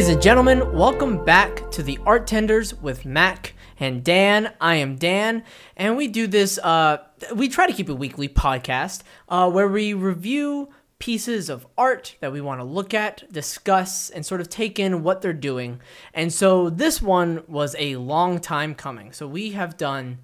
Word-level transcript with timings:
Ladies 0.00 0.14
and 0.14 0.22
gentlemen, 0.22 0.72
welcome 0.72 1.22
back 1.26 1.70
to 1.72 1.82
the 1.82 1.98
Art 2.06 2.26
Tenders 2.26 2.72
with 2.72 3.04
Mac 3.04 3.52
and 3.78 4.02
Dan. 4.02 4.50
I 4.58 4.76
am 4.76 4.96
Dan, 4.96 5.44
and 5.76 5.94
we 5.94 6.08
do 6.08 6.26
this. 6.26 6.56
Uh, 6.56 7.04
we 7.34 7.50
try 7.50 7.66
to 7.66 7.72
keep 7.74 7.90
a 7.90 7.94
weekly 7.94 8.26
podcast 8.26 9.02
uh, 9.28 9.50
where 9.50 9.68
we 9.68 9.92
review 9.92 10.70
pieces 11.00 11.50
of 11.50 11.66
art 11.76 12.16
that 12.20 12.32
we 12.32 12.40
want 12.40 12.60
to 12.60 12.64
look 12.64 12.94
at, 12.94 13.30
discuss, 13.30 14.08
and 14.08 14.24
sort 14.24 14.40
of 14.40 14.48
take 14.48 14.78
in 14.78 15.02
what 15.02 15.20
they're 15.20 15.34
doing. 15.34 15.82
And 16.14 16.32
so 16.32 16.70
this 16.70 17.02
one 17.02 17.44
was 17.46 17.76
a 17.78 17.96
long 17.96 18.38
time 18.38 18.74
coming. 18.74 19.12
So 19.12 19.26
we 19.26 19.50
have 19.50 19.76
done 19.76 20.20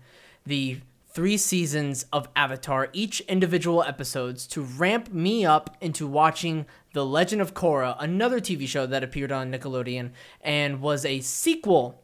the 0.46 0.80
three 1.16 1.36
seasons 1.36 2.06
of 2.14 2.30
Avatar, 2.34 2.88
each 2.94 3.20
individual 3.20 3.82
episodes, 3.82 4.46
to 4.46 4.62
ramp 4.62 5.12
me 5.12 5.44
up 5.44 5.76
into 5.82 6.06
watching 6.06 6.64
The 6.96 7.04
Legend 7.04 7.42
of 7.42 7.52
Korra, 7.52 7.94
another 7.98 8.40
TV 8.40 8.66
show 8.66 8.86
that 8.86 9.04
appeared 9.04 9.30
on 9.30 9.52
Nickelodeon 9.52 10.12
and 10.40 10.80
was 10.80 11.04
a 11.04 11.20
sequel 11.20 12.02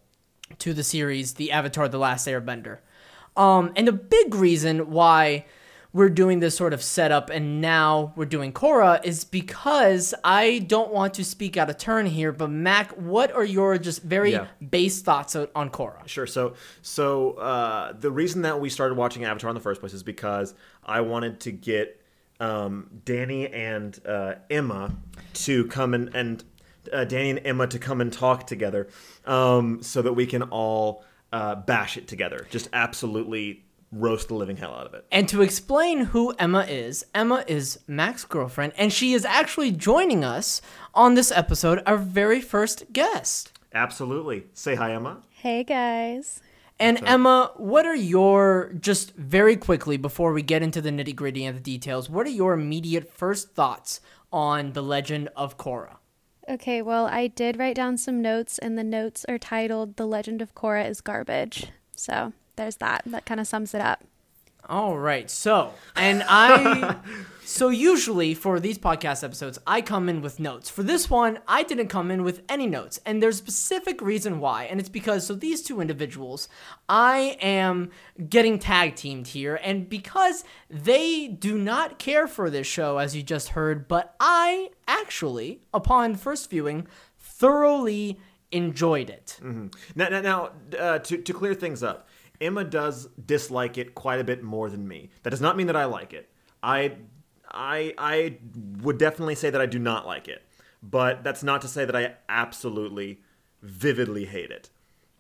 to 0.59 0.74
the 0.74 0.82
series 0.82 1.32
The 1.32 1.51
Avatar 1.51 1.88
The 1.88 1.96
Last 1.96 2.28
Airbender. 2.28 2.80
Um, 3.34 3.73
and 3.74 3.88
the 3.88 3.92
big 3.92 4.34
reason 4.34 4.91
why 4.91 5.46
we're 5.95 6.10
doing 6.10 6.41
this 6.41 6.55
sort 6.55 6.74
of 6.74 6.82
setup 6.82 7.30
and 7.30 7.62
now 7.62 8.12
we're 8.16 8.27
doing 8.27 8.52
Korra 8.52 9.02
is 9.02 9.24
because 9.24 10.12
I 10.24 10.59
don't 10.59 10.93
want 10.93 11.15
to 11.15 11.24
speak 11.24 11.56
out 11.56 11.71
of 11.71 11.79
turn 11.79 12.04
here, 12.04 12.30
but 12.30 12.51
Mac, 12.51 12.90
what 12.90 13.32
are 13.32 13.45
your 13.45 13.79
just 13.79 14.02
very 14.02 14.32
Yeah. 14.32 14.49
base 14.68 15.01
thoughts 15.01 15.34
on 15.34 15.49
on 15.54 15.71
Korra? 15.71 16.06
Sure. 16.06 16.27
So, 16.27 16.52
so 16.82 17.32
uh, 17.38 17.95
the 17.99 18.10
reason 18.10 18.43
that 18.43 18.60
we 18.60 18.68
started 18.68 18.99
watching 18.99 19.24
Avatar 19.24 19.49
in 19.49 19.54
the 19.54 19.60
first 19.62 19.80
place 19.80 19.95
is 19.95 20.02
because 20.02 20.52
I 20.84 21.01
wanted 21.01 21.40
to 21.40 21.51
get 21.51 22.02
um, 22.43 23.01
Danny 23.04 23.46
and 23.46 23.98
uh, 24.07 24.35
Emma 24.51 24.93
to 25.35 25.66
come 25.68 25.95
and 25.95 26.15
and 26.15 26.45
uh, 26.93 27.04
Danny 27.04 27.30
and 27.30 27.40
Emma 27.45 27.66
to 27.68 27.79
come 27.79 28.01
and 28.01 28.12
talk 28.12 28.46
together, 28.46 28.88
um, 29.24 29.82
so 29.82 30.02
that 30.02 30.15
we 30.15 30.26
can 30.26 30.43
all 30.43 31.04
uh, 31.32 31.54
bash 31.54 31.96
it 31.96 32.09
together. 32.09 32.46
Just 32.51 32.68
absolutely 32.73 33.65
roast 33.93 34.29
the 34.29 34.34
living 34.34 34.57
hell 34.57 34.74
out 34.74 34.87
of 34.87 34.95
it. 34.95 35.07
And 35.12 35.29
to 35.29 35.43
explain 35.43 36.07
who 36.07 36.34
Emma 36.38 36.66
is, 36.68 37.04
Emma 37.15 37.45
is 37.46 37.79
Mac's 37.87 38.24
girlfriend, 38.24 38.73
and 38.77 38.93
she 38.93 39.12
is 39.12 39.24
actually 39.24 39.71
joining 39.71 40.24
us 40.24 40.60
on 40.95 41.15
this 41.15 41.30
episode, 41.30 41.80
our 41.87 41.96
very 41.96 42.40
first 42.40 42.93
guest. 42.93 43.52
Absolutely. 43.73 44.45
Say 44.52 44.74
hi, 44.74 44.93
Emma. 44.93 45.23
Hey 45.30 45.65
guys. 45.65 46.41
And 46.83 47.01
Emma, 47.07 47.52
what 47.57 47.87
are 47.87 47.95
your 47.95 48.73
just 48.80 49.15
very 49.15 49.57
quickly 49.57 49.97
before 49.97 50.33
we 50.33 50.43
get 50.43 50.63
into 50.63 50.80
the 50.80 50.91
nitty 50.91 51.15
gritty 51.15 51.45
and 51.45 51.57
the 51.57 51.61
details? 51.61 52.11
What 52.11 52.27
are 52.27 52.30
your 52.30 52.55
immediate 52.55 53.09
first 53.09 53.55
thoughts 53.55 54.01
on 54.33 54.73
the 54.73 54.83
Legend 54.83 55.29
of 55.37 55.57
Korra? 55.57 55.99
Okay, 56.49 56.83
well, 56.83 57.07
I 57.07 57.29
did 57.29 57.57
write 57.57 57.77
down 57.77 57.97
some 57.99 58.21
notes, 58.21 58.59
and 58.59 58.77
the 58.77 58.83
notes 58.83 59.24
are 59.29 59.39
titled 59.39 59.97
The 59.97 60.07
Legend 60.07 60.43
of 60.43 60.57
Korra 60.57 60.89
is 60.89 61.01
Garbage. 61.01 61.69
So 61.95 62.33
there's 62.57 62.77
that. 62.77 63.02
That 63.07 63.27
kind 63.27 63.39
of 63.39 63.46
sums 63.46 63.74
it 63.74 63.80
up. 63.80 64.03
All 64.69 64.99
right. 64.99 65.31
So, 65.31 65.75
and 65.94 66.25
I, 66.27 66.97
so 67.44 67.71
usually 67.71 68.34
for 68.34 68.60
these 68.60 68.78
podcast 68.78 69.25
episodes, 69.25 69.59
I 69.66 69.81
come 69.81 70.09
in 70.09 70.22
with 70.22 70.38
notes. 70.38 70.71
For 70.71 70.82
this 70.82 71.10
one, 71.10 71.41
I 71.49 71.62
didn't 71.62 71.88
come 71.88 72.10
in 72.10 72.22
with 72.22 72.43
any 72.49 72.66
notes. 72.66 73.00
And 73.04 73.22
there's 73.22 73.37
a 73.37 73.38
specific 73.38 74.00
reason 74.00 74.39
why. 74.39 74.65
And 74.65 74.78
it's 74.78 74.89
because, 74.89 75.27
so 75.27 75.34
these 75.34 75.62
two 75.62 75.81
individuals, 75.81 76.49
I 76.89 77.37
am 77.41 77.91
getting 78.28 78.59
tag 78.59 78.94
teamed 78.94 79.28
here. 79.28 79.59
And 79.62 79.89
because 79.89 80.44
they 80.71 81.28
do 81.28 81.59
not 81.59 81.99
care 81.99 82.27
for 82.27 82.49
this 82.49 82.67
show, 82.67 82.99
as 82.99 83.17
you 83.17 83.22
just 83.22 83.50
heard, 83.50 83.88
but 83.88 84.15
I 84.21 84.71
actually, 84.87 85.62
upon 85.75 86.15
first 86.15 86.49
viewing, 86.49 86.87
thoroughly 87.19 88.21
enjoyed 88.53 89.11
it. 89.11 89.38
Now, 89.97 90.09
now, 90.09 90.21
now 90.21 90.50
uh, 90.78 90.99
to, 91.00 91.19
to 91.19 91.33
clear 91.33 91.55
things 91.55 91.83
up, 91.83 92.09
Emma 92.41 92.65
does 92.65 93.09
dislike 93.25 93.78
it 93.78 93.94
quite 93.94 94.21
a 94.21 94.25
bit 94.25 94.43
more 94.43 94.69
than 94.71 94.87
me. 94.87 95.11
That 95.22 95.31
does 95.31 95.41
not 95.41 95.56
mean 95.56 95.67
that 95.69 95.77
I 95.77 95.87
like 95.87 96.12
it. 96.12 96.28
I, 96.62 96.97
I, 97.53 97.95
I 97.99 98.39
would 98.83 98.99
definitely 98.99 99.35
say 99.35 99.51
that 99.51 99.61
I 99.61 99.67
do 99.67 99.79
not 99.79 100.07
like 100.07 100.29
it, 100.29 100.43
but 100.83 101.23
that's 101.23 101.43
not 101.43 101.61
to 101.63 101.69
say 101.69 101.85
that 101.85 101.95
I 101.95 102.15
absolutely, 102.29 103.21
vividly 103.63 104.25
hate 104.25 104.51
it. 104.51 104.71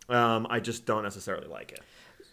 Um, 0.08 0.46
I 0.50 0.60
just 0.60 0.84
don't 0.86 1.02
necessarily 1.04 1.46
like 1.46 1.72
it. 1.72 1.80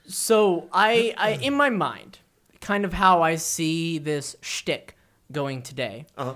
So 0.07 0.67
I, 0.73 1.13
I 1.17 1.31
in 1.33 1.53
my 1.53 1.69
mind, 1.69 2.19
kind 2.61 2.83
of 2.83 2.93
how 2.93 3.21
I 3.21 3.35
see 3.35 3.99
this 3.99 4.35
shtick 4.41 4.95
going 5.31 5.61
today, 5.61 6.05
Uh-huh. 6.17 6.33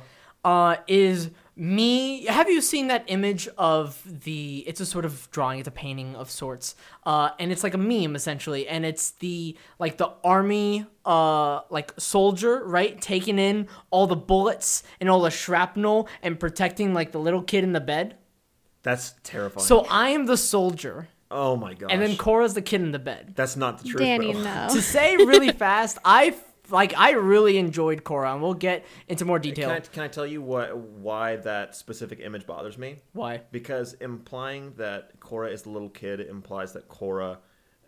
uh, 0.47 0.75
is 0.87 1.31
me. 1.55 2.25
Have 2.25 2.49
you 2.49 2.61
seen 2.61 2.87
that 2.87 3.03
image 3.07 3.47
of 3.57 4.01
the? 4.23 4.63
It's 4.67 4.79
a 4.79 4.85
sort 4.85 5.05
of 5.05 5.29
drawing. 5.31 5.59
It's 5.59 5.67
a 5.67 5.71
painting 5.71 6.15
of 6.15 6.29
sorts, 6.31 6.75
uh, 7.05 7.29
and 7.39 7.51
it's 7.51 7.63
like 7.63 7.73
a 7.73 7.77
meme 7.77 8.15
essentially, 8.15 8.67
and 8.67 8.85
it's 8.85 9.11
the 9.11 9.57
like 9.79 9.97
the 9.97 10.11
army, 10.23 10.85
uh, 11.05 11.61
like 11.69 11.93
soldier, 11.97 12.63
right, 12.65 12.99
taking 12.99 13.37
in 13.39 13.67
all 13.91 14.07
the 14.07 14.15
bullets 14.15 14.83
and 14.99 15.09
all 15.09 15.21
the 15.21 15.31
shrapnel 15.31 16.07
and 16.21 16.39
protecting 16.39 16.93
like 16.93 17.11
the 17.11 17.19
little 17.19 17.41
kid 17.43 17.63
in 17.63 17.73
the 17.73 17.81
bed. 17.81 18.17
That's 18.81 19.13
terrifying. 19.23 19.65
So 19.65 19.85
I 19.89 20.09
am 20.09 20.25
the 20.25 20.37
soldier, 20.37 21.07
oh 21.31 21.55
my 21.55 21.73
god! 21.73 21.91
and 21.91 22.01
then 22.01 22.15
Korra's 22.17 22.53
the 22.53 22.61
kid 22.61 22.81
in 22.81 22.91
the 22.91 22.99
bed. 22.99 23.33
that's 23.35 23.55
not 23.55 23.77
the 23.81 23.89
truth, 23.89 23.99
Danny, 24.01 24.33
bro. 24.33 24.41
no. 24.43 24.67
to 24.73 24.81
say 24.81 25.15
really 25.15 25.51
fast, 25.53 25.97
I 26.03 26.27
f- 26.27 26.52
like 26.69 26.93
I 26.97 27.11
really 27.11 27.57
enjoyed 27.57 28.03
Korra, 28.03 28.33
and 28.33 28.41
we'll 28.41 28.53
get 28.53 28.85
into 29.07 29.25
more 29.25 29.39
detail. 29.39 29.69
Can 29.69 29.77
I, 29.77 29.79
can 29.81 30.03
I 30.03 30.07
tell 30.07 30.25
you 30.25 30.41
what 30.41 30.75
why 30.77 31.35
that 31.37 31.75
specific 31.75 32.19
image 32.19 32.45
bothers 32.45 32.77
me? 32.77 33.01
Why? 33.13 33.41
Because 33.51 33.93
implying 33.93 34.73
that 34.77 35.19
Korra 35.19 35.51
is 35.51 35.63
the 35.63 35.69
little 35.69 35.89
kid 35.89 36.19
implies 36.21 36.73
that 36.73 36.87
Korra 36.89 37.37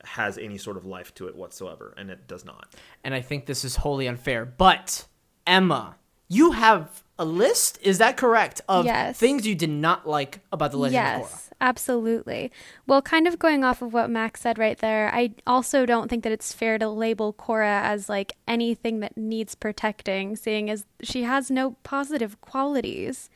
has 0.04 0.38
any 0.38 0.58
sort 0.58 0.78
of 0.78 0.86
life 0.86 1.14
to 1.16 1.28
it 1.28 1.36
whatsoever, 1.36 1.94
and 1.98 2.10
it 2.12 2.28
does 2.28 2.46
not. 2.46 2.76
And 3.04 3.14
I 3.14 3.22
think 3.22 3.46
this 3.46 3.64
is 3.66 3.78
wholly 3.78 4.08
unfair. 4.08 4.46
But 4.46 5.06
Emma, 5.48 5.96
you 6.28 6.52
have 6.52 7.04
a 7.18 7.26
list. 7.26 7.80
Is 7.82 7.98
that 8.00 8.18
correct? 8.18 8.62
Of 8.68 8.86
Yes. 8.86 9.18
things 9.18 9.48
you 9.48 9.56
did 9.56 9.70
not 9.70 10.08
like 10.08 10.42
about 10.52 10.72
the 10.72 10.78
Legend 10.78 11.24
of 11.24 11.30
Korra. 11.30 11.50
Yes, 11.62 11.68
absolutely. 11.68 12.52
Well, 12.88 13.02
kind 13.02 13.28
of 13.28 13.40
going 13.40 13.64
off 13.64 13.82
of 13.82 13.94
what 13.94 14.10
Max 14.10 14.42
said 14.42 14.58
right 14.58 14.78
there, 14.78 15.12
I 15.14 15.32
also 15.46 15.86
don't 15.86 16.10
think 16.10 16.24
that 16.24 16.32
it's 16.32 16.54
fair 16.54 16.78
to 16.78 16.90
label 16.90 17.34
Korra 17.34 17.82
as 17.82 18.10
like 18.10 18.34
anything 18.48 19.00
that 19.00 19.18
needs 19.18 19.56
protecting, 19.56 20.36
seeing 20.36 20.70
as 20.70 20.86
she 21.02 21.24
has 21.24 21.52
no 21.52 21.72
positive 21.84 22.40
qualities. 22.42 23.30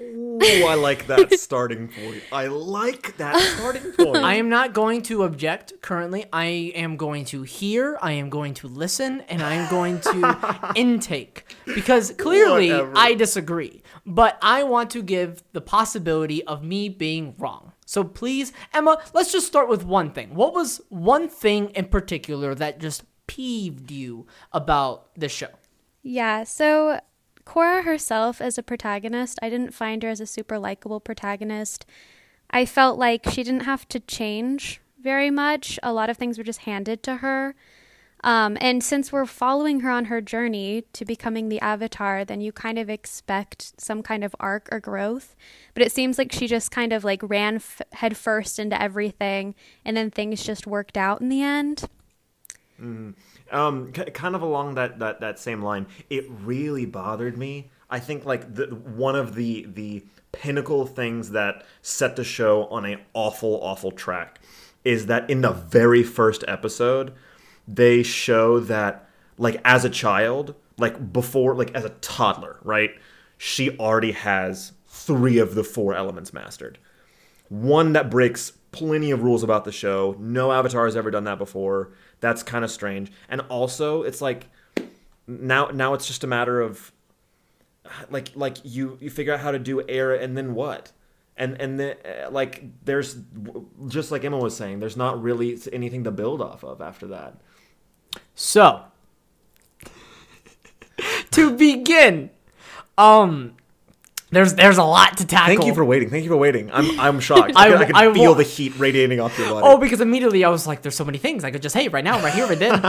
Ooh, 0.00 0.38
I 0.66 0.74
like 0.74 1.08
that 1.08 1.34
starting 1.38 1.88
point. 1.88 2.22
I 2.32 2.46
like 2.46 3.16
that 3.18 3.38
starting 3.56 3.92
point. 3.92 4.16
I 4.16 4.34
am 4.34 4.48
not 4.48 4.72
going 4.72 5.02
to 5.02 5.24
object 5.24 5.74
currently. 5.82 6.24
I 6.32 6.72
am 6.74 6.96
going 6.96 7.26
to 7.26 7.42
hear, 7.42 7.98
I 8.00 8.12
am 8.12 8.30
going 8.30 8.54
to 8.54 8.68
listen, 8.68 9.20
and 9.28 9.42
I 9.42 9.54
am 9.54 9.68
going 9.68 10.00
to 10.00 10.72
intake. 10.74 11.54
Because 11.66 12.12
clearly 12.12 12.70
Whatever. 12.70 12.92
I 12.96 13.14
disagree. 13.14 13.79
But 14.06 14.38
I 14.42 14.62
want 14.62 14.90
to 14.90 15.02
give 15.02 15.42
the 15.52 15.60
possibility 15.60 16.44
of 16.44 16.62
me 16.62 16.88
being 16.88 17.34
wrong. 17.38 17.72
So 17.86 18.04
please, 18.04 18.52
Emma, 18.72 19.02
let's 19.12 19.32
just 19.32 19.46
start 19.46 19.68
with 19.68 19.84
one 19.84 20.12
thing. 20.12 20.34
What 20.34 20.54
was 20.54 20.80
one 20.88 21.28
thing 21.28 21.70
in 21.70 21.86
particular 21.86 22.54
that 22.54 22.78
just 22.78 23.04
peeved 23.26 23.90
you 23.90 24.26
about 24.52 25.14
the 25.16 25.28
show? 25.28 25.50
Yeah, 26.02 26.44
so 26.44 27.00
Korra 27.44 27.84
herself 27.84 28.40
as 28.40 28.58
a 28.58 28.62
protagonist, 28.62 29.38
I 29.42 29.50
didn't 29.50 29.74
find 29.74 30.02
her 30.02 30.08
as 30.08 30.20
a 30.20 30.26
super 30.26 30.58
likable 30.58 31.00
protagonist. 31.00 31.84
I 32.50 32.64
felt 32.64 32.98
like 32.98 33.28
she 33.28 33.42
didn't 33.42 33.64
have 33.64 33.88
to 33.88 34.00
change 34.00 34.80
very 35.00 35.30
much. 35.30 35.78
A 35.82 35.92
lot 35.92 36.10
of 36.10 36.16
things 36.16 36.38
were 36.38 36.44
just 36.44 36.60
handed 36.60 37.02
to 37.04 37.16
her. 37.16 37.54
Um, 38.22 38.58
and 38.60 38.84
since 38.84 39.12
we're 39.12 39.26
following 39.26 39.80
her 39.80 39.90
on 39.90 40.06
her 40.06 40.20
journey 40.20 40.84
to 40.92 41.04
becoming 41.04 41.48
the 41.48 41.60
Avatar, 41.60 42.24
then 42.24 42.40
you 42.40 42.52
kind 42.52 42.78
of 42.78 42.90
expect 42.90 43.80
some 43.80 44.02
kind 44.02 44.22
of 44.24 44.36
arc 44.38 44.68
or 44.70 44.80
growth. 44.80 45.34
But 45.74 45.82
it 45.82 45.92
seems 45.92 46.18
like 46.18 46.30
she 46.32 46.46
just 46.46 46.70
kind 46.70 46.92
of 46.92 47.02
like 47.02 47.22
ran 47.22 47.56
f- 47.56 47.80
headfirst 47.92 48.58
into 48.58 48.80
everything, 48.80 49.54
and 49.84 49.96
then 49.96 50.10
things 50.10 50.44
just 50.44 50.66
worked 50.66 50.96
out 50.96 51.20
in 51.20 51.30
the 51.30 51.42
end. 51.42 51.88
um, 53.50 53.92
k- 53.92 54.10
kind 54.10 54.34
of 54.34 54.42
along 54.42 54.74
that, 54.74 54.98
that 54.98 55.20
that 55.20 55.38
same 55.38 55.62
line, 55.62 55.86
it 56.08 56.26
really 56.28 56.86
bothered 56.86 57.36
me. 57.36 57.70
I 57.88 58.00
think 58.00 58.24
like 58.24 58.54
the 58.54 58.66
one 58.66 59.16
of 59.16 59.34
the 59.34 59.66
the 59.68 60.04
pinnacle 60.32 60.86
things 60.86 61.30
that 61.30 61.64
set 61.82 62.16
the 62.16 62.24
show 62.24 62.66
on 62.66 62.86
a 62.86 62.96
awful 63.14 63.60
awful 63.62 63.90
track 63.90 64.38
is 64.84 65.06
that 65.06 65.28
in 65.28 65.40
the 65.40 65.50
very 65.50 66.02
first 66.02 66.44
episode 66.46 67.12
they 67.74 68.02
show 68.02 68.60
that 68.60 69.08
like 69.38 69.60
as 69.64 69.84
a 69.84 69.90
child 69.90 70.54
like 70.78 71.12
before 71.12 71.54
like 71.54 71.74
as 71.74 71.84
a 71.84 71.90
toddler 72.00 72.58
right 72.62 72.90
she 73.38 73.76
already 73.78 74.12
has 74.12 74.72
three 74.86 75.38
of 75.38 75.54
the 75.54 75.64
four 75.64 75.94
elements 75.94 76.32
mastered 76.32 76.78
one 77.48 77.92
that 77.92 78.10
breaks 78.10 78.52
plenty 78.72 79.10
of 79.10 79.22
rules 79.22 79.42
about 79.42 79.64
the 79.64 79.72
show. 79.72 80.14
No 80.20 80.52
Avatar 80.52 80.84
has 80.84 80.96
ever 80.96 81.10
done 81.10 81.24
that 81.24 81.36
before. 81.36 81.90
That's 82.20 82.44
kind 82.44 82.64
of 82.64 82.70
strange. 82.70 83.10
And 83.28 83.40
also, 83.48 84.02
it's 84.02 84.20
like 84.20 84.46
now 85.26 85.66
now 85.66 85.94
it's 85.94 86.06
just 86.06 86.22
a 86.22 86.28
matter 86.28 86.60
of 86.60 86.92
like 88.08 88.30
like 88.36 88.58
you 88.62 88.98
you 89.00 89.10
figure 89.10 89.34
out 89.34 89.40
how 89.40 89.50
to 89.50 89.58
do 89.58 89.82
air 89.88 90.14
and 90.14 90.36
then 90.36 90.54
what? 90.54 90.92
and 91.40 91.58
and 91.60 91.80
the, 91.80 92.26
uh, 92.26 92.30
like 92.30 92.62
there's 92.84 93.16
just 93.88 94.12
like 94.12 94.24
Emma 94.24 94.36
was 94.36 94.54
saying, 94.54 94.78
there's 94.78 94.96
not 94.96 95.20
really 95.22 95.58
anything 95.72 96.04
to 96.04 96.10
build 96.10 96.42
off 96.42 96.62
of 96.62 96.82
after 96.82 97.06
that. 97.08 97.40
So, 98.42 98.80
to 101.32 101.56
begin, 101.58 102.30
um, 102.96 103.54
there's 104.30 104.54
there's 104.54 104.78
a 104.78 104.82
lot 104.82 105.18
to 105.18 105.26
tackle. 105.26 105.56
Thank 105.56 105.66
you 105.66 105.74
for 105.74 105.84
waiting. 105.84 106.08
Thank 106.08 106.24
you 106.24 106.30
for 106.30 106.38
waiting. 106.38 106.70
I'm 106.72 106.98
I'm 106.98 107.20
shocked. 107.20 107.52
I- 107.54 107.68
I, 107.74 107.76
I 107.76 107.84
can 107.84 107.94
I 107.94 108.12
feel 108.14 108.30
wa- 108.32 108.38
the 108.38 108.42
heat 108.44 108.72
radiating 108.78 109.20
off 109.20 109.38
your 109.38 109.50
body. 109.50 109.66
Oh, 109.68 109.76
because 109.76 110.00
immediately 110.00 110.42
I 110.42 110.48
was 110.48 110.66
like, 110.66 110.80
"There's 110.80 110.94
so 110.94 111.04
many 111.04 111.18
things 111.18 111.44
I 111.44 111.50
could 111.50 111.60
just 111.60 111.74
hate 111.74 111.92
right 111.92 112.02
now, 112.02 112.18
right 112.22 112.32
here, 112.32 112.46
right 112.46 112.58
then." 112.58 112.82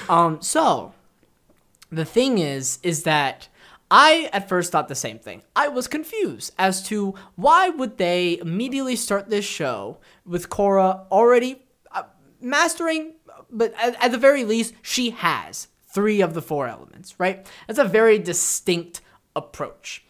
um, 0.10 0.42
so 0.42 0.92
the 1.90 2.04
thing 2.04 2.36
is, 2.36 2.78
is 2.82 3.04
that 3.04 3.48
I 3.90 4.28
at 4.34 4.46
first 4.46 4.70
thought 4.72 4.88
the 4.88 4.94
same 4.94 5.18
thing. 5.18 5.42
I 5.56 5.68
was 5.68 5.88
confused 5.88 6.52
as 6.58 6.82
to 6.88 7.14
why 7.36 7.70
would 7.70 7.96
they 7.96 8.38
immediately 8.40 8.94
start 8.96 9.30
this 9.30 9.46
show 9.46 9.96
with 10.26 10.50
Korra 10.50 11.06
already 11.10 11.62
uh, 11.92 12.02
mastering, 12.42 13.14
but 13.50 13.74
at, 13.74 14.02
at 14.02 14.12
the 14.12 14.18
very 14.18 14.44
least, 14.44 14.74
she 14.82 15.10
has 15.10 15.68
three 15.86 16.20
of 16.20 16.34
the 16.34 16.42
four 16.42 16.68
elements. 16.68 17.18
Right? 17.18 17.46
That's 17.66 17.78
a 17.78 17.84
very 17.84 18.18
distinct 18.18 19.00
approach. 19.34 20.04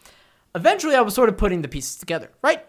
Eventually, 0.55 0.95
I 0.95 1.01
was 1.01 1.13
sort 1.13 1.29
of 1.29 1.37
putting 1.37 1.61
the 1.61 1.67
pieces 1.67 1.97
together. 1.97 2.31
Right? 2.41 2.65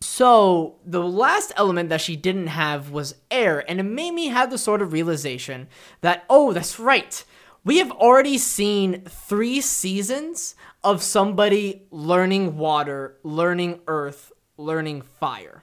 So 0.00 0.76
the 0.84 1.02
last 1.02 1.52
element 1.56 1.88
that 1.90 2.00
she 2.00 2.16
didn't 2.16 2.48
have 2.48 2.90
was 2.90 3.14
air, 3.30 3.64
and 3.70 3.78
it 3.78 3.84
made 3.84 4.10
me 4.12 4.28
have 4.28 4.50
the 4.50 4.58
sort 4.58 4.82
of 4.82 4.92
realization 4.92 5.68
that 6.00 6.24
oh, 6.28 6.52
that's 6.52 6.78
right. 6.78 7.24
We 7.64 7.78
have 7.78 7.92
already 7.92 8.38
seen 8.38 9.02
three 9.02 9.60
seasons 9.60 10.56
of 10.82 11.02
somebody 11.02 11.86
learning 11.92 12.56
water, 12.56 13.18
learning 13.22 13.80
earth, 13.86 14.32
learning 14.56 15.02
fire. 15.02 15.61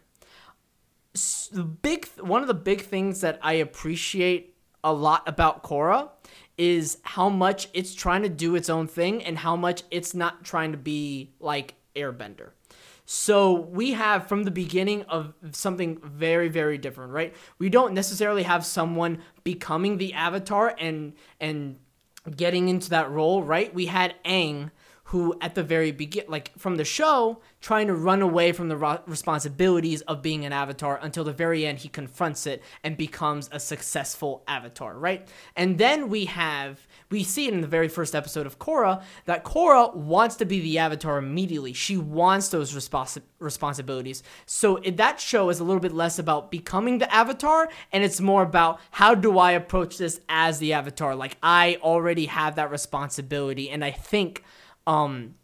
The 1.52 1.64
big 1.64 2.08
one 2.20 2.42
of 2.42 2.48
the 2.48 2.54
big 2.54 2.82
things 2.82 3.22
that 3.22 3.40
I 3.42 3.54
appreciate 3.54 4.56
a 4.84 4.94
lot 4.94 5.28
about 5.28 5.64
Korra 5.64 6.10
is 6.58 6.98
how 7.04 7.30
much 7.30 7.70
it's 7.74 7.94
trying 7.94 8.24
to 8.24 8.30
do 8.30 8.56
its 8.56 8.70
own 8.70 8.88
thing 8.88 9.24
and 9.24 9.38
how 9.38 9.56
much 9.56 9.84
it's 9.92 10.14
not 10.14 10.44
trying 10.44 10.72
to 10.72 10.78
be 10.78 11.32
like 11.40 11.76
Airbender. 11.96 12.52
So 13.06 13.54
we 13.54 13.94
have 13.94 14.28
from 14.28 14.44
the 14.44 14.52
beginning 14.52 15.04
of 15.04 15.34
something 15.52 16.00
very 16.04 16.48
very 16.50 16.78
different, 16.78 17.12
right? 17.12 17.36
We 17.58 17.70
don't 17.70 17.94
necessarily 17.94 18.44
have 18.44 18.66
someone 18.66 19.20
becoming 19.44 19.98
the 19.98 20.14
avatar 20.14 20.76
and 20.78 21.14
and 21.40 21.78
getting 22.36 22.70
into 22.70 22.90
that 22.92 23.10
role, 23.10 23.44
right? 23.44 23.74
We 23.74 23.88
had 23.88 24.16
Aang 24.26 24.72
who 25.06 25.36
at 25.42 25.56
the 25.56 25.64
very 25.64 25.92
begin 25.92 26.26
like 26.28 26.52
from 26.58 26.76
the 26.76 26.86
show 26.86 27.42
trying 27.62 27.88
to 27.88 27.94
run 27.94 28.22
away 28.22 28.52
from 28.52 28.70
the 28.70 28.78
ro- 28.78 29.02
responsibilities 29.06 30.02
of 30.02 30.22
being 30.22 30.46
an 30.46 30.54
avatar 30.54 30.98
until 31.02 31.24
the 31.24 31.34
very 31.34 31.66
end 31.66 31.80
he 31.80 31.90
confronts 31.90 32.48
it 32.48 32.64
and 32.84 32.96
becomes 32.96 33.50
a 33.52 33.60
successful 33.60 34.44
avatar, 34.48 34.98
right? 34.98 35.28
And 35.56 35.78
then 35.78 36.10
we 36.10 36.26
have 36.26 36.88
we 37.10 37.24
see 37.24 37.48
it 37.48 37.54
in 37.54 37.62
the 37.62 37.68
very 37.68 37.88
first 37.88 38.16
episode 38.16 38.46
of 38.46 38.60
Korra 38.60 39.04
that 39.26 39.44
Korra 39.44 39.94
wants 39.96 40.36
to 40.38 40.46
be 40.46 40.62
the 40.62 40.78
avatar 40.78 41.18
immediately. 41.18 41.74
She 41.74 41.98
wants 41.98 42.50
those 42.50 42.74
responsi- 42.74 43.22
responsibilities. 43.40 44.24
So 44.46 44.78
it, 44.78 44.98
that 44.98 45.20
show 45.20 45.50
is 45.50 45.60
a 45.60 45.64
little 45.64 45.82
bit 45.82 45.94
less 45.94 46.20
about 46.20 46.52
becoming 46.52 47.00
the 47.00 47.14
avatar 47.14 47.70
and 47.92 48.04
it's 48.04 48.22
more 48.22 48.44
about 48.44 48.80
how 48.92 49.16
do 49.16 49.38
I 49.38 49.52
approach 49.52 49.98
this 49.98 50.22
as 50.30 50.60
the 50.60 50.74
avatar? 50.74 51.16
Like 51.16 51.38
I 51.44 51.78
already 51.82 52.28
have 52.28 52.56
that 52.56 52.72
responsibility 52.72 53.70
and 53.70 53.84
I 53.84 53.92
think 53.92 54.44
um 54.88 55.36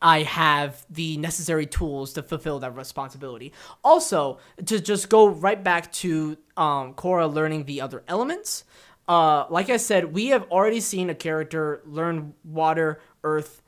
I 0.00 0.22
have 0.22 0.86
the 0.88 1.16
necessary 1.16 1.66
tools 1.66 2.12
to 2.12 2.22
fulfill 2.22 2.60
that 2.60 2.76
responsibility. 2.76 3.52
Also, 3.82 4.38
to 4.64 4.80
just 4.80 5.08
go 5.08 5.26
right 5.26 5.62
back 5.62 5.90
to 5.92 6.36
um, 6.56 6.94
Korra 6.94 7.32
learning 7.32 7.64
the 7.64 7.80
other 7.80 8.04
elements, 8.06 8.64
uh, 9.08 9.46
like 9.50 9.70
I 9.70 9.78
said, 9.78 10.12
we 10.12 10.28
have 10.28 10.44
already 10.50 10.80
seen 10.80 11.10
a 11.10 11.14
character 11.14 11.82
learn 11.84 12.34
water, 12.44 13.00
earth, 13.24 13.62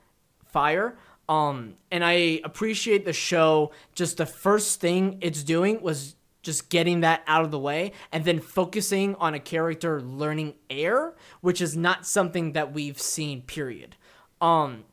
fire. 0.44 0.96
Um, 1.28 1.74
and 1.90 2.04
I 2.04 2.40
appreciate 2.44 3.04
the 3.04 3.12
show. 3.12 3.72
Just 3.94 4.18
the 4.18 4.26
first 4.26 4.80
thing 4.80 5.18
it's 5.20 5.42
doing 5.42 5.80
was 5.80 6.14
just 6.42 6.70
getting 6.70 7.00
that 7.00 7.22
out 7.26 7.44
of 7.44 7.50
the 7.50 7.58
way 7.58 7.92
and 8.12 8.24
then 8.24 8.40
focusing 8.40 9.14
on 9.16 9.34
a 9.34 9.40
character 9.40 10.00
learning 10.00 10.54
air, 10.68 11.14
which 11.40 11.60
is 11.60 11.76
not 11.76 12.06
something 12.06 12.52
that 12.52 12.72
we've 12.72 13.00
seen, 13.00 13.42
period. 13.42 13.96
Um, 14.40 14.84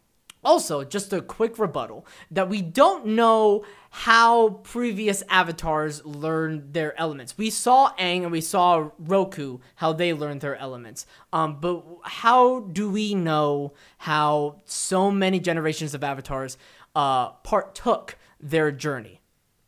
also, 0.47 0.83
just 0.83 1.13
a 1.13 1.21
quick 1.21 1.59
rebuttal 1.59 2.05
that 2.31 2.49
we 2.49 2.61
don't 2.61 3.05
know 3.05 3.65
how 3.91 4.49
previous 4.63 5.21
avatars 5.29 6.03
learned 6.05 6.73
their 6.73 6.99
elements. 6.99 7.37
We 7.37 7.49
saw 7.49 7.93
Aang 7.97 8.23
and 8.23 8.31
we 8.31 8.41
saw 8.41 8.89
Roku 8.97 9.59
how 9.75 9.93
they 9.93 10.13
learned 10.13 10.41
their 10.41 10.55
elements. 10.55 11.05
Um, 11.31 11.59
but 11.59 11.83
how 12.03 12.61
do 12.61 12.89
we 12.89 13.13
know 13.13 13.73
how 13.99 14.61
so 14.65 15.11
many 15.11 15.39
generations 15.39 15.93
of 15.93 16.03
avatars 16.03 16.57
uh, 16.95 17.31
partook 17.43 18.17
their 18.39 18.71
journey? 18.71 19.21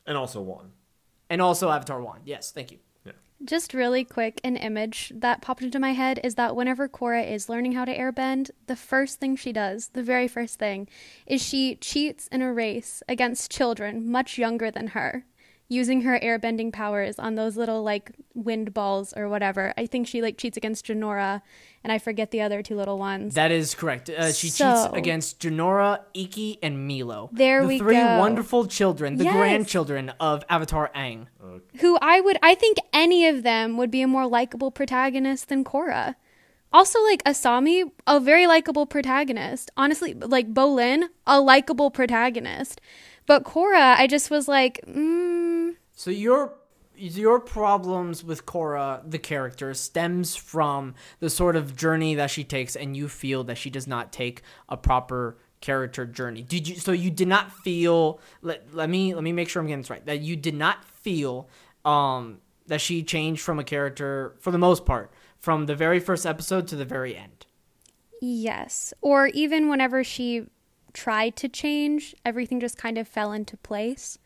and 0.09 0.17
also 0.17 0.41
one. 0.41 0.71
And 1.29 1.41
also 1.41 1.69
Avatar 1.69 2.01
One. 2.01 2.21
Yes, 2.25 2.51
thank 2.51 2.71
you. 2.71 2.79
Just 3.43 3.73
really 3.73 4.03
quick, 4.03 4.41
an 4.43 4.57
image 4.57 5.13
that 5.15 5.41
popped 5.41 5.61
into 5.61 5.79
my 5.79 5.93
head 5.93 6.19
is 6.23 6.35
that 6.35 6.57
whenever 6.57 6.89
Korra 6.89 7.25
is 7.25 7.47
learning 7.47 7.71
how 7.71 7.85
to 7.85 7.97
airbend, 7.97 8.51
the 8.67 8.75
first 8.75 9.19
thing 9.19 9.37
she 9.37 9.53
does, 9.53 9.89
the 9.89 10.03
very 10.03 10.27
first 10.27 10.59
thing, 10.59 10.89
is 11.25 11.41
she 11.41 11.75
cheats 11.75 12.27
in 12.27 12.41
a 12.41 12.51
race 12.51 13.01
against 13.07 13.49
children 13.49 14.11
much 14.11 14.37
younger 14.37 14.69
than 14.69 14.87
her, 14.87 15.23
using 15.71 16.01
her 16.01 16.19
airbending 16.19 16.73
powers 16.73 17.19
on 17.19 17.35
those 17.35 17.55
little 17.55 17.83
like 17.83 18.11
wind 18.33 18.73
balls 18.73 19.13
or 19.15 19.29
whatever. 19.29 19.71
I 19.77 19.85
think 19.85 20.07
she 20.07 20.21
like 20.21 20.35
cheats 20.37 20.57
against 20.57 20.85
Jinora, 20.87 21.41
and 21.83 21.93
I 21.93 21.99
forget 21.99 22.31
the 22.31 22.41
other 22.41 22.63
two 22.63 22.75
little 22.75 22.97
ones. 22.97 23.35
That 23.35 23.51
is 23.51 23.75
correct. 23.75 24.09
Uh, 24.09 24.31
she 24.31 24.49
cheats 24.49 24.87
against 24.93 25.39
Jinora, 25.39 25.99
Ikki, 26.15 26.57
and 26.63 26.87
Milo. 26.87 27.29
There 27.31 27.61
the 27.61 27.67
we 27.67 27.77
three 27.77 27.93
go. 27.95 28.17
wonderful 28.19 28.65
children, 28.65 29.17
the 29.17 29.25
Yes. 29.25 29.33
grandchildren 29.35 30.11
of 30.19 30.43
Avatar 30.49 30.89
Aang. 30.95 31.27
who 31.79 31.97
I 32.01 32.19
would 32.19 32.37
I 32.41 32.55
think 32.55 32.77
any 32.91 33.27
of 33.27 33.43
them 33.43 33.77
would 33.77 33.91
be 33.91 34.01
a 34.01 34.07
more 34.07 34.27
likable 34.27 34.71
protagonist 34.71 35.49
than 35.49 35.63
Korra. 35.63 36.15
Also 36.73 37.01
like 37.03 37.23
Asami, 37.23 37.91
a 38.05 38.19
very 38.19 38.45
likable 38.47 38.85
protagonist. 38.85 39.71
Honestly, 39.77 40.13
like 40.13 40.53
Bolin, 40.53 41.09
a 41.25 41.39
likable 41.39 41.89
protagonist. 41.91 42.79
But 43.29 43.43
Korra, 43.43 43.95
I 43.95 44.07
just 44.07 44.31
was 44.31 44.47
like, 44.47 44.81
mm, 44.87 45.75
So 45.93 46.09
your 46.09 46.55
your 46.95 47.39
problems 47.39 48.23
with 48.23 48.47
Korra, 48.47 49.03
the 49.09 49.19
character, 49.19 49.71
stems 49.75 50.35
from 50.35 50.95
the 51.19 51.29
sort 51.29 51.55
of 51.55 51.75
journey 51.75 52.15
that 52.15 52.31
she 52.31 52.43
takes, 52.43 52.75
and 52.75 52.97
you 52.97 53.07
feel 53.07 53.43
that 53.43 53.59
she 53.59 53.69
does 53.69 53.85
not 53.85 54.11
take 54.11 54.41
a 54.67 54.75
proper 54.75 55.37
character 55.61 56.07
journey. 56.07 56.41
Did 56.41 56.67
you? 56.67 56.75
So 56.77 56.91
you 56.91 57.11
did 57.11 57.27
not 57.27 57.51
feel. 57.51 58.19
Let, 58.41 58.73
let 58.73 58.89
me 58.89 59.13
let 59.13 59.23
me 59.23 59.31
make 59.31 59.47
sure 59.47 59.61
I'm 59.61 59.67
getting 59.67 59.81
this 59.81 59.91
right. 59.91 60.03
That 60.07 60.21
you 60.21 60.35
did 60.35 60.55
not 60.55 60.83
feel 60.83 61.47
um 61.85 62.39
that 62.65 62.81
she 62.81 63.03
changed 63.03 63.43
from 63.43 63.59
a 63.59 63.63
character 63.63 64.33
for 64.39 64.49
the 64.49 64.57
most 64.57 64.87
part 64.87 65.11
from 65.37 65.67
the 65.67 65.75
very 65.75 65.99
first 65.99 66.25
episode 66.25 66.67
to 66.69 66.75
the 66.75 66.83
very 66.83 67.15
end. 67.15 67.45
yes. 68.21 68.91
Or 69.01 69.27
even 69.27 69.69
whenever 69.69 70.03
she 70.03 70.47
tried 70.93 71.35
to 71.37 71.49
change, 71.49 72.15
everything 72.25 72.59
just 72.59 72.77
kind 72.77 72.97
of 72.97 73.07
fell 73.07 73.31
into 73.31 73.57
place. 73.57 74.17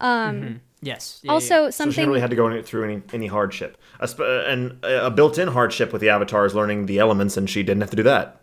Um 0.00 0.60
Yes. 0.84 1.20
Yeah, 1.22 1.28
yeah, 1.28 1.32
also 1.32 1.64
yeah. 1.64 1.70
So 1.70 1.90
she 1.90 2.04
really 2.04 2.20
had 2.20 2.30
to 2.30 2.36
go 2.36 2.62
through 2.62 2.84
any 2.84 3.02
any 3.12 3.26
hardship. 3.26 3.78
A 4.00 4.08
sp- 4.08 4.20
uh, 4.20 4.44
and 4.46 4.84
a 4.84 5.10
built-in 5.10 5.48
hardship 5.48 5.92
with 5.92 6.00
the 6.00 6.10
avatars 6.10 6.54
learning 6.54 6.86
the 6.86 6.98
elements, 6.98 7.36
and 7.36 7.48
she 7.48 7.62
didn't 7.62 7.80
have 7.80 7.90
to 7.90 7.96
do 7.96 8.02
that. 8.02 8.42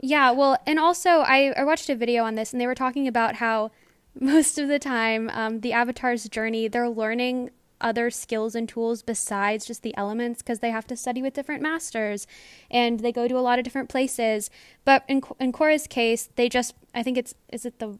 Yeah, 0.00 0.30
well, 0.30 0.58
and 0.66 0.78
also 0.78 1.10
I, 1.20 1.52
I 1.56 1.64
watched 1.64 1.88
a 1.88 1.94
video 1.96 2.24
on 2.24 2.34
this, 2.34 2.52
and 2.52 2.60
they 2.60 2.66
were 2.66 2.74
talking 2.74 3.08
about 3.08 3.36
how 3.36 3.70
most 4.20 4.58
of 4.58 4.68
the 4.68 4.78
time 4.78 5.30
um, 5.30 5.60
the 5.60 5.72
avatar's 5.72 6.28
journey, 6.28 6.68
they're 6.68 6.90
learning 6.90 7.50
other 7.80 8.10
skills 8.10 8.54
and 8.54 8.68
tools 8.68 9.02
besides 9.02 9.66
just 9.66 9.82
the 9.82 9.96
elements 9.96 10.42
because 10.42 10.58
they 10.60 10.70
have 10.70 10.86
to 10.88 10.96
study 10.96 11.22
with 11.22 11.34
different 11.34 11.62
masters 11.62 12.26
and 12.70 13.00
they 13.00 13.12
go 13.12 13.28
to 13.28 13.36
a 13.36 13.40
lot 13.40 13.58
of 13.58 13.64
different 13.64 13.88
places. 13.88 14.50
But 14.84 15.04
in 15.08 15.22
in 15.38 15.52
Korra's 15.52 15.86
case, 15.86 16.28
they 16.36 16.48
just 16.48 16.74
I 16.94 17.02
think 17.02 17.18
it's 17.18 17.34
is 17.52 17.64
it 17.64 17.78
the 17.78 17.98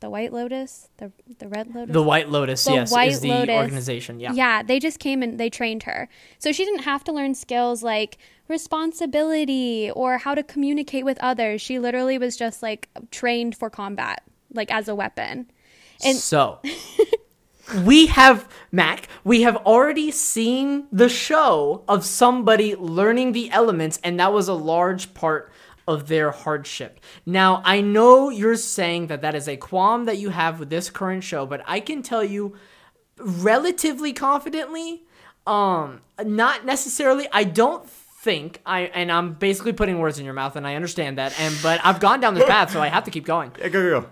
the 0.00 0.08
White 0.08 0.32
Lotus, 0.32 0.88
the 0.96 1.12
the 1.38 1.46
Red 1.48 1.74
Lotus, 1.74 1.92
The 1.92 2.02
White 2.02 2.30
Lotus, 2.30 2.64
The 2.64 2.72
yes, 2.72 2.90
White 2.90 3.10
is 3.12 3.20
the 3.20 3.28
Lotus. 3.28 3.54
organization. 3.54 4.18
Yeah. 4.18 4.32
Yeah, 4.32 4.62
they 4.62 4.78
just 4.78 4.98
came 4.98 5.22
and 5.22 5.38
they 5.38 5.50
trained 5.50 5.82
her. 5.82 6.08
So 6.38 6.52
she 6.52 6.64
didn't 6.64 6.84
have 6.84 7.04
to 7.04 7.12
learn 7.12 7.34
skills 7.34 7.82
like 7.82 8.16
responsibility 8.48 9.90
or 9.94 10.18
how 10.18 10.34
to 10.34 10.42
communicate 10.42 11.04
with 11.04 11.18
others. 11.20 11.60
She 11.60 11.78
literally 11.78 12.16
was 12.18 12.36
just 12.36 12.62
like 12.62 12.88
trained 13.10 13.54
for 13.56 13.68
combat, 13.70 14.22
like 14.52 14.70
as 14.72 14.88
a 14.88 14.94
weapon. 14.94 15.50
And 16.02 16.16
so 16.16 16.60
we 17.84 18.06
have 18.06 18.48
Mac. 18.72 19.08
We 19.24 19.42
have 19.42 19.56
already 19.58 20.10
seen 20.10 20.86
the 20.92 21.08
show 21.08 21.84
of 21.88 22.04
somebody 22.04 22.74
learning 22.76 23.32
the 23.32 23.50
elements, 23.50 23.98
and 24.04 24.18
that 24.20 24.32
was 24.32 24.48
a 24.48 24.54
large 24.54 25.14
part 25.14 25.52
of 25.88 26.08
their 26.08 26.30
hardship. 26.30 27.00
Now, 27.26 27.62
I 27.64 27.80
know 27.80 28.30
you're 28.30 28.56
saying 28.56 29.08
that 29.08 29.22
that 29.22 29.34
is 29.34 29.48
a 29.48 29.56
qualm 29.56 30.04
that 30.04 30.18
you 30.18 30.30
have 30.30 30.60
with 30.60 30.70
this 30.70 30.90
current 30.90 31.24
show, 31.24 31.46
but 31.46 31.62
I 31.66 31.80
can 31.80 32.02
tell 32.02 32.22
you 32.22 32.54
relatively 33.18 34.12
confidently, 34.12 35.02
um, 35.46 36.00
not 36.24 36.64
necessarily. 36.64 37.26
I 37.32 37.44
don't 37.44 37.88
think 37.88 38.60
I, 38.64 38.82
and 38.82 39.10
I'm 39.10 39.34
basically 39.34 39.72
putting 39.72 39.98
words 39.98 40.18
in 40.18 40.24
your 40.24 40.34
mouth, 40.34 40.54
and 40.56 40.66
I 40.66 40.76
understand 40.76 41.18
that, 41.18 41.38
and 41.40 41.54
but 41.62 41.80
I've 41.84 42.00
gone 42.00 42.20
down 42.20 42.34
this 42.34 42.44
path, 42.44 42.70
so 42.70 42.80
I 42.80 42.88
have 42.88 43.04
to 43.04 43.10
keep 43.10 43.24
going. 43.24 43.52
Yeah, 43.58 43.68
go, 43.68 43.82
go, 43.82 44.00
go. 44.00 44.10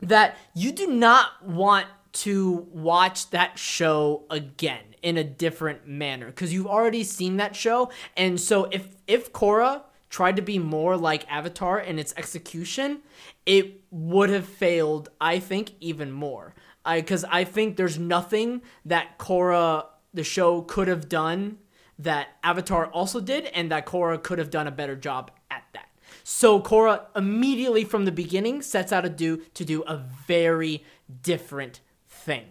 That 0.00 0.36
you 0.54 0.72
do 0.72 0.88
not 0.88 1.46
want 1.46 1.86
to 2.12 2.66
watch 2.70 3.30
that 3.30 3.58
show 3.58 4.24
again 4.30 4.84
in 5.02 5.16
a 5.16 5.24
different 5.24 5.86
manner 5.86 6.26
because 6.26 6.52
you've 6.52 6.66
already 6.66 7.04
seen 7.04 7.38
that 7.38 7.56
show, 7.56 7.90
and 8.16 8.40
so 8.40 8.64
if 8.70 8.88
if 9.06 9.32
Korra 9.32 9.82
tried 10.10 10.36
to 10.36 10.42
be 10.42 10.58
more 10.58 10.96
like 10.96 11.30
Avatar 11.30 11.80
in 11.80 11.98
its 11.98 12.12
execution, 12.16 13.00
it 13.46 13.80
would 13.90 14.30
have 14.30 14.46
failed. 14.46 15.08
I 15.20 15.38
think 15.38 15.72
even 15.80 16.12
more. 16.12 16.54
I 16.84 17.00
because 17.00 17.24
I 17.24 17.44
think 17.44 17.76
there's 17.76 17.98
nothing 17.98 18.62
that 18.84 19.18
Korra 19.18 19.86
the 20.14 20.24
show 20.24 20.62
could 20.62 20.88
have 20.88 21.08
done 21.08 21.58
that 21.98 22.28
Avatar 22.42 22.86
also 22.86 23.20
did, 23.20 23.46
and 23.46 23.70
that 23.70 23.86
Korra 23.86 24.22
could 24.22 24.38
have 24.38 24.50
done 24.50 24.66
a 24.66 24.72
better 24.72 24.96
job 24.96 25.30
at 25.50 25.64
that. 25.72 25.88
So 26.24 26.60
Korra 26.60 27.06
immediately 27.16 27.84
from 27.84 28.04
the 28.04 28.12
beginning 28.12 28.62
sets 28.62 28.92
out 28.92 29.02
to 29.02 29.08
do 29.08 29.38
to 29.54 29.64
do 29.64 29.82
a 29.82 29.96
very 30.26 30.84
different 31.22 31.80
thing. 32.22 32.44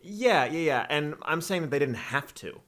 Yeah, 0.00 0.44
yeah, 0.46 0.58
yeah. 0.60 0.86
And 0.88 1.14
I'm 1.22 1.40
saying 1.40 1.62
that 1.62 1.70
they 1.70 1.78
didn't 1.78 1.94
have 1.96 2.34
to. 2.36 2.60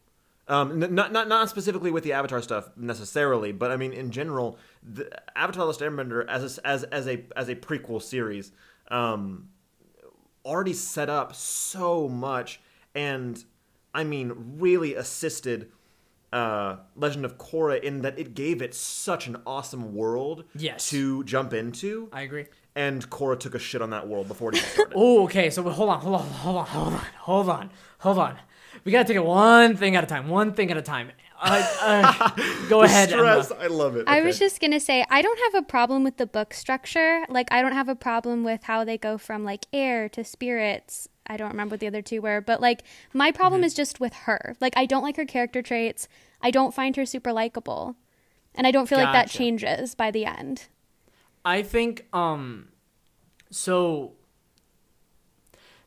Um, 0.47 0.83
n- 0.83 0.95
not, 0.95 1.11
not, 1.11 1.27
not 1.27 1.49
specifically 1.49 1.91
with 1.91 2.05
the 2.05 2.13
Avatar 2.13 2.43
stuff 2.43 2.69
necessarily, 2.77 3.51
but 3.51 3.71
I 3.71 3.77
mean 3.77 3.93
in 3.93 4.11
general, 4.11 4.59
the 4.83 5.09
Avatar: 5.37 5.63
The 5.63 5.67
Last 5.67 5.81
Airbender 5.81 6.27
as 6.29 6.59
a, 6.59 6.67
as 6.67 6.85
as 6.85 7.09
a 7.09 7.25
as 7.35 7.49
a 7.49 7.57
prequel 7.57 8.03
series, 8.03 8.53
um, 8.89 9.49
already 10.45 10.75
set 10.75 11.09
up 11.09 11.35
so 11.35 12.09
much, 12.09 12.61
and 12.95 13.43
I 13.95 14.05
mean 14.05 14.33
really 14.59 14.95
assisted 14.95 15.71
uh, 16.33 16.77
Legend 16.95 17.25
of 17.25 17.39
Korra 17.39 17.83
in 17.83 18.03
that 18.03 18.19
it 18.19 18.35
gave 18.35 18.61
it 18.61 18.75
such 18.75 19.27
an 19.27 19.37
awesome 19.47 19.95
world 19.95 20.45
Yes. 20.55 20.91
to 20.91 21.25
jump 21.25 21.55
into, 21.55 22.09
I 22.13 22.23
agree. 22.23 22.47
And 22.77 23.09
Korra 23.11 23.39
took 23.39 23.55
a 23.55 23.59
shit 23.59 23.81
on 23.83 23.91
that 23.91 24.09
world 24.09 24.29
before 24.29 24.51
it 24.51 24.57
even 24.57 24.69
started. 24.69 24.95
Oh, 24.97 25.25
okay. 25.25 25.51
So 25.51 25.63
hold 25.63 25.89
on, 25.91 26.01
hold 26.01 26.15
on, 26.17 26.27
hold 26.29 26.57
on, 26.57 26.67
hold 26.67 26.93
on, 26.95 27.01
hold 27.19 27.49
on, 27.49 27.71
hold 27.99 28.19
on. 28.19 28.37
We 28.85 28.93
gotta 28.93 29.07
take 29.07 29.17
it 29.17 29.25
one 29.25 29.77
thing 29.77 29.97
at 29.97 30.05
a 30.05 30.07
time. 30.07 30.29
One 30.29 30.53
thing 30.53 30.71
at 30.71 30.77
a 30.77 30.83
time. 30.83 31.11
Uh, 31.41 31.67
uh, 31.83 32.31
go 32.69 32.83
ahead, 32.83 33.13
Emma. 33.13 33.43
Stress, 33.43 33.61
I 33.61 33.67
love 33.67 33.97
it. 33.97 34.05
I 34.07 34.21
was 34.23 34.39
just 34.39 34.61
gonna 34.61 34.81
say 34.81 35.05
I 35.11 35.23
don't 35.23 35.39
have 35.53 35.63
a 35.63 35.67
problem 35.67 36.05
with 36.05 36.17
the 36.17 36.27
book 36.27 36.53
structure. 36.55 37.25
Like 37.29 37.49
I 37.53 37.63
don't 37.63 37.73
have 37.73 37.89
a 37.89 37.95
problem 37.97 38.45
with 38.45 38.65
how 38.65 38.85
they 38.85 38.99
go 38.99 39.19
from 39.19 39.45
like 39.45 39.67
air 39.73 40.09
to 40.11 40.25
spirits. 40.25 41.09
I 41.27 41.37
don't 41.37 41.51
remember 41.51 41.75
what 41.75 41.81
the 41.81 41.87
other 41.87 42.03
two 42.03 42.21
were, 42.21 42.41
but 42.41 42.61
like 42.61 42.83
my 43.13 43.31
problem 43.33 43.61
Mm-hmm. 43.61 43.67
is 43.67 43.75
just 43.75 44.01
with 44.01 44.13
her. 44.27 44.57
Like 44.61 44.75
I 44.77 44.85
don't 44.87 45.03
like 45.03 45.17
her 45.17 45.25
character 45.25 45.63
traits. 45.63 46.09
I 46.43 46.51
don't 46.51 46.75
find 46.75 46.95
her 46.97 47.07
super 47.07 47.33
likable, 47.33 47.97
and 48.55 48.67
I 48.67 48.71
don't 48.71 48.89
feel 48.89 48.99
like 48.99 49.13
that 49.13 49.31
changes 49.31 49.95
by 49.95 50.11
the 50.11 50.27
end. 50.27 50.67
I 51.45 51.63
think 51.63 52.07
um 52.13 52.69
so 53.51 54.13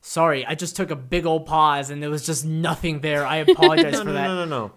sorry, 0.01 0.45
I 0.45 0.55
just 0.55 0.75
took 0.75 0.91
a 0.91 0.95
big 0.95 1.25
old 1.25 1.45
pause 1.45 1.89
and 1.89 2.01
there 2.01 2.09
was 2.09 2.25
just 2.25 2.45
nothing 2.45 3.01
there. 3.01 3.25
I 3.25 3.37
apologize 3.47 3.93
no, 3.93 3.99
for 3.99 4.05
no, 4.05 4.13
that. 4.13 4.27
no, 4.27 4.35
no, 4.35 4.45
no. 4.45 4.67
No. 4.67 4.73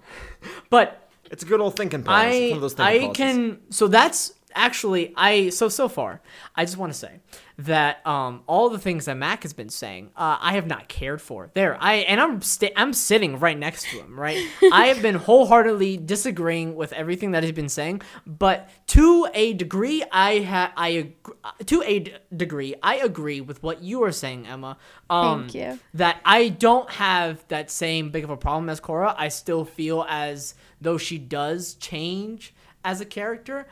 But 0.71 1.09
It's 1.31 1.43
a 1.43 1.47
good 1.47 1.61
old 1.61 1.77
thinking 1.77 2.03
pause. 2.03 2.15
I 2.25 2.31
of 2.31 2.61
those 2.61 2.75
thinking 2.75 3.11
I 3.11 3.13
can 3.13 3.61
so 3.71 3.87
that's 3.89 4.33
actually 4.55 5.13
I 5.17 5.51
so 5.51 5.69
so 5.69 5.89
far 5.89 6.21
I 6.55 6.65
just 6.65 6.77
want 6.77 6.93
to 6.93 6.99
say 6.99 7.21
that 7.59 8.07
um 8.07 8.43
all 8.47 8.71
the 8.71 8.79
things 8.79 9.05
that 9.05 9.17
Mac 9.17 9.43
has 9.43 9.53
been 9.53 9.69
saying 9.69 10.11
uh, 10.17 10.39
I 10.41 10.55
have 10.55 10.67
not 10.67 10.89
cared 10.89 11.21
for 11.21 11.51
there 11.55 11.77
I 11.81 11.97
and 11.97 12.21
I'm 12.21 12.41
sta- 12.43 12.73
I'm 12.77 12.93
sitting 12.93 13.39
right 13.39 13.59
next 13.59 13.91
to 13.91 13.99
him 14.01 14.19
right 14.19 14.39
I 14.73 14.87
have 14.87 15.03
been 15.03 15.15
wholeheartedly 15.17 15.99
disagreeing 15.99 16.75
with 16.75 16.93
everything 16.93 17.33
that 17.33 17.43
he's 17.43 17.53
been 17.53 17.69
saying 17.69 18.03
but 18.27 18.69
to 18.89 19.29
a 19.35 19.53
degree 19.55 20.03
I 20.11 20.41
ha 20.41 20.73
I 20.77 20.89
ag- 20.97 21.67
to 21.67 21.83
a 21.83 21.99
d- 22.01 22.15
degree 22.35 22.75
I 22.83 22.97
agree 22.97 23.41
with 23.41 23.63
what 23.63 23.83
you 23.83 24.03
are 24.05 24.13
saying 24.13 24.47
Emma 24.47 24.77
um 25.11 25.43
Thank 25.49 25.55
you. 25.55 25.79
that 25.95 26.21
I 26.25 26.49
don't 26.49 26.91
have 26.91 27.47
that 27.49 27.71
same 27.71 28.11
big 28.11 28.25
of 28.25 28.31
a 28.31 28.37
problem 28.37 28.69
as 28.69 28.81
Korra. 28.81 29.15
I 29.17 29.29
still 29.29 29.65
feel 29.65 30.07
as 30.09 30.55
though 30.81 30.99
she 30.99 31.19
does 31.19 31.75
change 31.75 32.55
as 32.85 33.01
a 33.01 33.05
character, 33.05 33.67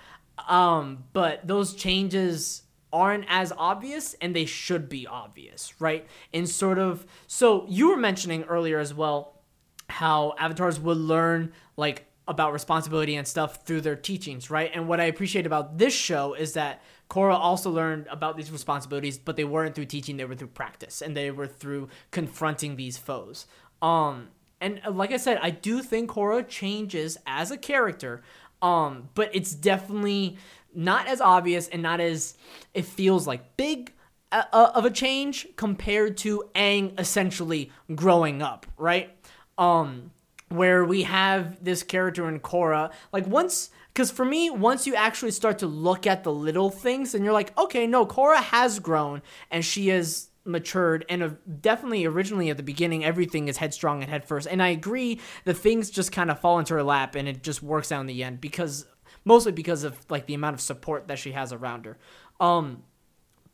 um, 0.46 1.04
but 1.12 1.46
those 1.46 1.74
changes 1.74 2.62
aren't 2.92 3.24
as 3.28 3.52
obvious 3.56 4.14
and 4.14 4.34
they 4.34 4.44
should 4.44 4.88
be 4.88 5.06
obvious, 5.06 5.78
right? 5.80 6.06
In 6.32 6.46
sort 6.46 6.78
of 6.78 7.06
so 7.26 7.66
you 7.68 7.90
were 7.90 7.96
mentioning 7.96 8.44
earlier 8.44 8.78
as 8.78 8.94
well 8.94 9.42
how 9.88 10.34
avatars 10.38 10.78
would 10.78 10.96
learn 10.96 11.52
like 11.76 12.06
about 12.26 12.52
responsibility 12.52 13.16
and 13.16 13.26
stuff 13.26 13.64
through 13.64 13.80
their 13.80 13.96
teachings, 13.96 14.50
right? 14.50 14.70
And 14.74 14.86
what 14.86 15.00
I 15.00 15.04
appreciate 15.04 15.46
about 15.46 15.78
this 15.78 15.94
show 15.94 16.34
is 16.34 16.52
that 16.54 16.82
Korra 17.08 17.34
also 17.34 17.70
learned 17.70 18.06
about 18.10 18.36
these 18.36 18.50
responsibilities, 18.50 19.16
but 19.16 19.36
they 19.36 19.44
weren't 19.44 19.74
through 19.74 19.86
teaching, 19.86 20.18
they 20.18 20.26
were 20.26 20.34
through 20.34 20.48
practice 20.48 21.00
and 21.00 21.16
they 21.16 21.30
were 21.30 21.46
through 21.46 21.88
confronting 22.10 22.76
these 22.76 22.96
foes. 22.98 23.46
Um 23.82 24.28
and 24.60 24.80
uh, 24.84 24.90
like 24.90 25.12
I 25.12 25.18
said, 25.18 25.38
I 25.40 25.50
do 25.50 25.82
think 25.82 26.10
Korra 26.10 26.46
changes 26.46 27.16
as 27.26 27.50
a 27.50 27.56
character, 27.56 28.22
um, 28.62 29.08
but 29.14 29.34
it's 29.34 29.54
definitely 29.54 30.36
not 30.74 31.06
as 31.06 31.20
obvious 31.20 31.68
and 31.68 31.82
not 31.82 32.00
as 32.00 32.36
it 32.74 32.84
feels 32.84 33.26
like 33.26 33.56
big 33.56 33.92
uh, 34.30 34.42
uh, 34.52 34.72
of 34.74 34.84
a 34.84 34.90
change 34.90 35.48
compared 35.56 36.16
to 36.18 36.44
Aang 36.54 36.98
essentially 37.00 37.72
growing 37.94 38.42
up, 38.42 38.66
right? 38.76 39.10
Um, 39.56 40.10
where 40.48 40.84
we 40.84 41.02
have 41.04 41.62
this 41.62 41.82
character 41.82 42.28
in 42.28 42.40
Korra, 42.40 42.92
like 43.12 43.26
once, 43.26 43.70
because 43.92 44.10
for 44.10 44.24
me, 44.24 44.50
once 44.50 44.86
you 44.86 44.94
actually 44.94 45.30
start 45.30 45.58
to 45.58 45.66
look 45.66 46.06
at 46.06 46.24
the 46.24 46.32
little 46.32 46.70
things, 46.70 47.14
and 47.14 47.24
you're 47.24 47.32
like, 47.32 47.56
okay, 47.58 47.86
no, 47.86 48.06
Korra 48.06 48.36
has 48.36 48.78
grown 48.78 49.22
and 49.50 49.64
she 49.64 49.88
has 49.88 50.27
matured, 50.48 51.04
and 51.08 51.22
uh, 51.22 51.30
definitely 51.60 52.04
originally 52.06 52.50
at 52.50 52.56
the 52.56 52.62
beginning, 52.62 53.04
everything 53.04 53.46
is 53.48 53.58
headstrong 53.58 54.02
and 54.02 54.10
headfirst 54.10 54.48
and 54.50 54.62
I 54.62 54.68
agree 54.68 55.20
that 55.44 55.54
things 55.54 55.90
just 55.90 56.10
kind 56.10 56.30
of 56.30 56.40
fall 56.40 56.58
into 56.58 56.74
her 56.74 56.82
lap 56.82 57.14
and 57.14 57.28
it 57.28 57.42
just 57.42 57.62
works 57.62 57.92
out 57.92 58.00
in 58.00 58.06
the 58.06 58.24
end 58.24 58.40
because 58.40 58.86
mostly 59.24 59.52
because 59.52 59.84
of 59.84 59.98
like 60.10 60.26
the 60.26 60.34
amount 60.34 60.54
of 60.54 60.60
support 60.60 61.06
that 61.08 61.18
she 61.18 61.32
has 61.32 61.52
around 61.52 61.84
her. 61.86 61.98
Um, 62.40 62.82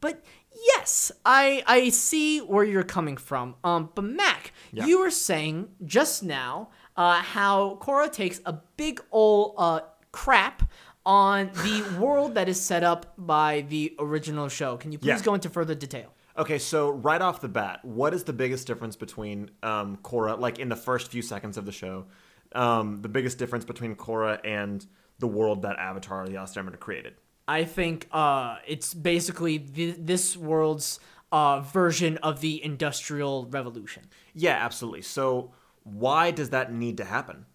but 0.00 0.22
yes, 0.76 1.10
I 1.24 1.62
I 1.66 1.88
see 1.90 2.38
where 2.40 2.64
you're 2.64 2.84
coming 2.84 3.16
from. 3.16 3.56
Um, 3.64 3.90
but 3.94 4.04
Mac, 4.04 4.52
Yeah. 4.72 4.86
you 4.86 5.00
were 5.00 5.10
saying 5.10 5.68
just 5.84 6.22
now 6.22 6.70
uh, 6.96 7.22
how 7.22 7.78
Korra 7.82 8.10
takes 8.12 8.40
a 8.46 8.52
big 8.76 9.02
ol' 9.10 9.54
uh, 9.58 9.80
crap 10.12 10.70
on 11.06 11.50
the 11.64 11.82
world 12.00 12.34
that 12.34 12.48
is 12.48 12.58
set 12.60 12.82
up 12.84 13.12
by 13.18 13.62
the 13.68 13.94
original 13.98 14.48
show. 14.48 14.76
Can 14.76 14.92
you 14.92 14.98
please 14.98 15.08
Yeah. 15.18 15.22
go 15.24 15.34
into 15.34 15.50
further 15.50 15.74
detail? 15.74 16.13
Okay, 16.36 16.58
so 16.58 16.90
right 16.90 17.22
off 17.22 17.40
the 17.40 17.48
bat, 17.48 17.84
what 17.84 18.12
is 18.12 18.24
the 18.24 18.32
biggest 18.32 18.66
difference 18.66 18.96
between 18.96 19.50
um, 19.62 19.98
Korra, 20.02 20.38
like 20.38 20.58
in 20.58 20.68
the 20.68 20.76
first 20.76 21.10
few 21.10 21.22
seconds 21.22 21.56
of 21.56 21.64
the 21.64 21.72
show, 21.72 22.06
um, 22.54 23.02
the 23.02 23.08
biggest 23.08 23.38
difference 23.38 23.64
between 23.64 23.94
Korra 23.94 24.40
and 24.44 24.84
the 25.20 25.28
world 25.28 25.62
that 25.62 25.76
Avatar: 25.78 26.26
The 26.26 26.34
Last 26.34 26.56
Airbender 26.56 26.78
created? 26.78 27.14
I 27.46 27.64
think 27.64 28.08
uh, 28.10 28.56
it's 28.66 28.94
basically 28.94 29.58
th- 29.58 29.96
this 29.98 30.36
world's 30.36 30.98
uh, 31.30 31.60
version 31.60 32.16
of 32.18 32.40
the 32.40 32.64
Industrial 32.64 33.46
Revolution. 33.46 34.04
Yeah, 34.34 34.54
absolutely. 34.54 35.02
So 35.02 35.52
why 35.84 36.30
does 36.30 36.50
that 36.50 36.72
need 36.72 36.96
to 36.96 37.04
happen? 37.04 37.46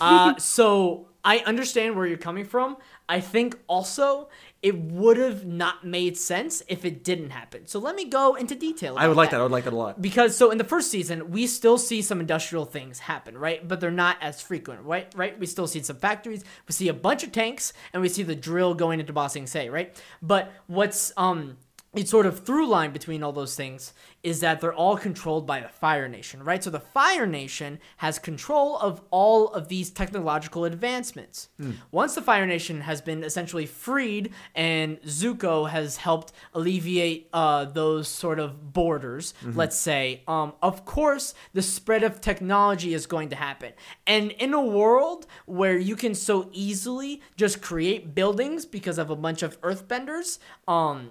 Uh, 0.00 0.36
so 0.36 1.08
I 1.24 1.38
understand 1.38 1.96
where 1.96 2.06
you're 2.06 2.16
coming 2.18 2.44
from. 2.44 2.76
I 3.08 3.20
think 3.20 3.58
also 3.68 4.28
it 4.62 4.78
would 4.78 5.16
have 5.16 5.44
not 5.44 5.84
made 5.84 6.16
sense 6.16 6.62
if 6.68 6.84
it 6.84 7.02
didn't 7.02 7.30
happen. 7.30 7.66
So 7.66 7.80
let 7.80 7.96
me 7.96 8.04
go 8.04 8.36
into 8.36 8.54
detail. 8.54 8.94
I 8.96 9.08
would 9.08 9.16
like 9.16 9.30
that. 9.30 9.40
I 9.40 9.42
would 9.42 9.50
like 9.52 9.64
that 9.64 9.72
a 9.72 9.76
lot. 9.76 10.00
because 10.00 10.36
so 10.36 10.50
in 10.50 10.58
the 10.58 10.64
first 10.64 10.90
season 10.90 11.30
we 11.32 11.46
still 11.46 11.78
see 11.78 12.00
some 12.02 12.20
industrial 12.20 12.64
things 12.64 13.00
happen 13.00 13.36
right 13.36 13.66
but 13.66 13.80
they're 13.80 13.90
not 13.90 14.16
as 14.20 14.40
frequent 14.40 14.80
right 14.82 15.12
right 15.16 15.38
we 15.38 15.46
still 15.46 15.66
see 15.66 15.82
some 15.82 15.96
factories 15.96 16.44
we 16.68 16.72
see 16.72 16.88
a 16.88 16.94
bunch 16.94 17.24
of 17.24 17.32
tanks 17.32 17.72
and 17.92 18.00
we 18.02 18.08
see 18.08 18.22
the 18.22 18.34
drill 18.36 18.74
going 18.74 19.00
into 19.00 19.12
Ba 19.12 19.28
Sing 19.28 19.46
Se, 19.46 19.68
right 19.68 20.00
but 20.20 20.52
what's 20.66 21.12
um 21.16 21.56
it's 21.94 22.10
sort 22.10 22.24
of 22.24 22.40
through 22.46 22.66
line 22.66 22.90
between 22.90 23.22
all 23.22 23.32
those 23.32 23.54
things 23.54 23.92
is 24.22 24.40
that 24.40 24.60
they're 24.62 24.72
all 24.72 24.96
controlled 24.96 25.46
by 25.46 25.60
the 25.60 25.68
Fire 25.68 26.08
Nation, 26.08 26.42
right? 26.42 26.64
So 26.64 26.70
the 26.70 26.80
Fire 26.80 27.26
Nation 27.26 27.78
has 27.98 28.18
control 28.18 28.78
of 28.78 29.02
all 29.10 29.48
of 29.48 29.68
these 29.68 29.90
technological 29.90 30.64
advancements. 30.64 31.48
Once 31.90 32.14
the 32.14 32.22
Fire 32.22 32.46
Nation 32.46 32.80
has 32.80 33.02
been 33.02 33.22
essentially 33.22 33.66
freed 33.66 34.32
and 34.54 35.00
Zuko 35.02 35.68
has 35.68 35.98
helped 35.98 36.32
alleviate 36.54 37.28
uh, 37.34 37.66
those 37.66 38.08
sort 38.08 38.38
of 38.38 38.72
borders, 38.72 39.34
let's 39.44 39.76
say, 39.76 40.22
um, 40.26 40.54
of 40.62 40.86
course, 40.86 41.34
the 41.52 41.62
spread 41.62 42.02
of 42.04 42.20
technology 42.22 42.94
is 42.94 43.04
going 43.06 43.28
to 43.30 43.36
happen. 43.36 43.72
And 44.06 44.30
in 44.32 44.54
a 44.54 44.62
world 44.64 45.26
where 45.44 45.76
you 45.76 45.96
can 45.96 46.14
so 46.14 46.48
easily 46.52 47.20
just 47.36 47.60
create 47.60 48.14
buildings 48.14 48.64
because 48.64 48.96
of 48.96 49.10
a 49.10 49.16
bunch 49.16 49.42
of 49.42 49.60
earthbenders, 49.60 50.38
um, 50.66 51.10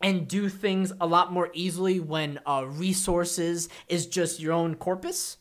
and 0.00 0.28
do 0.28 0.48
things 0.48 0.92
a 1.00 1.06
lot 1.06 1.32
more 1.32 1.50
easily 1.54 2.00
when 2.00 2.38
uh, 2.46 2.64
resources 2.66 3.68
is 3.88 4.06
just 4.06 4.40
your 4.40 4.52
own 4.52 4.74
corpus. 4.74 5.38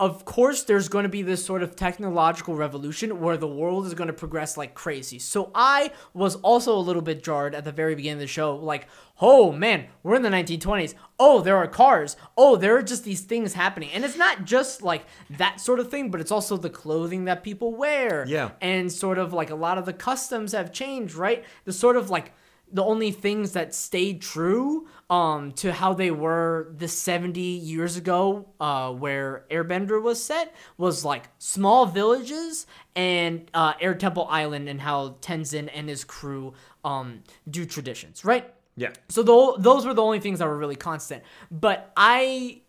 Of 0.00 0.24
course, 0.24 0.62
there's 0.62 0.88
going 0.88 1.02
to 1.02 1.08
be 1.08 1.22
this 1.22 1.44
sort 1.44 1.60
of 1.60 1.74
technological 1.74 2.54
revolution 2.54 3.18
where 3.20 3.36
the 3.36 3.48
world 3.48 3.84
is 3.84 3.94
going 3.94 4.06
to 4.06 4.12
progress 4.12 4.56
like 4.56 4.72
crazy. 4.72 5.18
So 5.18 5.50
I 5.56 5.90
was 6.14 6.36
also 6.36 6.76
a 6.76 6.78
little 6.78 7.02
bit 7.02 7.24
jarred 7.24 7.52
at 7.52 7.64
the 7.64 7.72
very 7.72 7.96
beginning 7.96 8.18
of 8.18 8.20
the 8.20 8.26
show, 8.28 8.54
like, 8.54 8.86
oh 9.20 9.50
man, 9.50 9.86
we're 10.04 10.14
in 10.14 10.22
the 10.22 10.28
1920s. 10.28 10.94
Oh, 11.18 11.40
there 11.40 11.56
are 11.56 11.66
cars. 11.66 12.16
Oh, 12.36 12.54
there 12.54 12.76
are 12.76 12.82
just 12.82 13.02
these 13.02 13.22
things 13.22 13.54
happening. 13.54 13.90
And 13.92 14.04
it's 14.04 14.16
not 14.16 14.44
just 14.44 14.82
like 14.82 15.04
that 15.30 15.60
sort 15.60 15.80
of 15.80 15.90
thing, 15.90 16.12
but 16.12 16.20
it's 16.20 16.30
also 16.30 16.56
the 16.56 16.70
clothing 16.70 17.24
that 17.24 17.42
people 17.42 17.74
wear. 17.74 18.24
Yeah. 18.28 18.52
And 18.60 18.92
sort 18.92 19.18
of 19.18 19.32
like 19.32 19.50
a 19.50 19.56
lot 19.56 19.78
of 19.78 19.84
the 19.84 19.92
customs 19.92 20.52
have 20.52 20.70
changed, 20.70 21.16
right? 21.16 21.44
The 21.64 21.72
sort 21.72 21.96
of 21.96 22.08
like 22.08 22.32
the 22.72 22.84
only 22.84 23.10
things 23.10 23.52
that 23.52 23.74
stayed 23.74 24.20
true 24.20 24.86
um 25.10 25.52
to 25.52 25.72
how 25.72 25.94
they 25.94 26.10
were 26.10 26.72
the 26.76 26.88
70 26.88 27.40
years 27.40 27.96
ago 27.96 28.46
uh 28.60 28.92
where 28.92 29.44
airbender 29.50 30.02
was 30.02 30.22
set 30.22 30.54
was 30.76 31.04
like 31.04 31.24
small 31.38 31.86
villages 31.86 32.66
and 32.94 33.50
uh 33.54 33.72
air 33.80 33.94
temple 33.94 34.26
island 34.30 34.68
and 34.68 34.80
how 34.80 35.16
tenzin 35.22 35.70
and 35.74 35.88
his 35.88 36.04
crew 36.04 36.52
um 36.84 37.22
do 37.50 37.64
traditions 37.64 38.24
right 38.24 38.52
Yeah. 38.76 38.92
so 39.08 39.22
tho- 39.22 39.56
those 39.58 39.86
were 39.86 39.94
the 39.94 40.02
only 40.02 40.20
things 40.20 40.38
that 40.40 40.46
were 40.48 40.58
really 40.58 40.76
constant 40.76 41.22
but 41.50 41.92
i 41.96 42.60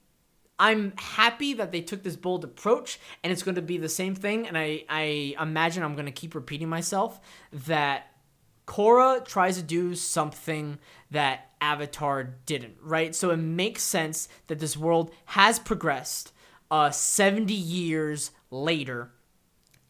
I'm 0.61 0.91
happy 0.97 1.53
that 1.53 1.71
they 1.71 1.79
took 1.79 2.03
this 2.03 2.17
bold 2.17 2.43
approach, 2.43 2.99
and 3.23 3.31
it's 3.31 3.43
going 3.43 3.55
to 3.55 3.61
be 3.61 3.77
the 3.77 3.87
same 3.87 4.13
thing. 4.13 4.45
And 4.45 4.57
I, 4.57 4.83
I 4.89 5.33
imagine 5.39 5.83
I'm 5.83 5.93
going 5.93 6.05
to 6.07 6.11
keep 6.11 6.35
repeating 6.35 6.67
myself 6.67 7.21
that 7.65 8.08
Korra 8.69 9.25
tries 9.25 9.57
to 9.57 9.63
do 9.63 9.95
something 9.95 10.77
that 11.09 11.49
Avatar 11.59 12.35
didn't, 12.45 12.77
right? 12.83 13.15
So 13.15 13.31
it 13.31 13.38
makes 13.38 13.81
sense 13.81 14.29
that 14.45 14.59
this 14.59 14.77
world 14.77 15.11
has 15.25 15.57
progressed 15.57 16.31
uh, 16.69 16.91
70 16.91 17.51
years 17.51 18.29
later. 18.51 19.09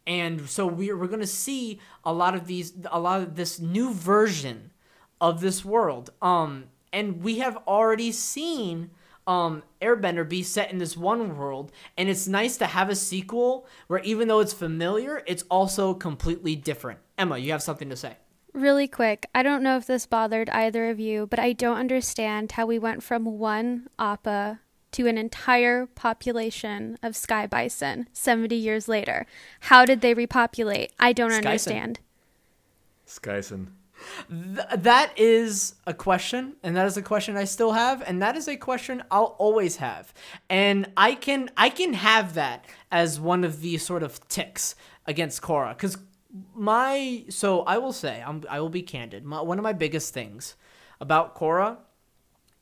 And 0.08 0.50
so 0.50 0.66
we're, 0.66 0.98
we're 0.98 1.08
going 1.08 1.20
to 1.20 1.28
see 1.28 1.82
a 2.06 2.14
lot 2.14 2.36
of 2.36 2.48
these, 2.48 2.72
a 2.90 3.02
lot 3.02 3.22
of 3.22 3.36
this 3.36 3.60
new 3.60 3.94
version 3.94 4.72
of 5.20 5.42
this 5.42 5.66
world. 5.66 6.12
Um, 6.22 6.70
and 6.94 7.22
we 7.22 7.40
have 7.40 7.58
already 7.68 8.14
seen 8.14 8.92
um, 9.28 9.62
Airbender 9.82 10.28
be 10.28 10.42
set 10.42 10.72
in 10.72 10.78
this 10.78 10.96
one 10.96 11.38
world, 11.38 11.74
and 11.98 12.08
it's 12.08 12.30
nice 12.30 12.56
to 12.58 12.66
have 12.66 12.90
a 12.90 12.96
sequel 12.96 13.68
where 13.88 14.00
even 14.00 14.30
though 14.30 14.40
it's 14.40 14.54
familiar, 14.54 15.22
it's 15.28 15.44
also 15.52 15.94
completely 15.94 16.56
different. 16.56 17.00
Emma, 17.18 17.38
you 17.38 17.52
have 17.52 17.62
something 17.62 17.90
to 17.90 17.98
say. 17.98 18.16
Really 18.54 18.88
quick, 18.88 19.28
I 19.34 19.44
don't 19.44 19.62
know 19.62 19.78
if 19.78 19.86
this 19.86 20.06
bothered 20.06 20.50
either 20.50 20.90
of 20.90 21.00
you, 21.00 21.28
but 21.28 21.40
I 21.40 21.54
don't 21.54 21.78
understand 21.78 22.54
how 22.54 22.66
we 22.66 22.80
went 22.80 23.04
from 23.04 23.38
one 23.38 23.88
Appa 24.00 24.60
to 24.92 25.08
an 25.08 25.18
entire 25.18 25.86
population 25.86 26.98
of 27.04 27.16
sky 27.16 27.46
bison 27.46 28.08
70 28.12 28.56
years 28.56 28.88
later. 28.88 29.26
How 29.62 29.86
did 29.86 30.02
they 30.02 30.14
repopulate? 30.14 30.92
I 31.00 31.14
don't 31.14 31.32
Skyson. 31.32 31.46
understand. 31.46 32.00
Skyson. 33.08 33.68
Th- 34.30 34.68
that 34.78 35.12
is 35.18 35.76
a 35.86 35.94
question, 35.94 36.56
and 36.64 36.76
that 36.76 36.86
is 36.86 36.98
a 36.98 37.02
question 37.02 37.36
I 37.36 37.44
still 37.44 37.74
have, 37.74 38.02
and 38.08 38.22
that 38.22 38.36
is 38.36 38.48
a 38.48 38.56
question 38.56 39.04
I'll 39.12 39.36
always 39.38 39.78
have. 39.78 40.14
And 40.50 40.92
I 40.96 41.16
can 41.16 41.50
I 41.58 41.70
can 41.70 41.94
have 41.94 42.34
that 42.36 42.66
as 42.92 43.20
one 43.20 43.44
of 43.44 43.62
the 43.62 43.78
sort 43.78 44.04
of 44.04 44.26
ticks 44.30 44.76
against 45.06 45.42
Korra, 45.42 45.76
because 45.76 45.98
my 46.54 47.26
so 47.30 47.62
I 47.62 47.78
will 47.78 47.94
say 47.94 48.24
I'm 48.26 48.44
I 48.50 48.60
will 48.60 48.70
be 48.70 48.82
candid. 48.82 49.26
My, 49.26 49.42
one 49.42 49.58
of 49.58 49.64
my 49.64 49.74
biggest 49.74 50.14
things 50.14 50.56
about 51.02 51.36
Korra 51.36 51.78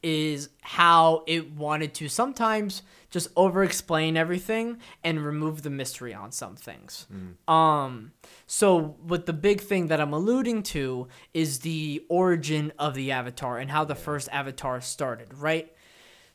is 0.03 0.49
how 0.62 1.23
it 1.27 1.51
wanted 1.53 1.93
to 1.95 2.08
sometimes 2.08 2.84
just 3.10 3.30
over 3.36 3.63
explain 3.63 4.15
everything 4.15 4.77
and 5.03 5.25
remove 5.25 5.63
the 5.63 5.69
mystery 5.69 6.13
on 6.13 6.32
some 6.32 6.56
things. 6.56 7.08
Um 7.47 8.12
so 8.45 8.95
what 9.01 9.25
the 9.25 9.34
big 9.34 9.60
thing 9.60 9.88
that 9.88 9.99
I'm 9.99 10.13
alluding 10.13 10.63
to 10.63 11.08
is 11.34 11.60
the 11.60 12.06
origin 12.10 12.71
of 12.77 12.93
the 12.93 13.12
avatar 13.12 13.58
and 13.58 13.71
how 13.71 13.84
the 13.84 13.95
first 13.95 14.30
avatar 14.32 14.80
started, 14.82 15.34
right? 15.34 15.73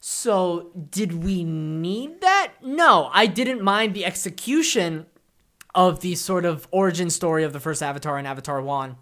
So 0.01 0.73
did 0.90 1.23
we 1.23 1.45
need 1.45 2.21
that? 2.21 2.55
No, 2.62 3.09
I 3.12 3.27
didn't 3.27 3.62
mind 3.62 3.95
the 3.95 4.05
execution 4.05 5.07
of 5.75 6.01
the 6.01 6.15
sort 6.15 6.45
of 6.45 6.69
origin 6.71 7.11
story 7.11 7.45
of 7.45 7.53
the 7.53 7.61
first 7.61 7.83
Avatar 7.83 8.19
and 8.19 8.27
Avatar 8.27 8.61
1 8.61 8.97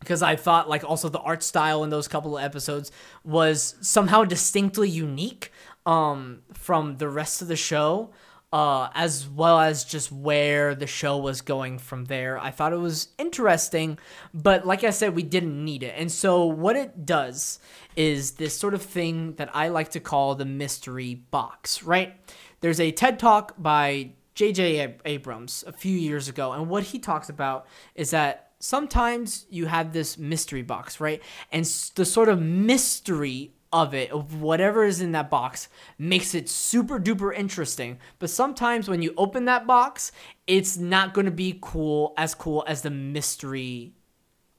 because 0.00 0.22
I 0.22 0.36
thought 0.36 0.68
like 0.68 0.84
also 0.84 1.08
the 1.08 1.20
art 1.20 1.42
style 1.42 1.82
in 1.82 1.90
those 1.90 2.08
couple 2.08 2.36
of 2.36 2.44
episodes 2.44 2.92
was 3.24 3.76
somehow 3.80 4.24
distinctly 4.24 4.88
unique 4.88 5.50
um 5.86 6.42
from 6.52 6.96
the 6.96 7.08
rest 7.08 7.42
of 7.42 7.48
the 7.48 7.56
show 7.56 8.10
uh 8.52 8.88
as 8.94 9.28
well 9.28 9.58
as 9.58 9.84
just 9.84 10.12
where 10.12 10.74
the 10.74 10.86
show 10.86 11.18
was 11.18 11.40
going 11.40 11.78
from 11.78 12.06
there. 12.06 12.38
I 12.38 12.50
thought 12.50 12.72
it 12.72 12.78
was 12.78 13.08
interesting, 13.18 13.98
but 14.32 14.66
like 14.66 14.84
I 14.84 14.90
said 14.90 15.14
we 15.14 15.22
didn't 15.22 15.62
need 15.62 15.82
it. 15.82 15.94
And 15.96 16.10
so 16.10 16.44
what 16.44 16.76
it 16.76 17.04
does 17.04 17.58
is 17.96 18.32
this 18.32 18.56
sort 18.56 18.74
of 18.74 18.82
thing 18.82 19.34
that 19.34 19.50
I 19.54 19.68
like 19.68 19.90
to 19.90 20.00
call 20.00 20.34
the 20.34 20.44
mystery 20.44 21.14
box, 21.14 21.82
right? 21.82 22.14
There's 22.60 22.80
a 22.80 22.92
TED 22.92 23.18
Talk 23.18 23.54
by 23.58 24.12
J.J. 24.34 24.80
Ab- 24.80 25.02
Abrams 25.04 25.64
a 25.66 25.72
few 25.72 25.96
years 25.96 26.28
ago, 26.28 26.52
and 26.52 26.68
what 26.68 26.84
he 26.84 26.98
talks 26.98 27.28
about 27.28 27.66
is 27.94 28.10
that 28.10 28.50
sometimes 28.58 29.46
you 29.50 29.66
have 29.66 29.92
this 29.92 30.18
mystery 30.18 30.62
box, 30.62 31.00
right? 31.00 31.22
And 31.52 31.64
the 31.94 32.04
sort 32.04 32.28
of 32.28 32.40
mystery 32.40 33.52
of 33.72 33.92
it, 33.92 34.10
of 34.12 34.40
whatever 34.40 34.84
is 34.84 35.00
in 35.00 35.12
that 35.12 35.28
box, 35.30 35.68
makes 35.98 36.34
it 36.34 36.48
super 36.48 36.98
duper 37.00 37.34
interesting. 37.36 37.98
But 38.20 38.30
sometimes 38.30 38.88
when 38.88 39.02
you 39.02 39.12
open 39.16 39.46
that 39.46 39.66
box, 39.66 40.12
it's 40.46 40.76
not 40.76 41.12
going 41.12 41.24
to 41.26 41.32
be 41.32 41.58
cool, 41.60 42.14
as 42.16 42.34
cool 42.34 42.64
as 42.68 42.82
the 42.82 42.90
mystery 42.90 43.92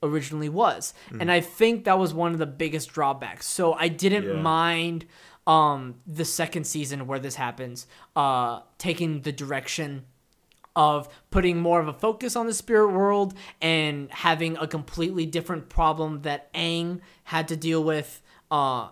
originally 0.02 0.50
was. 0.50 0.92
Hmm. 1.08 1.22
And 1.22 1.32
I 1.32 1.40
think 1.40 1.84
that 1.84 1.98
was 1.98 2.12
one 2.12 2.32
of 2.32 2.38
the 2.38 2.46
biggest 2.46 2.90
drawbacks. 2.90 3.46
So 3.46 3.72
I 3.72 3.88
didn't 3.88 4.24
Yeah. 4.24 4.40
mind 4.42 5.06
um 5.46 5.94
the 6.06 6.24
second 6.24 6.64
season 6.64 7.06
where 7.06 7.18
this 7.18 7.36
happens 7.36 7.86
uh 8.16 8.60
taking 8.78 9.22
the 9.22 9.32
direction 9.32 10.04
of 10.74 11.08
putting 11.30 11.58
more 11.58 11.80
of 11.80 11.88
a 11.88 11.92
focus 11.92 12.36
on 12.36 12.46
the 12.46 12.52
spirit 12.52 12.92
world 12.92 13.32
and 13.62 14.10
having 14.10 14.56
a 14.58 14.66
completely 14.66 15.24
different 15.24 15.68
problem 15.68 16.22
that 16.22 16.52
Aang 16.52 17.00
had 17.24 17.48
to 17.48 17.56
deal 17.56 17.82
with 17.82 18.22
uh 18.50 18.88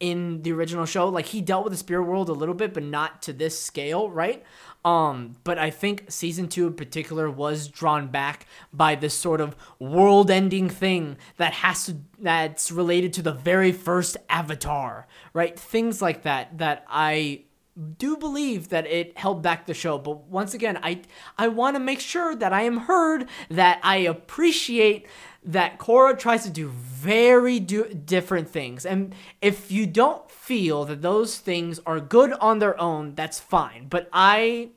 in 0.00 0.42
the 0.42 0.52
original 0.52 0.86
show. 0.86 1.08
Like 1.08 1.26
he 1.26 1.40
dealt 1.40 1.64
with 1.64 1.72
the 1.72 1.78
spirit 1.78 2.04
world 2.04 2.28
a 2.28 2.32
little 2.32 2.54
bit 2.54 2.72
but 2.74 2.82
not 2.82 3.22
to 3.22 3.32
this 3.32 3.58
scale 3.60 4.10
right 4.10 4.44
um 4.88 5.36
but 5.44 5.58
i 5.58 5.70
think 5.70 6.04
season 6.08 6.46
2 6.48 6.68
in 6.68 6.74
particular 6.74 7.26
was 7.30 7.68
drawn 7.68 8.08
back 8.08 8.46
by 8.72 8.94
this 8.94 9.14
sort 9.14 9.40
of 9.40 9.56
world 9.78 10.30
ending 10.30 10.68
thing 10.68 11.16
that 11.36 11.52
has 11.64 11.86
to 11.86 11.96
that's 12.20 12.70
related 12.72 13.12
to 13.12 13.22
the 13.22 13.32
very 13.32 13.72
first 13.72 14.16
avatar 14.28 15.06
right? 15.38 15.58
Things 15.58 16.02
like 16.02 16.22
that 16.22 16.58
that 16.58 16.84
i 16.88 17.42
do 17.96 18.16
believe 18.16 18.70
that 18.70 18.88
it 18.88 19.16
held 19.16 19.40
back 19.40 19.66
the 19.66 19.72
show. 19.72 19.98
But 19.98 20.24
once 20.24 20.52
again 20.54 20.78
i 20.82 21.02
i 21.36 21.46
want 21.48 21.76
to 21.76 21.80
make 21.80 22.00
sure 22.00 22.34
that 22.34 22.52
i 22.52 22.62
am 22.62 22.78
heard 22.78 23.28
that 23.50 23.78
i 23.82 23.96
appreciate 23.98 25.06
that 25.44 25.78
Korra 25.78 26.18
tries 26.18 26.42
to 26.42 26.50
do 26.50 26.68
very 26.68 27.60
do- 27.60 27.94
different 27.94 28.50
things. 28.50 28.84
And 28.84 29.14
if 29.40 29.70
you 29.70 29.86
don't 29.86 30.28
feel 30.28 30.84
that 30.86 31.00
those 31.00 31.38
things 31.38 31.78
are 31.86 32.00
good 32.00 32.32
on 32.34 32.58
their 32.58 32.78
own 32.80 33.14
that's 33.14 33.38
fine. 33.38 33.86
But 33.88 34.08
i 34.12 34.70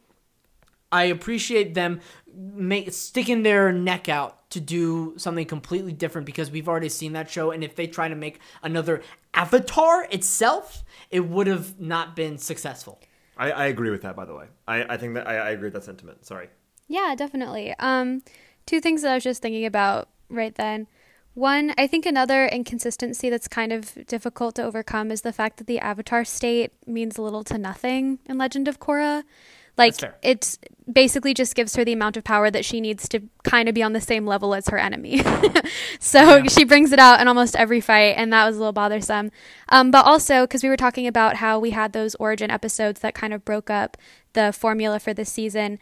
i 0.92 1.04
appreciate 1.04 1.74
them 1.74 2.00
make 2.34 2.92
sticking 2.94 3.44
their 3.44 3.72
neck 3.72 4.08
out 4.10 4.50
to 4.50 4.60
do 4.60 5.14
something 5.18 5.46
completely 5.46 5.92
different 5.94 6.26
because 6.26 6.52
we've 6.52 6.68
already 6.68 6.90
seen 6.90 7.14
that 7.14 7.30
show 7.30 7.52
and 7.52 7.64
if 7.64 7.76
they 7.76 7.88
try 7.88 8.08
to 8.08 8.16
make 8.16 8.40
another 8.64 9.02
avatar 9.34 10.08
itself 10.12 10.84
it 11.10 11.22
would 11.22 11.48
have 11.48 11.80
not 11.80 12.16
been 12.16 12.38
successful 12.38 13.00
I, 13.42 13.52
I 13.52 13.66
agree 13.66 13.90
with 13.90 14.04
that, 14.04 14.16
by 14.16 14.26
the 14.26 14.36
way. 14.36 14.46
I, 14.68 14.84
I 14.94 14.98
think 14.98 15.16
that 15.16 15.28
I, 15.28 15.36
I 15.38 15.50
agree 15.50 15.66
with 15.66 15.74
that 15.74 15.84
sentiment. 15.84 16.26
Sorry. 16.26 16.50
Yeah, 16.88 17.16
definitely. 17.16 17.74
Um, 17.80 18.22
two 18.68 18.80
things 18.80 19.02
that 19.02 19.12
I 19.12 19.16
was 19.16 19.24
just 19.24 19.42
thinking 19.42 19.66
about 19.66 20.10
right 20.30 20.54
then. 20.54 20.88
One, 21.34 21.74
I 21.78 21.88
think 21.88 22.06
another 22.06 22.46
inconsistency 22.46 23.30
that's 23.30 23.48
kind 23.48 23.74
of 23.74 24.06
difficult 24.06 24.56
to 24.56 24.64
overcome 24.64 25.12
is 25.12 25.22
the 25.22 25.34
fact 25.34 25.58
that 25.58 25.68
the 25.68 25.80
avatar 25.80 26.24
state 26.24 26.72
means 26.86 27.18
little 27.18 27.44
to 27.46 27.58
nothing 27.58 28.20
in 28.26 28.38
Legend 28.38 28.68
of 28.68 28.80
Korra. 28.80 29.24
Like 29.78 29.96
it's 30.22 30.60
basically 30.92 31.34
just 31.34 31.56
gives 31.56 31.76
her 31.76 31.86
the 31.86 31.94
amount 31.94 32.18
of 32.18 32.24
power 32.24 32.52
that 32.52 32.66
she 32.66 32.82
needs 32.82 33.08
to 33.10 33.22
kind 33.44 33.70
of 33.70 33.76
be 33.76 33.84
on 33.84 33.94
the 33.94 34.02
same 34.02 34.26
level 34.26 34.54
as 34.54 34.68
her 34.68 34.78
enemy. 34.78 35.24
so 36.00 36.44
she 36.46 36.64
brings 36.64 36.92
it 36.92 37.00
out 37.00 37.22
in 37.22 37.28
almost 37.28 37.56
every 37.56 37.82
fight, 37.82 38.16
and 38.18 38.32
that 38.34 38.46
was 38.46 38.56
a 38.56 38.60
little 38.60 38.74
bothersome. 38.74 39.32
Um, 39.70 39.92
but 39.92 40.06
also 40.06 40.44
because 40.44 40.64
we 40.64 40.70
were 40.70 40.78
talking 40.78 41.08
about 41.08 41.38
how 41.38 41.60
we 41.60 41.72
had 41.72 41.94
those 41.94 42.16
origin 42.16 42.52
episodes 42.52 43.02
that 43.02 43.14
kind 43.14 43.34
of 43.34 43.46
broke 43.46 43.70
up 43.70 43.98
the 44.34 44.52
formula 44.52 45.00
for 45.00 45.14
this 45.14 45.32
season. 45.32 45.80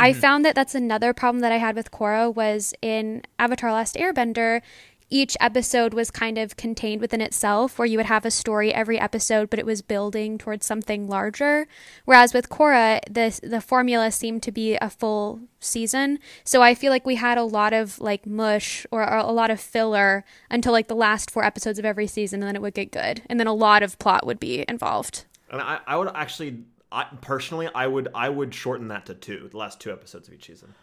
I 0.00 0.12
found 0.12 0.44
that 0.44 0.54
that's 0.54 0.76
another 0.76 1.12
problem 1.12 1.40
that 1.40 1.50
I 1.50 1.56
had 1.56 1.74
with 1.74 1.90
Korra 1.90 2.32
was 2.32 2.72
in 2.80 3.22
Avatar: 3.38 3.72
Last 3.72 3.96
Airbender. 3.96 4.62
Each 5.10 5.36
episode 5.40 5.94
was 5.94 6.10
kind 6.10 6.36
of 6.36 6.56
contained 6.56 7.00
within 7.00 7.22
itself, 7.22 7.78
where 7.78 7.86
you 7.86 7.96
would 7.96 8.06
have 8.06 8.26
a 8.26 8.30
story 8.30 8.74
every 8.74 8.98
episode, 9.00 9.48
but 9.48 9.58
it 9.58 9.64
was 9.64 9.80
building 9.80 10.36
towards 10.36 10.66
something 10.66 11.06
larger. 11.06 11.66
Whereas 12.04 12.34
with 12.34 12.50
Korra, 12.50 13.00
the 13.10 13.40
the 13.46 13.60
formula 13.62 14.10
seemed 14.10 14.42
to 14.42 14.52
be 14.52 14.76
a 14.76 14.90
full 14.90 15.40
season, 15.60 16.18
so 16.44 16.60
I 16.60 16.74
feel 16.74 16.92
like 16.92 17.06
we 17.06 17.14
had 17.14 17.38
a 17.38 17.42
lot 17.42 17.72
of 17.72 17.98
like 18.00 18.26
mush 18.26 18.86
or, 18.90 19.02
or 19.02 19.16
a 19.16 19.32
lot 19.32 19.50
of 19.50 19.60
filler 19.60 20.24
until 20.50 20.72
like 20.72 20.88
the 20.88 20.94
last 20.94 21.30
four 21.30 21.42
episodes 21.42 21.78
of 21.78 21.86
every 21.86 22.06
season, 22.06 22.42
and 22.42 22.48
then 22.48 22.56
it 22.56 22.62
would 22.62 22.74
get 22.74 22.92
good, 22.92 23.22
and 23.30 23.40
then 23.40 23.46
a 23.46 23.54
lot 23.54 23.82
of 23.82 23.98
plot 23.98 24.26
would 24.26 24.38
be 24.38 24.64
involved. 24.68 25.24
And 25.50 25.62
I, 25.62 25.80
I 25.86 25.96
would 25.96 26.08
actually, 26.14 26.64
I, 26.92 27.04
personally, 27.22 27.70
I 27.74 27.86
would 27.86 28.08
I 28.14 28.28
would 28.28 28.54
shorten 28.54 28.88
that 28.88 29.06
to 29.06 29.14
two, 29.14 29.48
the 29.50 29.56
last 29.56 29.80
two 29.80 29.90
episodes 29.90 30.28
of 30.28 30.34
each 30.34 30.46
season. 30.46 30.74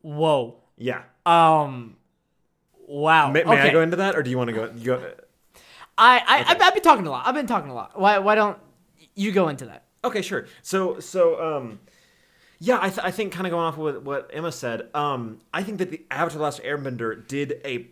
Whoa. 0.00 0.56
Yeah. 0.78 1.02
Um. 1.26 1.96
Wow. 2.86 3.30
May, 3.30 3.44
may 3.44 3.52
okay. 3.52 3.68
I 3.68 3.72
go 3.72 3.82
into 3.82 3.96
that, 3.96 4.16
or 4.16 4.22
do 4.22 4.30
you 4.30 4.38
want 4.38 4.48
to 4.48 4.54
go? 4.54 4.70
You 4.76 4.84
go 4.84 5.12
I 5.98 6.18
I 6.18 6.44
I've, 6.52 6.62
I've 6.62 6.74
been 6.74 6.82
talking 6.82 7.06
a 7.06 7.10
lot. 7.10 7.26
I've 7.26 7.34
been 7.34 7.46
talking 7.46 7.70
a 7.70 7.74
lot. 7.74 7.98
Why 7.98 8.18
why 8.18 8.34
don't 8.34 8.58
you 9.14 9.32
go 9.32 9.48
into 9.48 9.66
that? 9.66 9.84
Okay, 10.04 10.22
sure. 10.22 10.46
So, 10.62 11.00
so, 11.00 11.42
um, 11.42 11.80
yeah, 12.60 12.78
I, 12.80 12.90
th- 12.90 13.00
I 13.02 13.10
think 13.10 13.32
kind 13.32 13.46
of 13.46 13.50
going 13.50 13.64
off 13.64 13.76
of 13.76 14.06
what, 14.06 14.30
Emma 14.32 14.52
said, 14.52 14.88
um, 14.94 15.40
I 15.52 15.64
think 15.64 15.78
that 15.78 15.90
the 15.90 16.04
Avatar: 16.10 16.38
The 16.38 16.44
Last 16.44 16.62
Airbender 16.62 17.26
did 17.26 17.60
a 17.64 17.88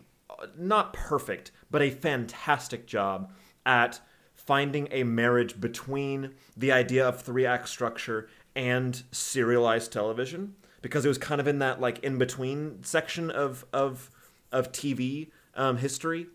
not 0.57 0.93
perfect, 0.93 1.51
but 1.69 1.81
a 1.81 1.89
fantastic 1.89 2.85
job 2.85 3.31
at 3.65 3.99
finding 4.33 4.87
a 4.91 5.03
marriage 5.03 5.59
between 5.59 6.31
the 6.55 6.71
idea 6.71 7.07
of 7.07 7.21
three 7.21 7.45
act 7.45 7.67
structure 7.67 8.29
and 8.55 9.03
serialized 9.11 9.91
television 9.91 10.55
because 10.81 11.03
it 11.03 11.07
was 11.07 11.17
kind 11.17 11.41
of 11.41 11.47
in 11.47 11.59
that 11.59 11.81
like 11.81 11.99
in 11.99 12.17
between 12.17 12.83
section 12.83 13.31
of 13.31 13.65
of 13.73 14.09
of 14.55 14.71
TV 14.71 15.29
um, 15.55 15.77
history 15.77 16.27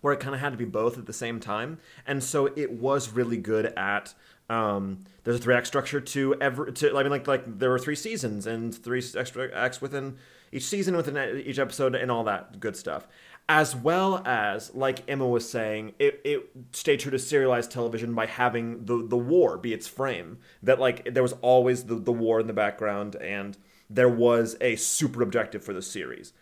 where 0.00 0.14
it 0.14 0.20
kind 0.20 0.34
of 0.34 0.40
had 0.40 0.52
to 0.52 0.56
be 0.56 0.64
both 0.64 0.96
at 0.96 1.06
the 1.06 1.12
same 1.12 1.40
time, 1.40 1.78
and 2.06 2.22
so 2.22 2.46
it 2.56 2.72
was 2.72 3.10
really 3.10 3.36
good 3.36 3.66
at. 3.76 4.14
Um, 4.48 5.04
there's 5.22 5.36
a 5.36 5.38
three 5.40 5.54
act 5.54 5.66
structure 5.66 6.00
to 6.00 6.34
every. 6.40 6.72
To, 6.72 6.96
I 6.96 7.02
mean, 7.02 7.10
like 7.10 7.26
like 7.26 7.58
there 7.58 7.70
were 7.70 7.78
three 7.78 7.94
seasons 7.94 8.46
and 8.46 8.74
three 8.74 9.02
extra 9.16 9.52
acts 9.54 9.80
within 9.80 10.16
each 10.52 10.64
season, 10.64 10.96
within 10.96 11.42
each 11.44 11.58
episode, 11.58 11.94
and 11.94 12.10
all 12.10 12.24
that 12.24 12.60
good 12.60 12.76
stuff. 12.76 13.06
As 13.48 13.74
well 13.74 14.22
as, 14.24 14.72
like 14.74 15.02
Emma 15.08 15.26
was 15.26 15.48
saying, 15.48 15.94
it, 15.98 16.20
it 16.24 16.50
stayed 16.72 17.00
true 17.00 17.10
to 17.10 17.18
serialized 17.18 17.72
television 17.72 18.14
by 18.14 18.26
having 18.26 18.84
the 18.84 19.06
the 19.06 19.18
war 19.18 19.58
be 19.58 19.72
its 19.72 19.86
frame. 19.86 20.38
That 20.62 20.80
like 20.80 21.12
there 21.12 21.22
was 21.22 21.34
always 21.42 21.84
the 21.84 21.96
the 21.96 22.12
war 22.12 22.40
in 22.40 22.46
the 22.46 22.52
background, 22.52 23.16
and 23.16 23.56
there 23.88 24.08
was 24.08 24.56
a 24.60 24.76
super 24.76 25.22
objective 25.22 25.64
for 25.64 25.72
the 25.72 25.82
series. 25.82 26.32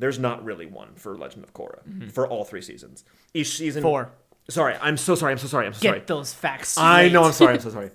There's 0.00 0.18
not 0.18 0.44
really 0.44 0.66
one 0.66 0.94
for 0.96 1.16
Legend 1.16 1.44
of 1.44 1.54
Korra 1.54 2.10
for 2.12 2.26
all 2.26 2.44
three 2.44 2.62
seasons. 2.62 3.04
Each 3.34 3.56
season 3.56 3.82
Four. 3.82 4.10
Sorry, 4.48 4.74
I'm 4.80 4.96
so 4.96 5.14
sorry. 5.14 5.30
I'm 5.32 5.38
so 5.38 5.46
sorry. 5.46 5.66
I'm 5.66 5.74
so 5.74 5.82
Get 5.82 5.88
sorry. 5.90 6.02
those 6.06 6.32
facts. 6.34 6.76
I 6.76 7.08
know. 7.08 7.22
I'm 7.22 7.32
sorry. 7.32 7.54
I'm 7.54 7.60
so 7.60 7.70
sorry. 7.78 7.90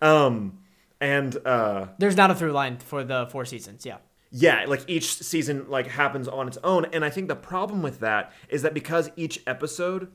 Um, 0.00 0.58
and 1.00 1.36
uh, 1.44 1.86
There's 1.98 2.16
not 2.16 2.30
a 2.30 2.34
through 2.34 2.52
line 2.52 2.76
for 2.76 3.02
the 3.02 3.26
four 3.32 3.44
seasons. 3.44 3.84
Yeah. 3.84 3.96
yeah, 4.30 4.66
like 4.68 4.84
each 4.86 5.14
season 5.14 5.68
like 5.68 5.88
happens 5.88 6.28
on 6.28 6.46
its 6.46 6.58
own, 6.62 6.84
and 6.92 7.04
I 7.04 7.10
think 7.10 7.28
the 7.28 7.34
problem 7.36 7.82
with 7.82 8.00
that 8.00 8.32
is 8.48 8.62
that 8.62 8.74
because 8.74 9.10
each 9.16 9.42
episode 9.46 10.12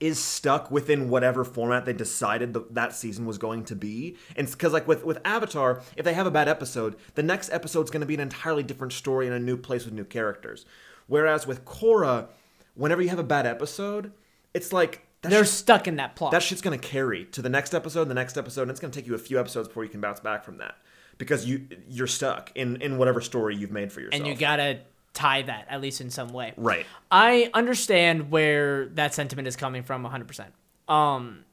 is 0.00 0.18
stuck 0.22 0.70
within 0.70 1.08
whatever 1.10 1.44
format 1.44 1.84
they 1.84 1.92
decided 1.92 2.52
the, 2.52 2.64
that 2.70 2.94
season 2.94 3.26
was 3.26 3.36
going 3.38 3.64
to 3.64 3.74
be. 3.74 4.16
And 4.36 4.48
because 4.50 4.72
like 4.72 4.86
with 4.86 5.04
with 5.04 5.18
Avatar, 5.24 5.82
if 5.96 6.04
they 6.04 6.14
have 6.14 6.26
a 6.26 6.30
bad 6.30 6.48
episode, 6.48 6.96
the 7.14 7.22
next 7.22 7.50
episode's 7.52 7.90
going 7.90 8.00
to 8.02 8.06
be 8.06 8.14
an 8.14 8.20
entirely 8.20 8.62
different 8.62 8.92
story 8.92 9.26
in 9.26 9.32
a 9.32 9.38
new 9.40 9.56
place 9.56 9.84
with 9.84 9.94
new 9.94 10.04
characters. 10.04 10.64
Whereas 11.08 11.46
with 11.46 11.64
Korra, 11.64 12.26
whenever 12.74 13.02
you 13.02 13.08
have 13.08 13.18
a 13.18 13.24
bad 13.24 13.46
episode, 13.46 14.12
it's 14.54 14.72
like 14.72 15.06
They're 15.22 15.40
shit's- 15.44 15.50
stuck 15.52 15.88
in 15.88 15.96
that 15.96 16.14
plot. 16.16 16.30
that 16.32 16.42
shit's 16.42 16.60
gonna 16.62 16.78
carry 16.78 17.24
to 17.26 17.42
the 17.42 17.48
next 17.48 17.74
episode, 17.74 18.04
the 18.08 18.14
next 18.14 18.36
episode, 18.38 18.62
and 18.62 18.70
it's 18.70 18.80
gonna 18.80 18.92
take 18.92 19.06
you 19.06 19.14
a 19.14 19.18
few 19.18 19.40
episodes 19.40 19.68
before 19.68 19.84
you 19.84 19.90
can 19.90 20.00
bounce 20.00 20.20
back 20.20 20.44
from 20.44 20.58
that 20.58 20.76
because 21.16 21.44
you 21.44 21.66
you're 21.88 22.06
stuck 22.06 22.52
in 22.54 22.76
in 22.82 22.98
whatever 22.98 23.20
story 23.20 23.56
you've 23.56 23.72
made 23.72 23.90
for 23.92 24.00
yourself. 24.00 24.20
and 24.20 24.26
you 24.28 24.36
gotta 24.36 24.78
tie 25.18 25.42
that 25.42 25.66
at 25.68 25.80
least 25.80 26.00
in 26.00 26.10
some 26.10 26.28
way. 26.28 26.52
right. 26.56 26.86
I 27.10 27.50
understand 27.52 28.30
where 28.30 28.86
that 28.90 29.14
sentiment 29.14 29.48
is 29.48 29.56
coming 29.56 29.82
from 29.82 30.04
100%. 30.04 30.46
Um 30.92 31.44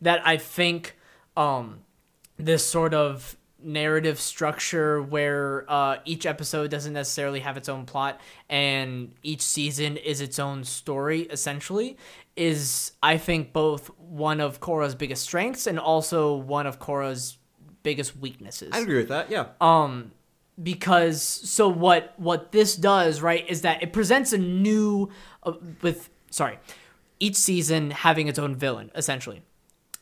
that 0.00 0.26
I 0.26 0.36
think 0.36 0.96
um 1.36 1.80
this 2.36 2.64
sort 2.64 2.94
of 2.94 3.36
narrative 3.62 4.18
structure 4.18 5.02
where 5.02 5.66
uh, 5.68 5.98
each 6.06 6.24
episode 6.24 6.70
doesn't 6.70 6.94
necessarily 6.94 7.40
have 7.40 7.58
its 7.58 7.68
own 7.68 7.84
plot 7.84 8.18
and 8.48 9.12
each 9.22 9.42
season 9.42 9.98
is 9.98 10.22
its 10.22 10.38
own 10.38 10.64
story 10.64 11.22
essentially 11.22 11.98
is 12.36 12.92
I 13.02 13.18
think 13.18 13.52
both 13.52 13.88
one 13.98 14.40
of 14.40 14.60
Korra's 14.60 14.94
biggest 14.94 15.24
strengths 15.24 15.66
and 15.66 15.78
also 15.78 16.34
one 16.34 16.66
of 16.66 16.78
Korra's 16.78 17.36
biggest 17.82 18.16
weaknesses 18.16 18.70
I 18.72 18.78
agree 18.78 18.96
with 18.96 19.08
that. 19.08 19.30
Yeah. 19.30 19.48
um 19.60 20.12
because 20.62 21.22
so 21.22 21.68
what 21.68 22.14
what 22.18 22.52
this 22.52 22.76
does 22.76 23.20
right 23.20 23.48
is 23.48 23.62
that 23.62 23.82
it 23.82 23.92
presents 23.92 24.32
a 24.32 24.38
new 24.38 25.08
uh, 25.42 25.52
with 25.82 26.10
sorry 26.30 26.58
each 27.18 27.36
season 27.36 27.90
having 27.90 28.28
its 28.28 28.38
own 28.38 28.54
villain 28.54 28.90
essentially. 28.94 29.42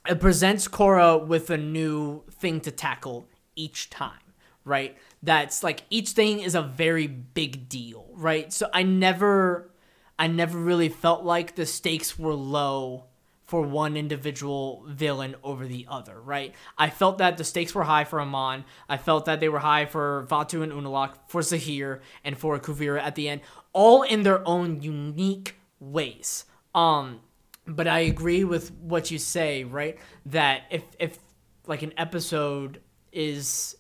It 0.09 0.21
presents 0.21 0.69
Korra 0.69 1.27
with 1.27 1.51
a 1.51 1.59
new 1.59 2.23
thing 2.31 2.61
to 2.63 2.71
tackle 2.71 3.29
each 3.57 3.91
time 3.91 4.21
right? 4.65 4.99
That's 5.23 5.63
like 5.63 5.85
each 5.89 6.11
thing 6.11 6.41
is 6.41 6.55
a 6.55 6.63
very 6.63 7.07
big 7.07 7.69
deal 7.69 8.07
right? 8.13 8.53
So 8.53 8.69
i 8.73 8.83
never 8.83 9.71
i 10.19 10.27
never 10.27 10.59
really 10.59 10.89
felt 10.89 11.25
like 11.25 11.55
the 11.55 11.67
stakes 11.67 12.19
were 12.19 12.35
low 12.35 13.05
for 13.49 13.63
one 13.63 13.97
individual 13.97 14.85
villain 14.87 15.35
over 15.43 15.67
the 15.67 15.87
other, 15.89 16.21
right? 16.21 16.55
I 16.77 16.91
felt 16.91 17.17
that 17.19 17.39
the 17.39 17.45
stakes 17.45 17.75
were 17.75 17.83
high 17.83 18.05
for 18.05 18.21
Amon. 18.21 18.67
I 18.91 18.99
felt 18.99 19.25
that 19.25 19.41
they 19.41 19.49
were 19.49 19.59
high 19.59 19.87
for 19.87 20.27
Vaatu 20.31 20.63
and 20.63 20.71
Unalak, 20.71 21.15
for 21.29 21.41
Zahir, 21.41 22.03
and 22.23 22.37
for 22.37 22.59
Kuvira 22.59 23.01
at 23.03 23.15
the 23.15 23.27
end, 23.27 23.41
all 23.73 24.03
in 24.03 24.23
their 24.23 24.47
own 24.47 24.83
unique 24.83 25.57
ways. 25.81 26.45
Um, 26.75 27.21
but 27.67 27.89
I 27.89 28.01
agree 28.01 28.45
with 28.45 28.71
what 28.73 29.11
you 29.11 29.19
say, 29.19 29.65
right? 29.65 29.99
That 30.27 30.65
if 30.71 30.83
if 30.99 31.19
like 31.67 31.81
an 31.81 31.95
episode 31.97 32.83
is 33.13 33.77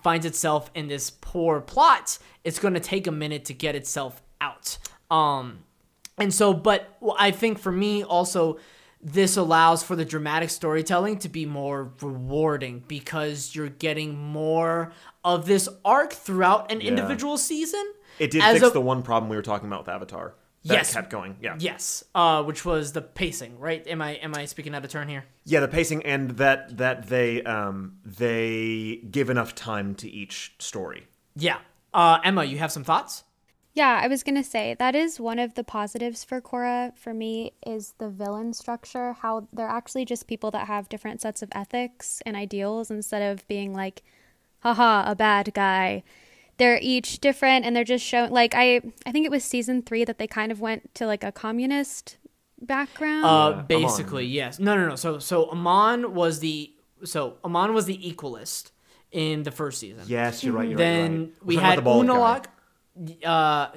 finds 0.00 0.26
itself 0.26 0.70
in 0.76 0.86
this 0.86 1.10
poor 1.10 1.60
plot, 1.60 2.18
it's 2.44 2.60
going 2.60 2.74
to 2.74 2.80
take 2.80 3.08
a 3.08 3.12
minute 3.12 3.46
to 3.46 3.52
get 3.52 3.74
itself 3.74 4.22
out. 4.40 4.78
Um, 5.10 5.64
and 6.18 6.32
so, 6.32 6.54
but 6.54 6.96
I 7.18 7.32
think 7.32 7.58
for 7.58 7.72
me 7.72 8.04
also, 8.04 8.58
this 9.00 9.36
allows 9.36 9.82
for 9.82 9.94
the 9.96 10.04
dramatic 10.04 10.50
storytelling 10.50 11.18
to 11.20 11.28
be 11.28 11.46
more 11.46 11.92
rewarding 12.00 12.82
because 12.88 13.54
you're 13.54 13.68
getting 13.68 14.18
more 14.18 14.92
of 15.24 15.46
this 15.46 15.68
arc 15.84 16.12
throughout 16.12 16.70
an 16.72 16.80
individual 16.80 17.38
season. 17.38 17.84
It 18.18 18.30
did 18.32 18.42
fix 18.42 18.64
a- 18.66 18.70
the 18.70 18.80
one 18.80 19.02
problem 19.02 19.30
we 19.30 19.36
were 19.36 19.42
talking 19.42 19.68
about 19.68 19.80
with 19.86 19.88
Avatar. 19.94 20.34
That 20.64 20.74
Yes. 20.74 20.92
kept 20.92 21.08
going. 21.10 21.36
Yeah. 21.40 21.54
Yes, 21.60 22.02
uh, 22.16 22.42
which 22.42 22.64
was 22.64 22.92
the 22.92 23.00
pacing, 23.00 23.60
right? 23.60 23.86
Am 23.86 24.02
I 24.02 24.14
am 24.14 24.34
I 24.34 24.44
speaking 24.46 24.74
out 24.74 24.84
of 24.84 24.90
turn 24.90 25.08
here? 25.08 25.24
Yeah, 25.44 25.60
the 25.60 25.68
pacing 25.68 26.04
and 26.04 26.32
that 26.32 26.76
that 26.78 27.06
they 27.08 27.42
um 27.44 27.98
they 28.04 28.96
give 29.08 29.30
enough 29.30 29.54
time 29.54 29.94
to 29.96 30.10
each 30.10 30.54
story. 30.58 31.06
Yeah. 31.36 31.58
Uh, 31.94 32.18
Emma, 32.24 32.42
you 32.44 32.58
have 32.58 32.72
some 32.72 32.82
thoughts? 32.84 33.22
Yeah, 33.78 34.00
I 34.02 34.08
was 34.08 34.24
gonna 34.24 34.42
say 34.42 34.74
that 34.80 34.96
is 34.96 35.20
one 35.20 35.38
of 35.38 35.54
the 35.54 35.62
positives 35.62 36.24
for 36.24 36.40
Korra 36.40 36.96
for 36.98 37.14
me 37.14 37.52
is 37.64 37.94
the 37.98 38.08
villain 38.08 38.52
structure. 38.52 39.12
How 39.12 39.46
they're 39.52 39.68
actually 39.68 40.04
just 40.04 40.26
people 40.26 40.50
that 40.50 40.66
have 40.66 40.88
different 40.88 41.20
sets 41.20 41.42
of 41.42 41.48
ethics 41.52 42.20
and 42.26 42.34
ideals 42.34 42.90
instead 42.90 43.22
of 43.22 43.46
being 43.46 43.72
like, 43.72 44.02
haha, 44.64 45.08
a 45.08 45.14
bad 45.14 45.54
guy. 45.54 46.02
They're 46.56 46.80
each 46.82 47.20
different 47.20 47.64
and 47.64 47.76
they're 47.76 47.84
just 47.84 48.04
showing 48.04 48.32
like 48.32 48.52
I 48.56 48.80
I 49.06 49.12
think 49.12 49.24
it 49.24 49.30
was 49.30 49.44
season 49.44 49.82
three 49.82 50.04
that 50.04 50.18
they 50.18 50.26
kind 50.26 50.50
of 50.50 50.60
went 50.60 50.92
to 50.96 51.06
like 51.06 51.22
a 51.22 51.30
communist 51.30 52.16
background. 52.60 53.24
Uh, 53.24 53.52
Yeah, 53.58 53.62
basically, 53.62 54.26
yes. 54.26 54.58
No, 54.58 54.74
no, 54.74 54.88
no. 54.88 54.96
So, 54.96 55.20
so 55.20 55.50
Amon 55.50 56.14
was 56.14 56.40
the 56.40 56.72
so 57.04 57.36
Amon 57.44 57.74
was 57.74 57.84
the 57.86 57.96
equalist 57.98 58.72
in 59.12 59.44
the 59.44 59.52
first 59.52 59.78
season. 59.78 60.02
Yes, 60.08 60.42
you're 60.42 60.52
right. 60.52 60.68
You're 60.68 60.76
then 60.78 61.02
right. 61.02 61.10
You're 61.12 61.26
right. 61.26 61.44
we 61.44 61.56
had 61.56 61.78
about 61.78 62.00
the 62.00 62.06
guy. 62.08 62.12
Unalak. 62.12 62.46
Uh, 63.24 63.68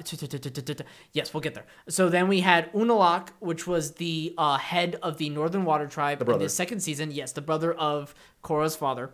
yes, 1.12 1.34
we'll 1.34 1.40
get 1.40 1.54
there. 1.54 1.66
So 1.88 2.08
then 2.08 2.28
we 2.28 2.40
had 2.40 2.72
Unalak, 2.72 3.28
which 3.40 3.66
was 3.66 3.92
the 3.92 4.34
uh, 4.38 4.58
head 4.58 4.96
of 5.02 5.18
the 5.18 5.30
Northern 5.30 5.64
Water 5.64 5.86
Tribe 5.86 6.22
in 6.28 6.38
the 6.38 6.48
second 6.48 6.80
season. 6.80 7.10
Yes, 7.10 7.32
the 7.32 7.40
brother 7.40 7.72
of 7.72 8.14
Korra's 8.42 8.76
father, 8.76 9.10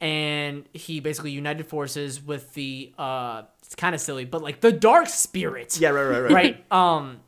and 0.00 0.64
he 0.72 1.00
basically 1.00 1.30
united 1.30 1.66
forces 1.66 2.22
with 2.22 2.52
the. 2.54 2.92
Uh, 2.98 3.42
it's 3.64 3.74
kind 3.74 3.94
of 3.94 4.00
silly, 4.00 4.24
but 4.24 4.42
like 4.42 4.60
the 4.60 4.72
Dark 4.72 5.08
Spirit. 5.08 5.78
Yeah, 5.80 5.90
right, 5.90 6.04
right, 6.04 6.20
right. 6.20 6.32
right. 6.32 6.64
Um, 6.72 7.20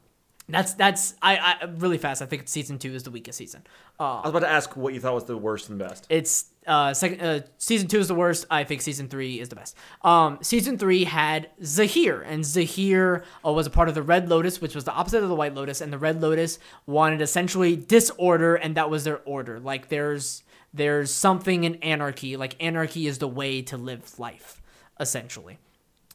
that's 0.49 0.75
that's 0.75 1.15
I, 1.23 1.37
I 1.37 1.65
really 1.79 1.99
fast. 1.99 2.21
I 2.21 2.27
think 2.27 2.49
season 2.49 2.79
two 2.79 2.95
is 2.95 3.03
the 3.03 3.11
weakest 3.11 3.39
season. 3.39 3.63
Uh, 3.99 4.17
I 4.17 4.21
was 4.23 4.31
about 4.31 4.41
to 4.41 4.51
ask 4.51 4.77
what 4.77 4.93
you 4.93 5.01
thought 5.01 5.15
was 5.15 5.25
the 5.25 5.37
worst 5.37 5.71
and 5.71 5.79
best. 5.79 6.07
it's 6.11 6.47
uh 6.67 6.93
second 6.95 7.21
uh, 7.21 7.41
season 7.59 7.89
two 7.89 7.99
is 7.99 8.09
the 8.09 8.15
worst. 8.15 8.47
I 8.51 8.65
think 8.65 8.83
season 8.83 9.09
three 9.09 9.41
is 9.41 9.49
the 9.49 9.57
best. 9.57 9.77
Um, 10.03 10.39
season 10.43 10.77
three 10.77 11.05
had 11.05 11.49
Zahir, 11.63 12.21
and 12.23 12.45
Zahir 12.45 13.25
uh, 13.45 13.53
was 13.53 13.67
a 13.67 13.71
part 13.71 13.89
of 13.89 13.95
the 13.95 14.03
Red 14.03 14.29
Lotus, 14.29 14.61
which 14.61 14.75
was 14.75 14.85
the 14.85 14.93
opposite 14.93 15.23
of 15.23 15.29
the 15.29 15.35
White 15.35 15.55
Lotus, 15.55 15.81
and 15.81 15.93
the 15.93 15.99
Red 15.99 16.21
Lotus 16.21 16.59
wanted 16.87 17.21
essentially 17.23 17.77
disorder, 17.77 18.57
and 18.57 18.75
that 18.77 18.91
was 18.91 19.05
their 19.05 19.21
order. 19.25 19.59
Like 19.61 19.89
there's 19.89 20.43
there's 20.75 21.11
something 21.11 21.65
in 21.65 21.77
anarchy. 21.77 22.37
Like 22.37 22.57
anarchy 22.63 23.07
is 23.07 23.19
the 23.19 23.29
way 23.29 23.63
to 23.63 23.77
live 23.77 24.19
life, 24.19 24.61
essentially. 25.01 25.59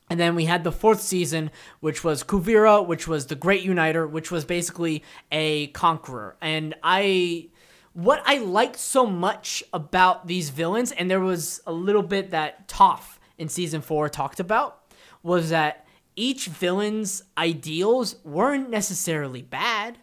And 0.09 0.19
then 0.19 0.35
we 0.35 0.45
had 0.45 0.63
the 0.63 0.71
fourth 0.71 1.01
season, 1.01 1.51
which 1.81 2.03
was 2.03 2.23
Kuvira, 2.23 2.85
which 2.85 3.07
was 3.07 3.27
the 3.27 3.35
Great 3.35 3.61
Uniter, 3.61 4.07
which 4.07 4.31
was 4.31 4.43
basically 4.43 5.03
a 5.31 5.67
conqueror. 5.67 6.35
And 6.41 6.73
I, 6.81 7.49
what 7.93 8.23
I 8.25 8.39
liked 8.39 8.77
so 8.77 9.05
much 9.05 9.63
about 9.71 10.25
these 10.25 10.49
villains, 10.49 10.91
and 10.91 11.11
there 11.11 11.19
was 11.19 11.61
a 11.67 11.71
little 11.71 12.01
bit 12.01 12.31
that 12.31 12.67
Toph 12.67 13.19
in 13.37 13.49
season 13.49 13.81
four 13.81 14.09
talked 14.09 14.39
about, 14.39 14.81
was 15.21 15.51
that 15.51 15.85
each 16.15 16.47
villain's 16.47 17.23
ideals 17.37 18.15
weren't 18.23 18.69
necessarily 18.69 19.41
bad. 19.41 19.99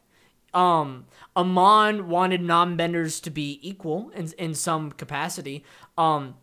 Um, 0.55 1.07
Amon 1.37 2.09
wanted 2.09 2.40
non-benders 2.40 3.21
to 3.21 3.31
be 3.31 3.59
equal 3.61 4.11
in 4.14 4.33
in 4.38 4.55
some 4.55 4.92
capacity. 4.92 5.64
Um, 5.99 6.37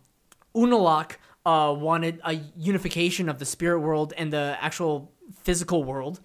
Unalak 0.54 1.16
uh, 1.46 1.74
wanted 1.76 2.20
a 2.24 2.34
unification 2.56 3.28
of 3.28 3.38
the 3.38 3.44
spirit 3.44 3.80
world 3.80 4.12
and 4.16 4.32
the 4.32 4.56
actual 4.60 5.12
physical 5.42 5.84
world. 5.84 6.20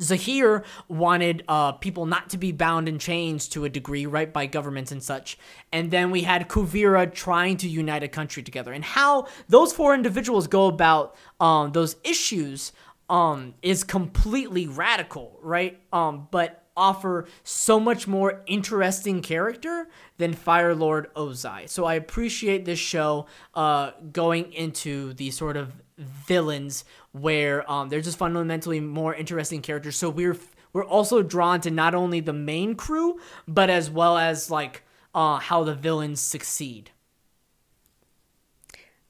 Zahir 0.00 0.64
wanted 0.88 1.44
uh, 1.48 1.72
people 1.72 2.06
not 2.06 2.30
to 2.30 2.38
be 2.38 2.50
bound 2.50 2.88
in 2.88 2.98
chains 2.98 3.48
to 3.48 3.64
a 3.64 3.68
degree, 3.68 4.06
right, 4.06 4.32
by 4.32 4.46
governments 4.46 4.90
and 4.90 5.02
such. 5.02 5.38
And 5.72 5.90
then 5.90 6.10
we 6.10 6.22
had 6.22 6.48
Kuvira 6.48 7.12
trying 7.12 7.56
to 7.58 7.68
unite 7.68 8.02
a 8.02 8.08
country 8.08 8.42
together. 8.42 8.72
And 8.72 8.84
how 8.84 9.28
those 9.48 9.72
four 9.72 9.94
individuals 9.94 10.46
go 10.46 10.66
about 10.66 11.14
um, 11.40 11.72
those 11.72 11.96
issues 12.04 12.72
um, 13.08 13.54
is 13.62 13.84
completely 13.84 14.66
radical, 14.66 15.38
right? 15.42 15.80
Um, 15.92 16.28
but 16.30 16.61
offer 16.76 17.26
so 17.44 17.78
much 17.78 18.06
more 18.06 18.42
interesting 18.46 19.22
character 19.22 19.88
than 20.18 20.32
Fire 20.32 20.74
Lord 20.74 21.12
Ozai. 21.14 21.68
So 21.68 21.84
I 21.84 21.94
appreciate 21.94 22.64
this 22.64 22.78
show 22.78 23.26
uh, 23.54 23.92
going 24.12 24.52
into 24.52 25.14
the 25.14 25.30
sort 25.30 25.56
of 25.56 25.72
villains 25.98 26.84
where 27.12 27.70
um, 27.70 27.88
they're 27.88 28.00
just 28.00 28.18
fundamentally 28.18 28.80
more 28.80 29.14
interesting 29.14 29.62
characters. 29.62 29.96
So 29.96 30.10
we're 30.10 30.36
we're 30.72 30.84
also 30.84 31.22
drawn 31.22 31.60
to 31.62 31.70
not 31.70 31.94
only 31.94 32.20
the 32.20 32.32
main 32.32 32.74
crew, 32.74 33.20
but 33.46 33.68
as 33.68 33.90
well 33.90 34.16
as 34.16 34.50
like 34.50 34.82
uh, 35.14 35.38
how 35.38 35.64
the 35.64 35.74
villains 35.74 36.20
succeed. 36.20 36.90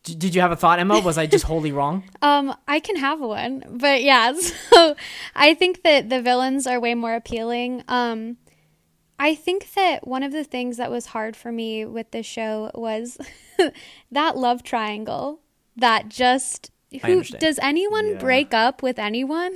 D- 0.05 0.15
did 0.17 0.35
you 0.35 0.41
have 0.41 0.51
a 0.53 0.57
thought, 0.57 0.79
Emma? 0.79 1.01
Was 1.01 1.17
I 1.19 1.27
just 1.27 1.45
wholly 1.51 1.73
wrong? 1.73 2.03
Um, 2.23 2.55
I 2.67 2.81
can 2.81 2.97
have 2.97 3.21
one, 3.21 3.63
but 3.71 4.03
yeah. 4.03 4.33
So 4.73 4.97
I 5.35 5.55
think 5.55 5.83
that 5.83 6.09
the 6.09 6.21
villains 6.23 6.67
are 6.67 6.81
way 6.81 6.95
more 6.95 7.15
appealing. 7.15 7.85
Um, 7.89 8.39
I 9.19 9.35
think 9.37 9.73
that 9.75 10.07
one 10.07 10.23
of 10.25 10.33
the 10.33 10.43
things 10.45 10.79
that 10.79 10.91
was 10.91 11.07
hard 11.07 11.37
for 11.37 11.53
me 11.53 11.85
with 11.85 12.11
this 12.11 12.27
show 12.27 12.71
was 12.75 13.19
that 14.11 14.37
love 14.37 14.63
triangle. 14.63 15.41
That 15.77 16.09
just 16.09 16.71
who 17.05 17.23
does 17.23 17.59
anyone 17.63 18.09
Yeah. 18.13 18.19
break 18.19 18.53
up 18.53 18.83
with 18.83 18.99
anyone? 18.99 19.55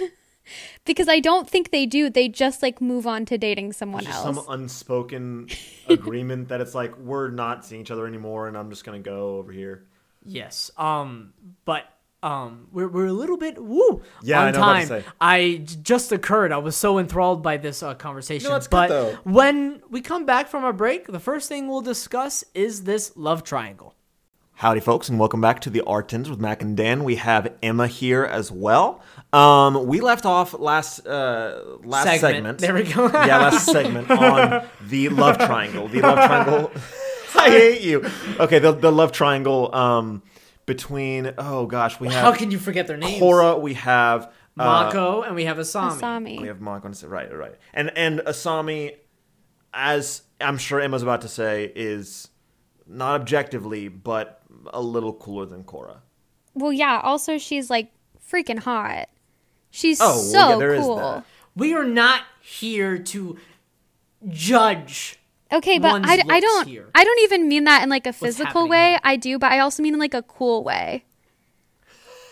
Because 0.84 1.08
I 1.08 1.18
don't 1.18 1.50
think 1.50 1.70
they 1.72 1.84
do. 1.86 2.08
They 2.08 2.28
just 2.28 2.62
like 2.62 2.80
move 2.80 3.06
on 3.06 3.24
to 3.26 3.36
dating 3.36 3.72
someone 3.72 4.04
Just 4.04 4.24
else. 4.24 4.36
some 4.36 4.44
unspoken 4.48 5.48
agreement 5.88 6.48
that 6.48 6.60
it's 6.60 6.74
like 6.74 6.96
we're 6.98 7.30
not 7.30 7.64
seeing 7.64 7.80
each 7.80 7.90
other 7.90 8.06
anymore, 8.06 8.46
and 8.46 8.56
I'm 8.56 8.70
just 8.70 8.84
gonna 8.84 9.00
go 9.00 9.36
over 9.38 9.50
here. 9.50 9.84
Yes. 10.26 10.70
Um, 10.76 11.32
but 11.64 11.84
um, 12.22 12.66
we're 12.72 12.88
we're 12.88 13.06
a 13.06 13.12
little 13.12 13.36
bit 13.36 13.62
woo 13.62 14.02
Yeah, 14.22 14.40
on 14.40 14.48
I 14.48 14.50
know 14.50 14.60
what 14.60 14.66
to 14.66 14.72
time. 14.78 14.86
say. 14.88 15.04
I 15.20 15.62
just 15.82 16.10
occurred. 16.12 16.50
I 16.52 16.58
was 16.58 16.74
so 16.76 16.98
enthralled 16.98 17.42
by 17.42 17.56
this 17.56 17.82
uh, 17.82 17.94
conversation. 17.94 18.50
No, 18.50 18.58
good, 18.58 18.68
but 18.70 18.88
though. 18.88 19.12
when 19.24 19.82
we 19.90 20.00
come 20.00 20.26
back 20.26 20.48
from 20.48 20.64
our 20.64 20.72
break, 20.72 21.06
the 21.06 21.20
first 21.20 21.48
thing 21.48 21.68
we'll 21.68 21.82
discuss 21.82 22.44
is 22.54 22.84
this 22.84 23.12
love 23.16 23.44
triangle. 23.44 23.94
Howdy, 24.60 24.80
folks, 24.80 25.10
and 25.10 25.20
welcome 25.20 25.42
back 25.42 25.60
to 25.60 25.70
the 25.70 25.82
Artins 25.86 26.30
with 26.30 26.40
Mac 26.40 26.62
and 26.62 26.74
Dan. 26.74 27.04
We 27.04 27.16
have 27.16 27.52
Emma 27.62 27.86
here 27.86 28.24
as 28.24 28.50
well. 28.50 29.02
Um, 29.30 29.86
we 29.86 30.00
left 30.00 30.24
off 30.24 30.54
last 30.58 31.06
uh, 31.06 31.60
last 31.84 32.04
Segment. 32.20 32.20
segment. 32.22 32.58
There 32.60 32.72
we 32.74 32.82
go. 32.84 33.04
yeah, 33.26 33.36
last 33.36 33.66
segment 33.66 34.10
on 34.30 34.66
the 34.88 35.10
love 35.10 35.36
triangle. 35.36 35.88
The 35.88 36.00
love 36.00 36.16
triangle. 36.26 36.72
I 37.40 37.50
hate 37.50 37.82
you. 37.82 38.04
Okay, 38.40 38.58
the 38.58 38.72
the 38.72 38.92
love 38.92 39.12
triangle 39.12 39.74
um, 39.74 40.22
between. 40.66 41.32
Oh 41.38 41.66
gosh, 41.66 41.98
we 41.98 42.08
have 42.08 42.22
How 42.22 42.32
can 42.32 42.50
you 42.50 42.58
forget 42.58 42.86
their 42.86 42.96
names? 42.98 43.20
Korra, 43.22 43.60
We 43.60 43.74
have 43.74 44.24
uh, 44.58 44.64
Mako, 44.64 45.22
and 45.22 45.34
we 45.34 45.44
have 45.46 45.56
Asami. 45.56 45.98
Asami. 45.98 46.40
we 46.40 46.48
have 46.48 46.60
Mako. 46.60 46.92
Right, 47.06 47.34
right, 47.34 47.54
and 47.72 47.90
and 47.96 48.20
Asami, 48.20 48.96
as 49.72 50.22
I'm 50.40 50.58
sure 50.58 50.80
Emma's 50.80 51.02
about 51.02 51.22
to 51.22 51.28
say, 51.28 51.72
is 51.74 52.28
not 52.86 53.20
objectively, 53.20 53.88
but 53.88 54.42
a 54.72 54.80
little 54.82 55.12
cooler 55.14 55.46
than 55.46 55.64
Korra. 55.64 55.98
Well, 56.54 56.72
yeah. 56.72 57.00
Also, 57.02 57.38
she's 57.38 57.70
like 57.70 57.90
freaking 58.30 58.58
hot. 58.58 59.08
She's 59.70 60.00
Oh, 60.00 60.06
well, 60.06 60.18
so 60.18 60.48
yeah, 60.50 60.56
there 60.56 60.74
is 60.74 60.80
cool. 60.80 60.96
that. 60.96 61.24
We 61.54 61.74
are 61.74 61.84
not 61.84 62.22
here 62.42 62.98
to 62.98 63.36
judge. 64.28 65.15
Okay, 65.52 65.78
but 65.78 66.02
I, 66.04 66.22
I 66.28 66.40
don't 66.40 66.66
here. 66.66 66.88
I 66.94 67.04
don't 67.04 67.20
even 67.20 67.48
mean 67.48 67.64
that 67.64 67.82
in 67.82 67.88
like 67.88 68.06
a 68.06 68.12
physical 68.12 68.68
way. 68.68 68.90
here. 68.90 69.00
I 69.04 69.16
do, 69.16 69.38
but 69.38 69.52
I 69.52 69.60
also 69.60 69.82
mean 69.82 69.94
in 69.94 70.00
like 70.00 70.14
a 70.14 70.22
cool 70.22 70.64
way. 70.64 71.04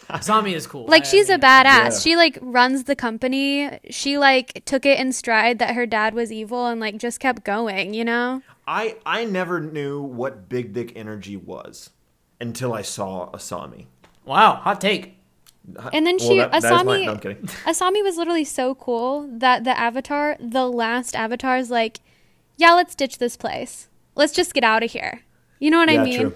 Asami 0.08 0.52
is 0.54 0.66
cool. 0.66 0.84
Like 0.86 1.02
I- 1.02 1.06
she's 1.06 1.30
I 1.30 1.34
a 1.34 1.36
mean, 1.38 1.42
badass. 1.42 1.64
Yeah. 1.64 1.98
She 1.98 2.16
like 2.16 2.38
runs 2.42 2.84
the 2.84 2.94
company. 2.96 3.78
She 3.90 4.18
like 4.18 4.62
took 4.66 4.84
it 4.84 4.98
in 4.98 5.12
stride 5.12 5.58
that 5.60 5.74
her 5.74 5.86
dad 5.86 6.12
was 6.14 6.30
evil 6.30 6.66
and 6.66 6.80
like 6.80 6.98
just 6.98 7.20
kept 7.20 7.44
going, 7.44 7.94
you 7.94 8.04
know? 8.04 8.42
I 8.66 8.96
I 9.06 9.24
never 9.24 9.60
knew 9.60 10.02
what 10.02 10.48
big 10.48 10.72
dick 10.74 10.92
energy 10.96 11.36
was 11.36 11.90
until 12.40 12.74
I 12.74 12.82
saw 12.82 13.30
Asami. 13.30 13.86
Wow, 14.24 14.56
hot 14.56 14.80
take. 14.80 15.16
And 15.92 16.06
then 16.06 16.16
Well, 16.20 16.28
she 16.28 16.36
that- 16.38 16.50
that 16.52 16.58
is 16.58 16.64
my- 16.64 16.82
Asami 16.82 17.04
no, 17.06 17.12
I'm 17.12 17.18
kidding. 17.20 17.36
Asami 17.64 18.02
was 18.02 18.16
literally 18.18 18.44
so 18.44 18.74
cool 18.74 19.26
that 19.32 19.64
the 19.64 19.78
avatar, 19.78 20.36
the 20.38 20.68
last 20.68 21.14
avatar 21.14 21.56
is 21.56 21.70
like, 21.70 22.00
"Yeah, 22.56 22.74
let's 22.74 22.94
ditch 22.94 23.18
this 23.18 23.36
place. 23.36 23.88
Let's 24.14 24.32
just 24.32 24.54
get 24.54 24.64
out 24.64 24.82
of 24.82 24.90
here." 24.92 25.22
You 25.58 25.70
know 25.70 25.78
what 25.78 25.88
I 25.88 25.94
Yeah, 25.94 26.04
mean? 26.04 26.20
true. 26.20 26.34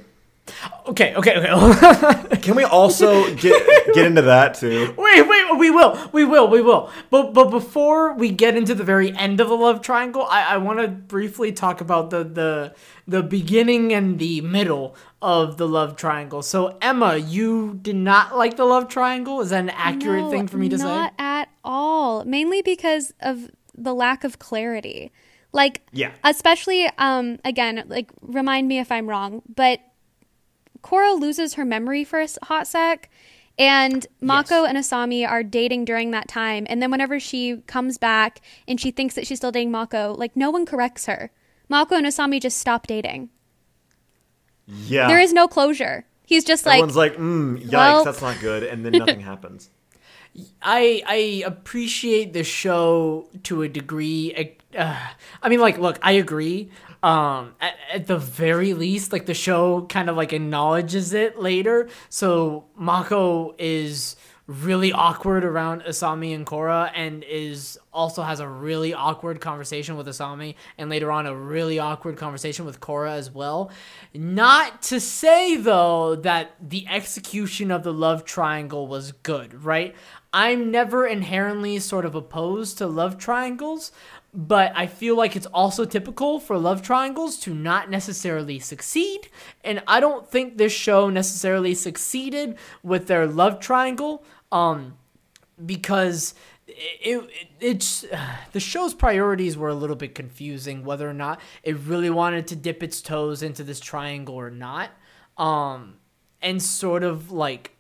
Okay, 0.87 1.15
okay, 1.15 1.37
okay. 1.53 2.37
Can 2.43 2.57
we 2.57 2.65
also 2.65 3.35
get 3.37 3.63
get 3.95 4.07
into 4.07 4.23
that 4.23 4.55
too? 4.55 4.95
Wait, 4.97 5.29
wait, 5.29 5.59
we 5.59 5.71
will, 5.71 5.99
we 6.13 6.25
will, 6.25 6.49
we 6.49 6.63
will. 6.63 6.91
But 7.11 7.35
but 7.35 7.51
before 7.51 8.15
we 8.15 8.31
get 8.31 8.57
into 8.57 8.75
the 8.75 8.85
very 8.85 9.15
end 9.15 9.41
of 9.41 9.49
the 9.49 9.55
love 9.57 9.83
triangle, 9.83 10.27
I, 10.31 10.55
I 10.55 10.57
want 10.57 10.81
to 10.81 10.89
briefly 10.89 11.53
talk 11.53 11.83
about 11.83 12.09
the 12.09 12.25
the 12.25 12.75
the 13.07 13.23
beginning 13.23 13.93
and 13.93 14.19
the 14.19 14.41
middle 14.41 14.97
of 15.21 15.59
the 15.59 15.69
love 15.69 15.97
triangle. 15.97 16.41
So 16.41 16.79
Emma, 16.81 17.17
you 17.19 17.79
did 17.83 17.97
not 17.97 18.35
like 18.37 18.57
the 18.57 18.65
love 18.65 18.89
triangle. 18.89 19.43
Is 19.43 19.51
that 19.51 19.61
an 19.61 19.71
accurate 19.71 20.23
No, 20.25 20.31
thing 20.31 20.49
for 20.49 20.57
me 20.57 20.71
to 20.71 20.79
Not 20.79 20.83
say? 20.83 20.87
Not 20.89 21.13
at 21.19 21.49
all. 21.63 22.25
Mainly 22.25 22.63
because 22.63 23.13
of 23.21 23.51
the 23.77 23.95
lack 23.95 24.25
of 24.25 24.39
clarity. 24.39 25.13
Like, 25.53 25.83
Yeah. 25.93 26.13
especially 26.25 26.89
um, 26.99 27.39
again, 27.45 27.85
like 27.89 28.11
remind 28.21 28.69
me 28.69 28.79
if 28.79 28.93
I'm 28.93 29.09
wrong, 29.09 29.43
but 29.55 29.81
Korra 30.83 31.19
loses 31.19 31.55
her 31.55 31.65
memory 31.65 32.05
for 32.05 32.21
a 32.21 32.29
hot 32.45 32.67
sec, 32.67 33.09
and 33.59 34.07
Mako 34.21 34.63
Yes. 34.63 34.69
and 34.69 34.79
Asami 34.79 35.29
are 35.29 35.43
dating 35.43 35.85
during 35.87 36.11
that 36.13 36.29
time. 36.29 36.67
And 36.69 36.81
then 36.83 36.91
whenever 36.91 37.19
she 37.19 37.57
comes 37.67 37.99
back 37.99 38.41
and 38.69 38.81
she 38.81 38.91
thinks 38.91 39.15
that 39.17 39.27
she's 39.27 39.39
still 39.39 39.51
dating 39.51 39.71
Mako, 39.73 40.15
like 40.17 40.37
no 40.37 40.51
one 40.51 40.65
corrects 40.67 41.07
her. 41.07 41.31
Mako 41.69 41.97
and 41.97 42.07
Asami 42.07 42.41
just 42.41 42.59
stop 42.59 42.87
dating. 42.87 43.31
Yeah. 44.67 45.09
There 45.09 45.21
is 45.21 45.33
no 45.33 45.49
closure. 45.49 46.05
He's 46.27 46.45
just 46.45 46.67
like, 46.67 46.75
Everyone's 46.75 46.97
like, 46.97 47.17
mm, 47.17 47.63
yikes, 47.65 47.73
Well- 47.73 48.05
that's 48.05 48.21
not 48.23 48.39
good, 48.41 48.63
and 48.63 48.85
then 48.85 48.93
nothing 48.93 49.21
happens. 49.33 49.71
I 50.63 51.03
I 51.07 51.43
appreciate 51.47 52.33
the 52.35 52.45
show 52.45 53.29
to 53.45 53.63
a 53.63 53.69
degree. 53.69 54.33
Uh, 54.77 54.99
I 55.43 55.49
mean, 55.49 55.61
like, 55.61 55.79
look, 55.79 55.99
I 56.03 56.13
agree. 56.13 56.71
Um, 57.03 57.55
at, 57.61 57.75
at 57.93 58.07
the 58.09 58.19
very 58.19 58.75
least, 58.75 59.13
like 59.13 59.27
the 59.27 59.35
show 59.35 59.83
kind 59.83 60.11
of 60.11 60.17
like 60.17 60.33
acknowledges 60.33 61.13
it 61.13 61.39
later. 61.39 61.89
So 62.09 62.65
Mako 62.77 63.55
is 63.57 64.17
really 64.49 64.93
awkward 64.93 65.45
around 65.45 65.83
Asami 65.83 66.35
and 66.35 66.47
Korra 66.47 66.91
and 66.95 67.23
is 67.23 67.79
also 67.93 68.23
has 68.23 68.41
a 68.41 68.49
really 68.49 68.95
awkward 68.95 69.43
conversation 69.43 69.95
with 69.97 70.07
Asami 70.07 70.55
and 70.79 70.89
later 70.89 71.13
on 71.13 71.27
a 71.27 71.37
really 71.37 71.79
awkward 71.79 72.17
conversation 72.17 72.65
with 72.65 72.81
Korra 72.81 73.11
as 73.11 73.31
well. 73.31 73.71
Not 74.15 74.81
to 74.85 75.01
say 75.01 75.57
though 75.57 76.17
that 76.17 76.53
the 76.67 76.87
execution 76.89 77.71
of 77.71 77.83
the 77.83 77.93
love 77.93 78.25
triangle 78.25 78.87
was 78.87 79.13
good, 79.13 79.63
right? 79.65 79.95
I'm 80.33 80.71
never 80.71 81.07
inherently 81.07 81.79
sort 81.79 82.07
of 82.07 82.15
opposed 82.15 82.79
to 82.79 82.87
love 82.87 83.19
triangles, 83.19 83.93
but 84.35 84.73
I 84.75 84.87
feel 84.87 85.17
like 85.17 85.37
it's 85.37 85.47
also 85.47 85.85
typical 85.85 86.39
for 86.39 86.59
love 86.59 86.83
triangles 86.83 87.39
to 87.41 87.55
not 87.55 87.91
necessarily 87.91 88.59
succeed. 88.59 89.29
And 89.65 89.83
I 89.89 90.01
don't 90.01 90.29
think 90.29 90.59
this 90.59 90.73
show 90.73 91.09
necessarily 91.09 91.75
succeeded 91.75 92.57
with 92.83 93.07
their 93.07 93.27
love 93.27 93.59
triangle 93.59 94.25
um, 94.53 94.97
because 95.65 96.35
it, 96.67 97.25
it, 97.31 97.49
it's 97.61 98.05
the 98.53 98.61
show's 98.61 98.95
priorities 98.95 99.57
were 99.57 99.71
a 99.71 99.75
little 99.75 99.97
bit 99.97 100.15
confusing 100.15 100.85
whether 100.85 101.09
or 101.09 101.15
not 101.15 101.41
it 101.63 101.79
really 101.79 102.11
wanted 102.11 102.47
to 102.49 102.57
dip 102.57 102.83
its 102.83 103.01
toes 103.01 103.43
into 103.43 103.65
this 103.65 103.81
triangle 103.81 104.35
or 104.35 104.51
not. 104.51 104.91
Um, 105.39 105.95
and 106.43 106.63
sort 106.63 107.03
of 107.03 107.33
like 107.33 107.73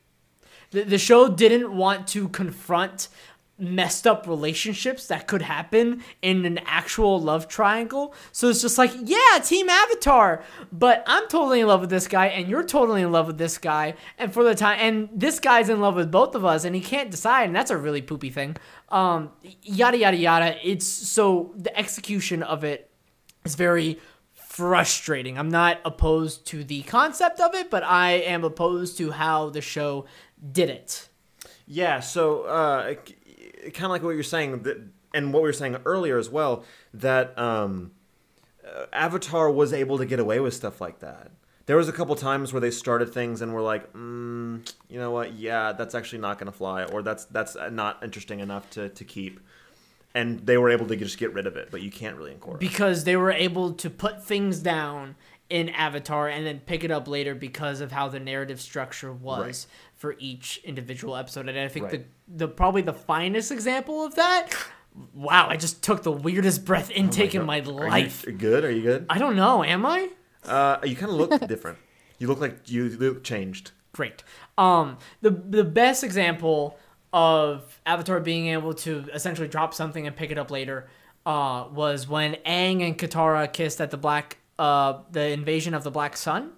the, 0.71 0.83
the 0.83 0.99
show 0.99 1.29
didn't 1.29 1.75
want 1.75 2.07
to 2.09 2.29
confront 2.29 3.09
messed 3.59 4.07
up 4.07 4.27
relationships 4.27 5.07
that 5.09 5.27
could 5.27 5.43
happen 5.43 6.03
in 6.23 6.45
an 6.45 6.59
actual 6.65 7.21
love 7.21 7.49
triangle. 7.49 8.15
So 8.33 8.49
it's 8.49 8.63
just 8.63 8.79
like, 8.79 8.93
yeah, 9.03 9.39
Team 9.43 9.69
Avatar, 9.69 10.43
but 10.73 11.03
I'm 11.07 11.27
totally 11.29 11.61
in 11.61 11.67
love 11.67 11.81
with 11.81 11.91
this 11.91 12.07
guy 12.07 12.27
and 12.27 12.49
you're 12.49 12.63
totally 12.63 13.03
in 13.03 13.11
love 13.11 13.27
with 13.27 13.39
this 13.39 13.59
guy. 13.59 13.95
And 14.17 14.33
for 14.33 14.45
the 14.45 14.55
time 14.55 14.79
and 14.81 15.09
this 15.13 15.41
guy's 15.41 15.69
in 15.69 15.81
love 15.81 15.97
with 15.97 16.11
both 16.11 16.35
of 16.35 16.45
us 16.45 16.65
and 16.65 16.75
he 16.75 16.81
can't 16.81 17.11
decide 17.11 17.45
and 17.45 17.57
that's 17.57 17.71
a 17.71 17.77
really 17.77 18.03
poopy 18.03 18.31
thing. 18.31 18.57
Um 18.91 19.31
yada 19.63 19.99
yada 19.99 20.17
yada. 20.17 20.57
It's 20.63 20.87
so 20.87 21.53
the 21.57 21.77
execution 21.77 22.43
of 22.43 22.65
it 22.65 22.91
is 23.45 23.55
very 23.55 23.99
frustrating. 24.33 25.39
I'm 25.39 25.51
not 25.51 25.79
opposed 25.85 26.47
to 26.49 26.65
the 26.65 26.83
concept 26.83 27.39
of 27.39 27.55
it, 27.55 27.71
but 27.71 27.85
I 27.85 28.13
am 28.13 28.45
opposed 28.45 28.99
to 28.99 29.13
how 29.13 29.51
the 29.51 29.61
show 29.61 30.07
did 30.53 30.69
it. 30.69 31.09
Yeah, 31.71 32.01
so 32.01 32.43
uh, 32.43 32.95
kind 33.65 33.85
of 33.85 33.91
like 33.91 34.03
what 34.03 34.11
you're 34.11 34.23
saying, 34.23 34.63
that, 34.63 34.79
and 35.15 35.33
what 35.33 35.43
we 35.43 35.49
were 35.49 35.53
saying 35.53 35.77
earlier 35.85 36.19
as 36.19 36.31
well, 36.31 36.65
that 36.95 37.39
um, 37.39 37.93
uh, 38.67 38.87
Avatar 38.93 39.51
was 39.51 39.73
able 39.73 39.99
to 39.99 40.07
get 40.07 40.21
away 40.21 40.41
with 40.41 40.55
stuff 40.55 40.81
like 40.81 41.01
that. 41.01 41.31
There 41.67 41.77
was 41.77 41.89
a 41.89 41.93
couple 41.93 42.15
times 42.17 42.53
where 42.53 42.61
they 42.61 42.71
started 42.71 43.13
things 43.13 43.43
and 43.43 43.53
were 43.53 43.61
like, 43.61 43.93
mm, 43.93 44.67
you 44.89 44.99
know 44.99 45.11
what? 45.11 45.35
Yeah, 45.35 45.73
that's 45.73 45.95
actually 45.95 46.21
not 46.21 46.39
going 46.39 46.51
to 46.51 46.57
fly, 46.57 46.85
or 46.85 47.03
that's 47.03 47.27
that's 47.27 47.57
not 47.71 48.03
interesting 48.03 48.41
enough 48.41 48.71
to 48.71 48.89
to 48.89 49.05
keep. 49.05 49.41
And 50.15 50.41
they 50.47 50.57
were 50.57 50.71
able 50.71 50.87
to 50.87 50.97
just 50.97 51.19
get 51.19 51.35
rid 51.35 51.47
of 51.47 51.57
it, 51.57 51.69
but 51.71 51.83
you 51.83 51.91
can't 51.91 52.17
really 52.17 52.33
incorporate 52.33 52.61
because 52.61 53.05
they 53.05 53.17
were 53.17 53.31
able 53.31 53.73
to 53.75 53.91
put 53.91 54.25
things 54.25 54.61
down 54.61 55.17
in 55.51 55.69
Avatar 55.71 56.29
and 56.29 56.47
then 56.47 56.61
pick 56.61 56.85
it 56.85 56.91
up 56.91 57.09
later 57.09 57.35
because 57.35 57.81
of 57.81 57.91
how 57.93 58.09
the 58.09 58.21
narrative 58.21 58.61
structure 58.61 59.13
was 59.13 59.41
Right. 59.41 59.67
for 59.95 60.15
each 60.19 60.61
individual 60.65 61.17
episode. 61.17 61.49
And 61.49 61.59
I 61.59 61.69
think 61.69 61.87
Right. 61.87 62.05
the 62.29 62.47
the 62.47 62.49
probably 62.49 62.83
the 62.83 62.93
finest 62.93 63.51
example 63.51 64.05
of 64.05 64.15
that. 64.17 64.53
Wow, 65.15 65.49
I 65.49 65.57
just 65.57 65.83
took 65.83 66.03
the 66.03 66.13
weirdest 66.13 66.65
breath 66.65 66.91
intake 66.91 67.35
in 67.35 67.47
my 67.47 67.61
life. 67.61 68.27
Are 68.27 68.31
you 68.31 68.37
good? 68.37 68.65
Are 68.65 68.71
you 68.71 68.83
good? 68.83 69.07
I 69.09 69.19
don't 69.19 69.37
know. 69.37 69.63
Am 69.65 69.87
I? 69.87 70.11
Uh, 70.45 70.79
you 70.85 70.97
kind 70.97 71.11
of 71.13 71.17
look 71.17 71.47
different. 71.49 71.79
You 72.19 72.27
look 72.27 72.41
like 72.41 72.69
you 72.71 72.89
look 72.91 73.23
changed. 73.25 73.71
great. 73.93 74.23
Um, 74.59 74.99
the 75.23 75.31
the 75.31 75.65
best 75.65 76.03
example 76.05 76.79
of 77.13 77.81
Avatar 77.87 78.21
being 78.21 78.49
able 78.49 78.75
to 78.75 79.07
essentially 79.15 79.49
drop 79.49 79.73
something 79.73 80.07
and 80.07 80.15
pick 80.15 80.31
it 80.31 80.37
up 80.39 80.51
later 80.51 80.89
uh, 81.25 81.65
was 81.73 82.07
when 82.09 82.35
Aang 82.47 82.83
and 82.87 82.99
Katara 82.99 83.51
kissed 83.53 83.81
at 83.81 83.91
the 83.91 83.97
black 83.97 84.38
uh, 84.59 85.01
the 85.11 85.29
invasion 85.29 85.75
of 85.75 85.85
the 85.85 85.91
Black 85.91 86.17
Sun, 86.17 86.53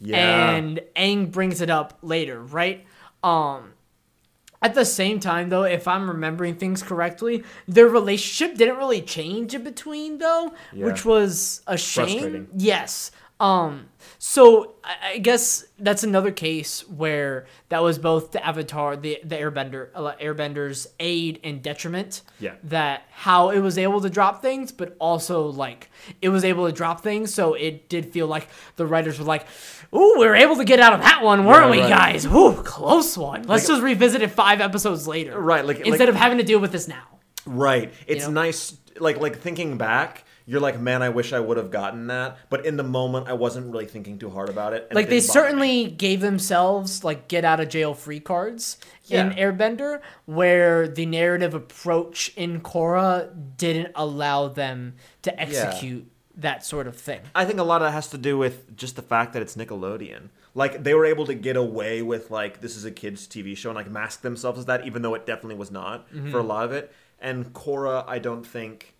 Yeah. 0.00 0.50
and 0.54 0.80
Aang 0.96 1.30
brings 1.30 1.60
it 1.60 1.70
up 1.70 1.98
later, 2.02 2.40
right? 2.42 2.84
Um, 3.22 3.72
at 4.60 4.74
the 4.74 4.84
same 4.84 5.20
time, 5.20 5.50
though, 5.50 5.62
if 5.64 5.86
I'm 5.86 6.08
remembering 6.08 6.56
things 6.56 6.82
correctly, 6.82 7.44
their 7.66 7.86
relationship 7.88 8.56
didn't 8.56 8.76
really 8.76 9.00
change 9.02 9.54
in 9.54 9.62
between, 9.64 10.18
though, 10.18 10.52
Yeah. 10.72 10.86
which 10.86 11.04
was 11.04 11.62
a 11.66 11.76
shame. 11.78 12.48
Yes. 12.56 13.10
Um. 13.40 13.88
So 14.20 14.74
I, 14.82 15.18
guess 15.18 15.64
that's 15.78 16.02
another 16.02 16.32
case 16.32 16.80
where 16.88 17.46
that 17.68 17.82
was 17.84 18.00
both 18.00 18.32
the 18.32 18.44
Avatar, 18.44 18.96
the 18.96 19.20
the 19.22 19.36
Airbender, 19.36 19.90
uh, 19.94 20.12
Airbender's 20.20 20.88
aid 20.98 21.38
and 21.44 21.62
detriment. 21.62 22.22
Yeah. 22.40 22.54
That 22.64 23.04
how 23.12 23.50
it 23.50 23.60
was 23.60 23.78
able 23.78 24.00
to 24.00 24.10
drop 24.10 24.42
things, 24.42 24.72
but 24.72 24.96
also 24.98 25.46
like 25.46 25.88
it 26.20 26.30
was 26.30 26.44
able 26.44 26.66
to 26.66 26.72
drop 26.72 27.00
things, 27.00 27.32
so 27.32 27.54
it 27.54 27.88
did 27.88 28.06
feel 28.12 28.26
like 28.26 28.48
the 28.74 28.86
writers 28.86 29.20
were 29.20 29.24
like, 29.24 29.46
"Ooh, 29.94 30.16
we 30.18 30.26
were 30.26 30.34
able 30.36 30.56
to 30.56 30.64
get 30.64 30.80
out 30.80 30.94
of 30.94 31.00
that 31.00 31.22
one, 31.22 31.44
weren't 31.44 31.66
Yeah, 31.66 31.70
we, 31.70 31.80
right. 31.82 31.88
guys? 31.88 32.26
Ooh, 32.26 32.54
close 32.64 33.16
one. 33.16 33.42
Let's 33.44 33.62
Like- 33.68 33.74
just 33.76 33.82
revisit 33.82 34.20
it 34.22 34.32
five 34.32 34.60
episodes 34.60 35.06
later, 35.06 35.38
Right, 35.38 35.64
like- 35.64 35.78
instead 35.78 36.00
like- 36.00 36.08
of 36.08 36.16
having 36.16 36.38
to 36.38 36.44
deal 36.44 36.58
with 36.58 36.72
this 36.72 36.88
now." 36.88 37.04
Right. 37.46 37.92
It's 38.08 38.26
know? 38.26 38.32
nice 38.32 38.76
like 38.98 39.18
like 39.20 39.38
thinking 39.38 39.78
back, 39.78 40.24
you're 40.50 40.60
like, 40.60 40.80
man, 40.80 41.02
I 41.02 41.10
wish 41.10 41.32
I 41.34 41.40
would 41.40 41.58
have 41.58 41.70
gotten 41.70 42.06
that. 42.06 42.38
But 42.48 42.64
in 42.64 42.76
the 42.78 42.82
moment 42.82 43.28
I 43.28 43.34
wasn't 43.34 43.70
really 43.70 43.84
thinking 43.86 44.18
too 44.18 44.30
hard 44.30 44.48
about 44.48 44.72
it. 44.72 44.88
like 44.94 45.06
it 45.06 45.10
they 45.10 45.16
didn't 45.16 45.28
me. 45.28 45.32
certainly 45.32 45.84
gave 45.90 46.20
themselves 46.22 47.04
like 47.04 47.28
get 47.28 47.44
out 47.44 47.60
of 47.60 47.68
jail 47.68 47.92
free 47.94 48.18
cards 48.20 48.78
in 49.10 49.30
Airbender, 49.30 50.00
where 50.24 50.88
the 50.88 51.04
narrative 51.06 51.52
approach 51.54 52.32
in 52.36 52.60
Korra 52.62 53.30
didn't 53.56 53.92
allow 53.94 54.48
them 54.48 54.94
to 55.22 55.38
execute 55.40 56.10
that 56.36 56.64
sort 56.64 56.86
of 56.86 56.96
thing. 56.96 57.20
I 57.34 57.44
think 57.44 57.58
a 57.58 57.62
lot 57.64 57.82
of 57.82 57.88
that 57.88 57.92
has 57.92 58.08
to 58.10 58.18
do 58.18 58.38
with 58.38 58.76
just 58.76 58.96
the 58.96 59.02
fact 59.02 59.32
that 59.34 59.42
it's 59.42 59.56
Nickelodeon. 59.56 60.28
Like 60.54 60.82
they 60.84 60.94
were 60.94 61.04
able 61.04 61.26
to 61.26 61.34
get 61.34 61.56
away 61.56 62.00
with 62.02 62.30
like 62.30 62.60
this 62.60 62.74
is 62.76 62.84
a 62.84 62.90
kids 62.90 63.26
TV 63.26 63.56
show 63.56 63.70
and 63.70 63.76
like 63.76 63.90
mask 63.90 64.22
themselves 64.22 64.58
as 64.60 64.64
that, 64.66 64.86
even 64.86 65.02
though 65.02 65.14
it 65.14 65.26
definitely 65.26 65.56
was 65.56 65.70
not 65.70 66.08
Mm-hmm. 66.12 66.30
for 66.30 66.38
a 66.38 66.42
lot 66.42 66.64
of 66.64 66.72
it. 66.72 66.92
And 67.20 67.52
Korra, 67.52 68.04
I 68.06 68.18
don't 68.18 68.46
think, 68.46 68.94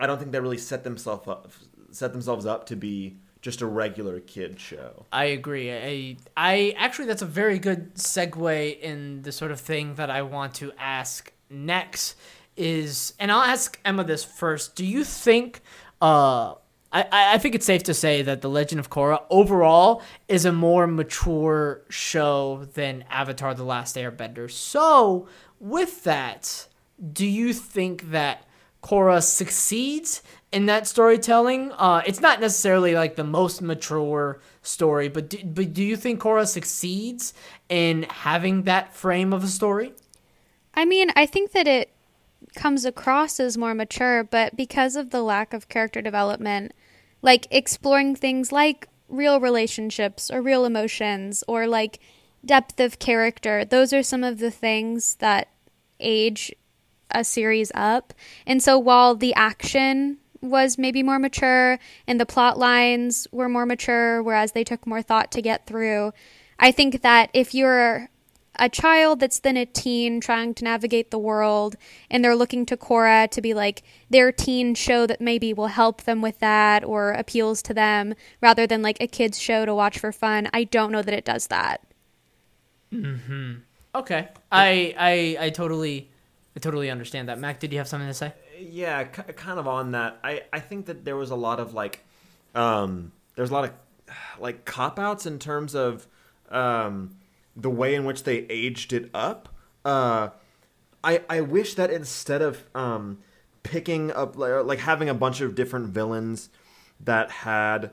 I 0.00 0.06
don't 0.06 0.18
think 0.18 0.32
they 0.32 0.40
really 0.40 0.58
set 0.58 0.84
themselves 0.84 1.26
up, 1.28 1.50
set 1.90 2.12
themselves 2.12 2.46
up 2.46 2.66
to 2.66 2.76
be 2.76 3.16
just 3.40 3.62
a 3.62 3.66
regular 3.66 4.20
kid 4.20 4.58
show. 4.58 5.06
I 5.12 5.26
agree. 5.26 5.72
I, 5.72 6.16
I 6.36 6.74
actually 6.76 7.06
that's 7.06 7.22
a 7.22 7.26
very 7.26 7.58
good 7.58 7.94
segue 7.94 8.80
in 8.80 9.22
the 9.22 9.32
sort 9.32 9.50
of 9.50 9.60
thing 9.60 9.94
that 9.94 10.10
I 10.10 10.22
want 10.22 10.54
to 10.54 10.72
ask 10.78 11.32
next 11.50 12.16
is, 12.56 13.14
and 13.18 13.30
I'll 13.30 13.42
ask 13.42 13.78
Emma 13.84 14.04
this 14.04 14.24
first. 14.24 14.74
Do 14.74 14.84
you 14.84 15.04
think? 15.04 15.60
Uh, 16.02 16.54
I, 16.92 17.02
I 17.02 17.34
I 17.34 17.38
think 17.38 17.54
it's 17.54 17.66
safe 17.66 17.84
to 17.84 17.94
say 17.94 18.22
that 18.22 18.40
The 18.40 18.50
Legend 18.50 18.80
of 18.80 18.90
Korra 18.90 19.22
overall 19.30 20.02
is 20.26 20.44
a 20.44 20.52
more 20.52 20.86
mature 20.86 21.82
show 21.88 22.66
than 22.74 23.04
Avatar: 23.10 23.54
The 23.54 23.64
Last 23.64 23.96
Airbender. 23.96 24.50
So, 24.50 25.28
with 25.60 26.04
that, 26.04 26.66
do 27.12 27.26
you 27.26 27.52
think 27.52 28.10
that 28.10 28.47
Korra 28.88 29.22
succeeds 29.22 30.22
in 30.50 30.64
that 30.66 30.86
storytelling? 30.86 31.72
Uh, 31.72 32.02
it's 32.06 32.20
not 32.20 32.40
necessarily 32.40 32.94
like 32.94 33.16
the 33.16 33.24
most 33.24 33.60
mature 33.60 34.40
story, 34.62 35.08
but 35.08 35.28
do, 35.28 35.44
but 35.44 35.74
do 35.74 35.84
you 35.84 35.94
think 35.94 36.22
Korra 36.22 36.46
succeeds 36.46 37.34
in 37.68 38.04
having 38.04 38.62
that 38.62 38.94
frame 38.94 39.34
of 39.34 39.44
a 39.44 39.48
story? 39.48 39.92
I 40.72 40.86
mean, 40.86 41.10
I 41.16 41.26
think 41.26 41.52
that 41.52 41.66
it 41.66 41.90
comes 42.54 42.86
across 42.86 43.38
as 43.38 43.58
more 43.58 43.74
mature, 43.74 44.24
but 44.24 44.56
because 44.56 44.96
of 44.96 45.10
the 45.10 45.22
lack 45.22 45.52
of 45.52 45.68
character 45.68 46.00
development, 46.00 46.72
like 47.20 47.46
exploring 47.50 48.16
things 48.16 48.52
like 48.52 48.88
real 49.08 49.38
relationships 49.38 50.30
or 50.30 50.40
real 50.40 50.64
emotions 50.64 51.44
or 51.46 51.66
like 51.66 51.98
depth 52.42 52.80
of 52.80 52.98
character, 52.98 53.66
those 53.66 53.92
are 53.92 54.02
some 54.02 54.24
of 54.24 54.38
the 54.38 54.50
things 54.50 55.16
that 55.16 55.48
age 56.00 56.54
a 57.10 57.24
series 57.24 57.72
up. 57.74 58.12
And 58.46 58.62
so 58.62 58.78
while 58.78 59.14
the 59.14 59.34
action 59.34 60.18
was 60.40 60.78
maybe 60.78 61.02
more 61.02 61.18
mature 61.18 61.78
and 62.06 62.20
the 62.20 62.26
plot 62.26 62.58
lines 62.58 63.26
were 63.32 63.48
more 63.48 63.66
mature, 63.66 64.22
whereas 64.22 64.52
they 64.52 64.64
took 64.64 64.86
more 64.86 65.02
thought 65.02 65.30
to 65.32 65.42
get 65.42 65.66
through, 65.66 66.12
I 66.58 66.70
think 66.72 67.02
that 67.02 67.30
if 67.32 67.54
you're 67.54 68.08
a 68.58 68.68
child 68.68 69.20
that's 69.20 69.38
then 69.40 69.56
a 69.56 69.64
teen 69.64 70.20
trying 70.20 70.52
to 70.52 70.64
navigate 70.64 71.10
the 71.10 71.18
world 71.18 71.76
and 72.10 72.24
they're 72.24 72.36
looking 72.36 72.66
to 72.66 72.76
Korra 72.76 73.30
to 73.30 73.40
be 73.40 73.54
like 73.54 73.82
their 74.10 74.32
teen 74.32 74.74
show 74.74 75.06
that 75.06 75.20
maybe 75.20 75.52
will 75.52 75.68
help 75.68 76.02
them 76.02 76.20
with 76.20 76.40
that 76.40 76.82
or 76.84 77.12
appeals 77.12 77.62
to 77.62 77.74
them 77.74 78.14
rather 78.40 78.66
than 78.66 78.82
like 78.82 79.00
a 79.00 79.06
kids 79.06 79.38
show 79.38 79.64
to 79.64 79.74
watch 79.74 79.98
for 79.98 80.10
fun. 80.10 80.48
I 80.52 80.64
don't 80.64 80.90
know 80.90 81.02
that 81.02 81.14
it 81.14 81.24
does 81.24 81.46
that. 81.48 81.82
Mhm. 82.92 83.60
Okay, 83.94 84.28
I 84.50 84.94
I 84.98 85.46
I 85.46 85.50
totally 85.50 86.10
I 86.58 86.60
totally 86.60 86.90
understand 86.90 87.28
that. 87.28 87.38
Mac, 87.38 87.60
did 87.60 87.70
you 87.70 87.78
have 87.78 87.86
something 87.86 88.08
to 88.08 88.12
say? 88.14 88.32
Yeah, 88.58 89.04
k- 89.04 89.32
kind 89.34 89.60
of 89.60 89.68
on 89.68 89.92
that. 89.92 90.18
I 90.24 90.42
I 90.52 90.58
think 90.58 90.86
that 90.86 91.04
there 91.04 91.14
was 91.14 91.30
a 91.30 91.36
lot 91.36 91.60
of 91.60 91.72
like, 91.72 92.04
um, 92.52 93.12
there's 93.36 93.50
a 93.50 93.52
lot 93.52 93.62
of 93.62 93.70
like 94.40 94.64
cop 94.64 94.98
outs 94.98 95.24
in 95.24 95.38
terms 95.38 95.76
of, 95.76 96.08
um, 96.50 97.14
the 97.54 97.70
way 97.70 97.94
in 97.94 98.04
which 98.04 98.24
they 98.24 98.38
aged 98.50 98.92
it 98.92 99.08
up. 99.14 99.48
Uh, 99.84 100.30
I 101.04 101.22
I 101.30 101.42
wish 101.42 101.74
that 101.74 101.92
instead 101.92 102.42
of 102.42 102.64
um, 102.74 103.18
picking 103.62 104.10
up 104.10 104.36
like, 104.36 104.64
like 104.64 104.80
having 104.80 105.08
a 105.08 105.14
bunch 105.14 105.40
of 105.40 105.54
different 105.54 105.90
villains 105.90 106.48
that 106.98 107.30
had 107.30 107.92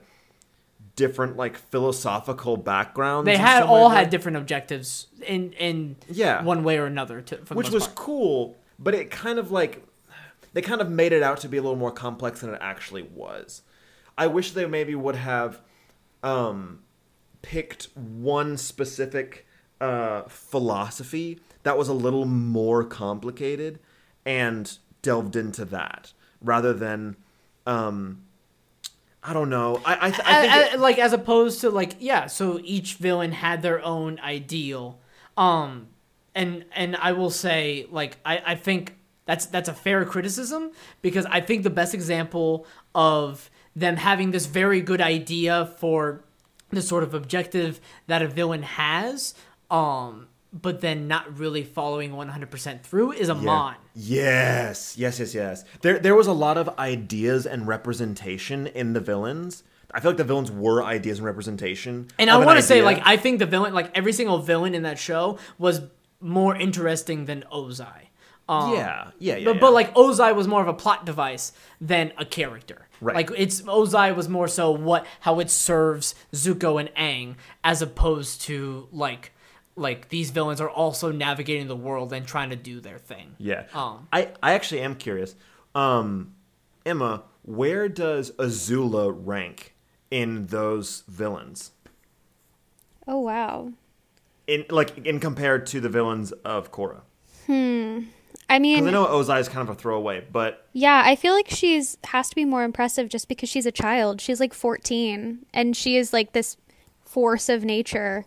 different 0.95 1.35
like 1.37 1.57
philosophical 1.57 2.57
backgrounds. 2.57 3.25
They 3.25 3.37
had 3.37 3.63
all 3.63 3.89
had 3.89 4.09
different 4.09 4.37
objectives 4.37 5.07
in 5.25 5.53
in 5.53 5.97
Yeah. 6.09 6.43
one 6.43 6.63
way 6.63 6.77
or 6.77 6.85
another. 6.85 7.21
To, 7.21 7.35
which 7.53 7.69
was 7.69 7.83
part. 7.87 7.95
cool, 7.95 8.55
but 8.79 8.93
it 8.93 9.11
kind 9.11 9.39
of 9.39 9.51
like 9.51 9.83
they 10.53 10.61
kind 10.61 10.81
of 10.81 10.89
made 10.89 11.11
it 11.11 11.21
out 11.21 11.39
to 11.41 11.49
be 11.49 11.57
a 11.57 11.61
little 11.61 11.77
more 11.77 11.91
complex 11.91 12.41
than 12.41 12.53
it 12.53 12.59
actually 12.61 13.03
was. 13.03 13.61
I 14.17 14.27
wish 14.27 14.51
they 14.51 14.65
maybe 14.65 14.95
would 14.95 15.15
have 15.17 15.59
um, 16.23 16.79
picked 17.41 17.89
one 17.95 18.55
specific 18.57 19.45
uh, 19.81 20.23
philosophy 20.29 21.39
that 21.63 21.77
was 21.77 21.89
a 21.89 21.93
little 21.93 22.25
more 22.25 22.83
complicated 22.85 23.79
and 24.25 24.77
delved 25.01 25.35
into 25.35 25.65
that 25.65 26.13
rather 26.41 26.71
than 26.73 27.17
um, 27.67 28.21
I 29.27 29.33
don't 29.33 29.49
know. 29.49 29.81
I 29.85 30.07
I, 30.07 30.09
th- 30.11 30.21
I 30.27 30.41
think 30.41 30.53
A- 30.53 30.73
it- 30.75 30.79
like 30.79 30.99
as 30.99 31.13
opposed 31.13 31.61
to 31.61 31.69
like 31.69 31.95
yeah 31.99 32.27
so 32.27 32.59
each 32.63 32.95
villain 32.95 33.31
had 33.31 33.61
their 33.61 33.83
own 33.83 34.19
ideal 34.19 34.99
um 35.37 35.87
and 36.35 36.63
and 36.75 36.95
i 36.97 37.11
will 37.11 37.29
say 37.29 37.87
like 37.91 38.17
i 38.25 38.41
i 38.45 38.55
think 38.55 38.95
that's 39.25 39.45
that's 39.47 39.67
a 39.67 39.73
fair 39.73 40.05
criticism 40.05 40.71
because 41.01 41.25
i 41.25 41.41
think 41.41 41.63
the 41.63 41.69
best 41.69 41.93
example 41.93 42.65
of 42.93 43.49
them 43.75 43.97
having 43.97 44.31
this 44.31 44.45
very 44.45 44.79
good 44.81 45.01
idea 45.01 45.65
for 45.79 46.23
the 46.69 46.81
sort 46.81 47.03
of 47.03 47.13
objective 47.13 47.81
that 48.07 48.21
a 48.21 48.27
villain 48.27 48.63
has 48.63 49.33
um 49.71 50.27
but 50.61 50.79
then 50.79 51.07
not 51.07 51.37
really 51.37 51.63
following 51.63 52.11
100% 52.11 52.81
through 52.81 53.11
is 53.11 53.29
Amon. 53.29 53.75
Yes, 53.93 54.97
yes, 54.97 55.19
yes, 55.19 55.35
yes. 55.35 55.65
There, 55.81 55.99
there 55.99 56.15
was 56.15 56.27
a 56.27 56.33
lot 56.33 56.57
of 56.57 56.69
ideas 56.79 57.45
and 57.45 57.67
representation 57.67 58.67
in 58.67 58.93
the 58.93 59.01
villains. 59.01 59.63
I 59.91 59.99
feel 59.99 60.11
like 60.11 60.17
the 60.17 60.23
villains 60.23 60.51
were 60.51 60.81
ideas 60.81 61.19
and 61.19 61.25
representation. 61.25 62.07
And 62.17 62.29
I 62.29 62.39
an 62.39 62.45
want 62.45 62.57
to 62.57 62.63
say, 62.63 62.81
like, 62.81 63.01
I 63.05 63.17
think 63.17 63.39
the 63.39 63.45
villain, 63.45 63.73
like 63.73 63.91
every 63.95 64.13
single 64.13 64.39
villain 64.39 64.73
in 64.73 64.83
that 64.83 64.97
show, 64.97 65.39
was 65.57 65.81
more 66.21 66.55
interesting 66.55 67.25
than 67.25 67.43
Ozai. 67.51 68.07
Um, 68.47 68.73
yeah, 68.73 69.11
yeah, 69.17 69.37
yeah. 69.37 69.45
but, 69.45 69.55
yeah. 69.55 69.59
but 69.59 69.73
like 69.73 69.93
Ozai 69.95 70.35
was 70.35 70.47
more 70.47 70.61
of 70.61 70.67
a 70.67 70.73
plot 70.73 71.05
device 71.05 71.51
than 71.81 72.13
a 72.17 72.25
character. 72.25 72.87
Right. 73.01 73.15
Like 73.15 73.31
it's 73.35 73.61
Ozai 73.61 74.15
was 74.15 74.29
more 74.29 74.47
so 74.47 74.71
what 74.71 75.05
how 75.21 75.39
it 75.39 75.49
serves 75.49 76.13
Zuko 76.31 76.79
and 76.79 76.89
Aang 76.95 77.35
as 77.63 77.81
opposed 77.81 78.41
to 78.41 78.87
like 78.91 79.31
like 79.75 80.09
these 80.09 80.31
villains 80.31 80.61
are 80.61 80.69
also 80.69 81.11
navigating 81.11 81.67
the 81.67 81.75
world 81.75 82.13
and 82.13 82.25
trying 82.25 82.49
to 82.49 82.55
do 82.55 82.79
their 82.79 82.97
thing. 82.97 83.35
yeah. 83.37 83.63
Um, 83.73 84.07
I, 84.11 84.29
I 84.41 84.53
actually 84.53 84.81
am 84.81 84.95
curious. 84.95 85.35
Um, 85.73 86.33
Emma, 86.85 87.23
where 87.43 87.89
does 87.89 88.31
Azula 88.31 89.13
rank 89.15 89.75
in 90.09 90.47
those 90.47 91.03
villains? 91.07 91.71
Oh 93.07 93.19
wow. 93.19 93.71
In 94.47 94.65
like 94.69 95.05
in 95.05 95.19
compared 95.19 95.65
to 95.67 95.79
the 95.79 95.89
villains 95.89 96.31
of 96.31 96.71
Korra? 96.71 97.01
Hmm. 97.45 98.01
I 98.47 98.59
mean, 98.59 98.87
I 98.87 98.91
know 98.91 99.05
Ozai 99.07 99.39
is 99.39 99.49
kind 99.49 99.67
of 99.67 99.75
a 99.75 99.79
throwaway, 99.79 100.23
but 100.31 100.67
yeah, 100.71 101.01
I 101.03 101.15
feel 101.15 101.33
like 101.33 101.49
she's 101.49 101.97
has 102.05 102.29
to 102.29 102.35
be 102.35 102.45
more 102.45 102.63
impressive 102.63 103.09
just 103.09 103.27
because 103.27 103.49
she's 103.49 103.65
a 103.65 103.71
child. 103.71 104.21
She's 104.21 104.39
like 104.39 104.53
14 104.53 105.45
and 105.53 105.75
she 105.75 105.97
is 105.97 106.13
like 106.13 106.33
this 106.33 106.57
force 107.03 107.49
of 107.49 107.63
nature. 107.63 108.25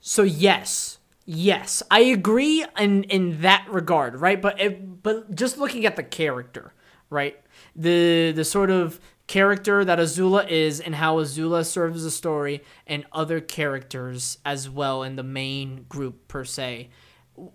So 0.00 0.22
yes, 0.22 0.98
yes, 1.26 1.82
I 1.90 2.00
agree 2.00 2.64
in 2.78 3.04
in 3.04 3.42
that 3.42 3.66
regard, 3.70 4.20
right? 4.20 4.40
But 4.40 4.60
it, 4.60 5.02
but 5.02 5.34
just 5.34 5.58
looking 5.58 5.86
at 5.86 5.96
the 5.96 6.02
character, 6.02 6.72
right? 7.10 7.38
The 7.74 8.32
the 8.32 8.44
sort 8.44 8.70
of 8.70 9.00
character 9.26 9.84
that 9.84 9.98
Azula 9.98 10.48
is 10.48 10.80
and 10.80 10.94
how 10.94 11.16
Azula 11.16 11.64
serves 11.64 12.02
the 12.02 12.10
story 12.10 12.62
and 12.86 13.04
other 13.12 13.40
characters 13.40 14.38
as 14.44 14.70
well 14.70 15.02
in 15.02 15.16
the 15.16 15.22
main 15.22 15.84
group 15.88 16.28
per 16.28 16.44
se. 16.44 16.88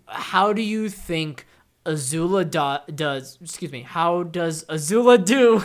How 0.08 0.54
do 0.54 0.62
you 0.62 0.90
think 0.90 1.48
Azula 1.86 2.46
do- 2.50 2.94
does? 2.94 3.40
Excuse 3.42 3.72
me. 3.72 3.82
How 3.82 4.24
does 4.24 4.66
Azula 4.66 5.24
do 5.24 5.58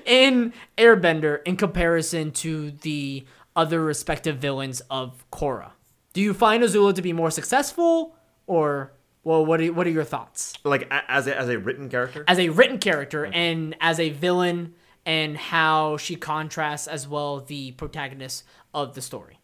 in 0.04 0.52
Airbender 0.76 1.40
in 1.44 1.56
comparison 1.56 2.32
to 2.32 2.72
the 2.72 3.24
other 3.54 3.82
respective 3.82 4.38
villains 4.38 4.80
of 4.90 5.24
Korra? 5.30 5.70
Do 6.16 6.22
you 6.22 6.32
find 6.32 6.64
Azula 6.64 6.94
to 6.94 7.02
be 7.02 7.12
more 7.12 7.30
successful, 7.30 8.16
or 8.46 8.94
well, 9.22 9.44
what 9.44 9.60
are 9.60 9.70
what 9.70 9.86
are 9.86 9.90
your 9.90 10.02
thoughts 10.02 10.54
like 10.64 10.90
as 10.90 11.26
a, 11.26 11.38
as 11.38 11.50
a 11.50 11.58
written 11.58 11.90
character, 11.90 12.24
as 12.26 12.38
a 12.38 12.48
written 12.48 12.78
character 12.78 13.26
and 13.26 13.76
as 13.82 14.00
a 14.00 14.08
villain, 14.08 14.72
and 15.04 15.36
how 15.36 15.98
she 15.98 16.16
contrasts 16.16 16.86
as 16.86 17.06
well 17.06 17.40
the 17.40 17.72
protagonist 17.72 18.44
of 18.72 18.94
the 18.94 19.02
story? 19.02 19.40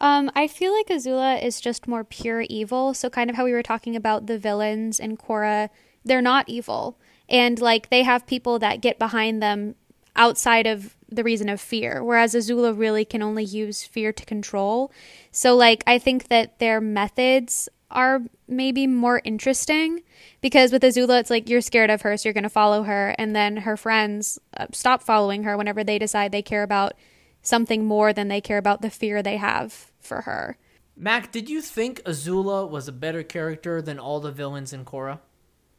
Um, 0.00 0.28
I 0.34 0.48
feel 0.48 0.72
like 0.72 0.88
Azula 0.88 1.40
is 1.40 1.60
just 1.60 1.86
more 1.86 2.02
pure 2.02 2.40
evil. 2.50 2.92
So 2.92 3.08
kind 3.08 3.30
of 3.30 3.36
how 3.36 3.44
we 3.44 3.52
were 3.52 3.62
talking 3.62 3.94
about 3.94 4.26
the 4.26 4.40
villains 4.40 4.98
in 4.98 5.16
Korra, 5.16 5.68
they're 6.04 6.20
not 6.20 6.48
evil. 6.48 6.98
And 7.28 7.60
like 7.60 7.90
they 7.90 8.02
have 8.02 8.26
people 8.26 8.58
that 8.58 8.80
get 8.80 8.98
behind 8.98 9.40
them 9.40 9.76
outside 10.16 10.66
of 10.66 10.95
the 11.08 11.24
reason 11.24 11.48
of 11.48 11.60
fear, 11.60 12.02
whereas 12.02 12.34
Azula 12.34 12.76
really 12.76 13.04
can 13.04 13.22
only 13.22 13.44
use 13.44 13.84
fear 13.84 14.12
to 14.12 14.24
control. 14.24 14.92
So 15.30 15.54
like 15.54 15.84
I 15.86 15.98
think 15.98 16.28
that 16.28 16.58
their 16.58 16.80
methods 16.80 17.68
are 17.90 18.22
maybe 18.48 18.86
more 18.86 19.20
interesting 19.24 20.02
because 20.40 20.72
with 20.72 20.82
Azula 20.82 21.20
it's 21.20 21.30
like 21.30 21.48
you're 21.48 21.60
scared 21.60 21.90
of 21.90 22.02
her 22.02 22.16
so 22.16 22.28
you're 22.28 22.34
going 22.34 22.42
to 22.42 22.50
follow 22.50 22.82
her 22.82 23.14
and 23.18 23.34
then 23.34 23.58
her 23.58 23.76
friends 23.76 24.40
uh, 24.56 24.66
stop 24.72 25.02
following 25.02 25.44
her 25.44 25.56
whenever 25.56 25.84
they 25.84 25.98
decide 25.98 26.32
they 26.32 26.42
care 26.42 26.64
about 26.64 26.94
something 27.42 27.84
more 27.84 28.12
than 28.12 28.26
they 28.28 28.40
care 28.40 28.58
about 28.58 28.82
the 28.82 28.90
fear 28.90 29.22
they 29.22 29.36
have 29.36 29.92
for 30.00 30.22
her. 30.22 30.58
Mac, 30.96 31.30
did 31.30 31.48
you 31.48 31.60
think 31.60 32.02
Azula 32.02 32.68
was 32.68 32.88
a 32.88 32.92
better 32.92 33.22
character 33.22 33.80
than 33.80 33.98
all 33.98 34.18
the 34.18 34.32
villains 34.32 34.72
in 34.72 34.84
Korra? 34.84 35.20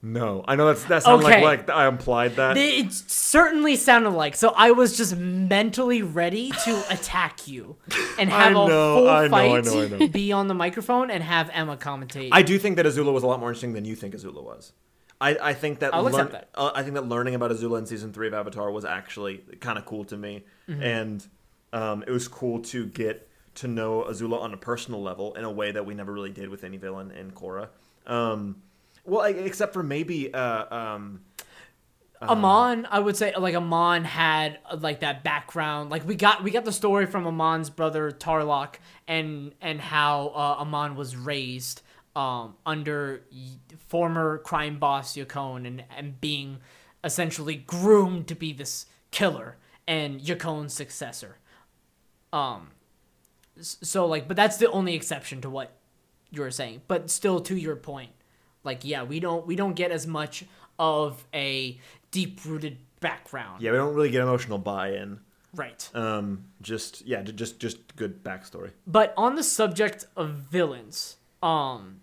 No, 0.02 0.46
I 0.48 0.56
know 0.56 0.68
that's 0.68 0.84
that 0.86 1.04
sounds 1.04 1.26
Okay. 1.26 1.44
like 1.44 1.68
like 1.68 1.76
I 1.76 1.88
implied 1.88 2.36
that. 2.36 2.56
It 2.58 2.92
certainly 2.94 3.76
sounded 3.76 4.12
like. 4.12 4.36
So 4.36 4.54
I 4.56 4.72
was 4.72 4.96
just 4.96 5.16
mentally 5.18 6.02
ready 6.04 6.52
to 6.66 6.84
attack 6.92 7.48
you 7.48 7.78
and 8.20 8.30
have 8.30 8.48
I 8.56 8.64
a 8.64 8.68
know, 8.68 8.96
full 8.96 9.10
I 9.10 9.24
know, 9.24 9.30
fight, 9.30 9.66
know, 9.66 9.82
I 9.84 9.88
know. 9.88 10.08
be 10.08 10.32
on 10.32 10.48
the 10.48 10.54
microphone, 10.54 11.10
and 11.10 11.24
have 11.24 11.50
Emma 11.54 11.78
commentate. 11.78 12.30
I 12.32 12.42
do 12.44 12.60
think 12.60 12.76
that 12.76 12.86
Azula 12.86 13.12
was 13.12 13.24
a 13.24 13.28
lot 13.28 13.40
more 13.40 13.50
interesting 13.50 13.74
than 13.74 13.86
you 13.86 13.96
think 13.96 14.14
Azula 14.16 14.44
was. 14.44 14.74
I, 15.20 15.36
I 15.42 15.54
think 15.56 15.80
that 15.80 15.96
I'll 15.96 16.06
accept 16.06 16.32
that. 16.34 16.50
uh, 16.54 16.70
I 16.76 16.84
think 16.84 16.94
that 16.94 17.08
learning 17.08 17.34
about 17.34 17.50
Azula 17.50 17.80
in 17.80 17.88
season 17.88 18.14
three 18.14 18.28
of 18.28 18.36
Avatar 18.36 18.70
was 18.70 18.86
actually 18.86 19.38
kind 19.60 19.80
of 19.80 19.86
cool 19.86 20.06
to 20.06 20.16
me, 20.18 20.46
Mm-hmm. 20.70 20.84
and 20.84 21.28
um, 21.74 22.04
it 22.06 22.12
was 22.12 22.28
cool 22.28 22.62
to 22.62 22.86
get 22.86 23.28
to 23.56 23.68
know 23.68 24.06
Azula 24.08 24.40
on 24.40 24.54
a 24.54 24.58
personal 24.58 25.02
level 25.02 25.34
in 25.34 25.44
a 25.44 25.52
way 25.52 25.72
that 25.72 25.86
we 25.88 25.96
never 25.96 26.14
really 26.14 26.30
did 26.30 26.50
with 26.50 26.64
any 26.64 26.78
villain 26.78 27.10
in 27.10 27.32
Korra. 27.32 27.70
Um, 28.06 28.62
well, 29.08 29.24
except 29.24 29.74
for 29.74 29.82
maybe 29.82 30.34
uh, 30.34 30.76
um, 30.76 31.22
Amon, 32.22 32.88
I 32.90 33.00
would 33.00 33.16
say 33.16 33.34
like 33.36 33.56
Amon 33.56 34.04
had 34.04 34.60
uh, 34.70 34.78
like 34.80 35.00
that 35.00 35.24
background. 35.24 35.90
Like 35.90 36.06
we 36.06 36.16
got 36.16 36.44
we 36.44 36.52
got 36.52 36.66
the 36.66 36.74
story 36.74 37.06
from 37.06 37.26
Amon's 37.26 37.70
brother 37.70 38.12
Tarlok 38.12 38.76
and 39.08 39.54
and 39.62 39.80
how 39.80 40.28
uh, 40.30 40.62
Amon 40.62 40.96
was 40.96 41.16
raised 41.16 41.82
um, 42.16 42.56
under 42.66 43.24
former 43.88 44.40
crime 44.40 44.78
boss 44.78 45.16
Yakone 45.16 45.66
and 45.66 45.84
and 45.96 46.20
being 46.20 46.60
essentially 47.04 47.56
groomed 47.56 48.28
to 48.28 48.36
be 48.36 48.52
this 48.52 48.88
killer 49.12 49.58
and 49.88 50.20
Yakone's 50.20 50.74
successor. 50.74 51.38
Um, 52.34 52.72
so 53.62 54.06
like, 54.06 54.28
but 54.28 54.36
that's 54.36 54.58
the 54.58 54.70
only 54.72 54.96
exception 54.96 55.40
to 55.42 55.50
what 55.50 55.72
you 56.30 56.42
were 56.42 56.52
saying. 56.52 56.82
But 56.88 57.10
still, 57.10 57.40
to 57.42 57.56
your 57.56 57.76
point, 57.76 58.12
like 58.68 58.86
yeah, 58.86 59.02
we 59.04 59.20
don't 59.20 59.48
we 59.48 59.56
don't 59.56 59.74
get 59.76 59.90
as 59.92 60.06
much 60.06 60.44
of 60.78 61.26
a 61.34 61.80
deep 62.12 62.40
rooted 62.46 62.78
background. 63.00 63.62
yeah, 63.64 63.72
we 63.72 63.78
don't 63.78 63.96
really 63.96 64.12
get 64.12 64.22
emotional 64.22 64.60
buy-in. 64.60 65.20
Right. 65.56 65.90
Um, 65.96 66.44
just 66.62 67.06
yeah, 67.06 67.22
just 67.24 67.60
just 67.60 67.96
good 67.96 68.24
backstory. 68.24 68.72
But 68.86 69.14
on 69.18 69.34
the 69.36 69.44
subject 69.44 70.06
of 70.16 70.30
villains, 70.32 71.18
um, 71.42 72.02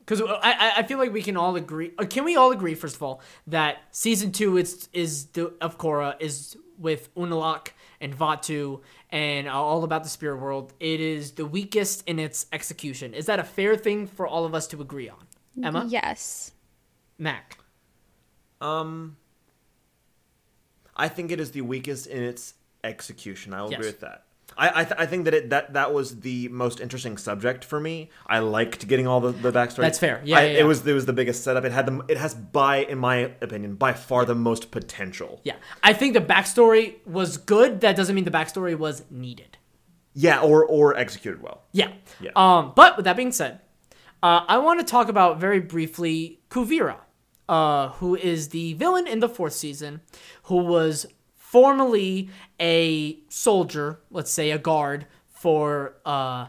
because 0.00 0.20
I 0.22 0.52
I- 0.64 0.72
I 0.78 0.82
feel 0.82 0.98
like 0.98 1.12
we 1.12 1.22
can 1.22 1.36
all 1.36 1.54
agree. 1.56 1.90
Can 2.10 2.24
we 2.24 2.34
all 2.36 2.50
agree 2.50 2.74
first 2.74 2.96
of 2.96 3.02
all 3.02 3.20
that 3.46 3.78
season 3.92 4.32
two 4.32 4.56
is 4.56 4.88
is 4.92 5.26
the 5.26 5.52
of 5.60 5.78
Korra 5.78 6.16
is 6.20 6.56
with 6.78 7.14
Unalaq 7.14 7.68
and 8.00 8.14
Vaatu 8.16 8.80
and 9.10 9.48
all 9.48 9.82
about 9.84 10.02
the 10.04 10.10
spirit 10.10 10.38
world. 10.40 10.72
It 10.80 11.00
is 11.00 11.32
the 11.32 11.46
weakest 11.46 12.02
in 12.06 12.18
its 12.18 12.46
execution. 12.52 13.14
Is 13.14 13.26
that 13.26 13.38
a 13.38 13.44
fair 13.44 13.76
thing 13.76 14.06
for 14.06 14.26
all 14.26 14.44
of 14.44 14.54
us 14.54 14.66
to 14.68 14.82
agree 14.82 15.08
on? 15.08 15.26
Emma, 15.62 15.86
Yes. 15.88 16.52
Mac. 17.18 17.58
Um, 18.60 19.16
I 20.96 21.08
think 21.08 21.30
it 21.30 21.40
is 21.40 21.50
the 21.52 21.60
weakest 21.62 22.06
in 22.06 22.22
its 22.22 22.54
execution. 22.84 23.52
I 23.52 23.62
will 23.62 23.70
Yes. 23.70 23.78
agree 23.78 23.88
with 23.90 24.00
that. 24.00 24.22
I 24.56 24.80
I, 24.80 24.84
th- 24.84 24.94
I 25.00 25.06
think 25.06 25.24
that 25.26 25.34
it 25.34 25.50
that 25.50 25.72
that 25.74 25.92
was 25.92 26.20
the 26.20 26.48
most 26.48 26.80
interesting 26.80 27.18
subject 27.18 27.64
for 27.64 27.78
me. 27.80 28.10
I 28.26 28.38
liked 28.38 28.86
getting 28.88 29.06
all 29.06 29.20
the, 29.20 29.32
the 29.32 29.50
backstory. 29.52 29.78
That's 29.82 29.98
fair. 29.98 30.22
Yeah, 30.24 30.38
I- 30.38 30.42
yeah, 30.44 30.52
yeah. 30.52 30.58
it 30.60 30.64
was 30.64 30.86
it 30.86 30.92
was 30.94 31.04
the 31.04 31.12
biggest 31.12 31.42
setup. 31.44 31.64
It 31.64 31.72
had 31.72 31.84
the 31.86 32.04
it 32.08 32.16
has 32.16 32.34
by 32.34 32.78
in 32.78 32.98
my 32.98 33.16
opinion 33.42 33.74
by 33.74 33.92
far 33.92 34.24
the 34.24 34.34
most 34.36 34.70
potential. 34.70 35.40
Yeah, 35.44 35.56
I 35.82 35.92
think 35.92 36.14
the 36.14 36.20
backstory 36.20 37.04
was 37.06 37.36
good. 37.36 37.80
That 37.82 37.96
doesn't 37.96 38.14
mean 38.14 38.24
the 38.24 38.30
backstory 38.30 38.78
was 38.78 39.02
needed. 39.10 39.58
Yeah, 40.14 40.40
or 40.40 40.64
or 40.64 40.96
executed 40.96 41.42
well. 41.42 41.64
Yeah. 41.72 41.92
Yeah. 42.20 42.30
Um, 42.36 42.72
but 42.74 42.96
with 42.96 43.04
that 43.04 43.16
being 43.16 43.32
said, 43.32 43.60
uh, 44.26 44.44
I 44.48 44.58
want 44.58 44.80
to 44.80 44.86
talk 44.86 45.08
about 45.08 45.38
very 45.38 45.60
briefly 45.60 46.40
Kuvira, 46.50 46.96
uh, 47.48 47.90
who 47.90 48.16
is 48.16 48.48
the 48.48 48.72
villain 48.72 49.06
in 49.06 49.20
the 49.20 49.28
fourth 49.28 49.52
season, 49.52 50.00
who 50.44 50.56
was 50.56 51.06
formerly 51.36 52.28
a 52.60 53.20
soldier, 53.28 54.00
let's 54.10 54.32
say 54.32 54.50
a 54.50 54.58
guard 54.58 55.06
for 55.28 55.98
uh, 56.04 56.46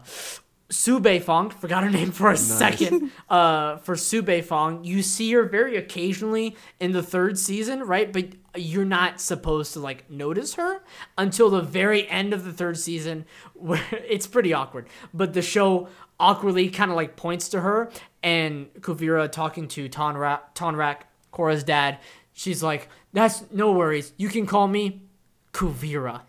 Su 0.70 0.98
Beifong. 0.98 1.52
Forgot 1.52 1.84
her 1.84 1.90
name 1.90 2.10
for 2.10 2.32
a 2.32 2.36
second. 2.36 3.12
Uh, 3.28 3.76
for 3.76 3.94
Su 3.94 4.22
Beifong, 4.22 4.86
you 4.86 5.02
see 5.02 5.30
her 5.32 5.42
very 5.42 5.76
occasionally 5.76 6.56
in 6.80 6.92
the 6.92 7.02
third 7.02 7.38
season, 7.38 7.82
right? 7.82 8.10
But 8.10 8.28
you're 8.56 8.86
not 8.86 9.20
supposed 9.20 9.74
to 9.74 9.80
like 9.80 10.10
notice 10.10 10.54
her 10.54 10.82
until 11.18 11.50
the 11.50 11.60
very 11.60 12.08
end 12.08 12.32
of 12.32 12.46
the 12.46 12.54
third 12.54 12.78
season, 12.78 13.26
where 13.52 13.84
it's 13.92 14.26
pretty 14.26 14.54
awkward. 14.54 14.88
But 15.12 15.34
the 15.34 15.42
show 15.42 15.88
awkwardly 16.20 16.70
kind 16.70 16.90
of 16.90 16.96
like 16.96 17.16
points 17.16 17.48
to 17.50 17.60
her, 17.60 17.90
and 18.22 18.72
Kuvira 18.80 19.30
talking 19.30 19.68
to 19.68 19.88
Tonraq, 19.88 20.40
Tonraq, 20.54 20.98
Korra's 21.32 21.64
dad. 21.64 21.98
She's 22.32 22.62
like, 22.62 22.88
"That's 23.12 23.44
no 23.50 23.72
worries. 23.72 24.12
You 24.16 24.28
can 24.28 24.46
call 24.46 24.68
me 24.68 25.02
Kuvira." 25.52 26.22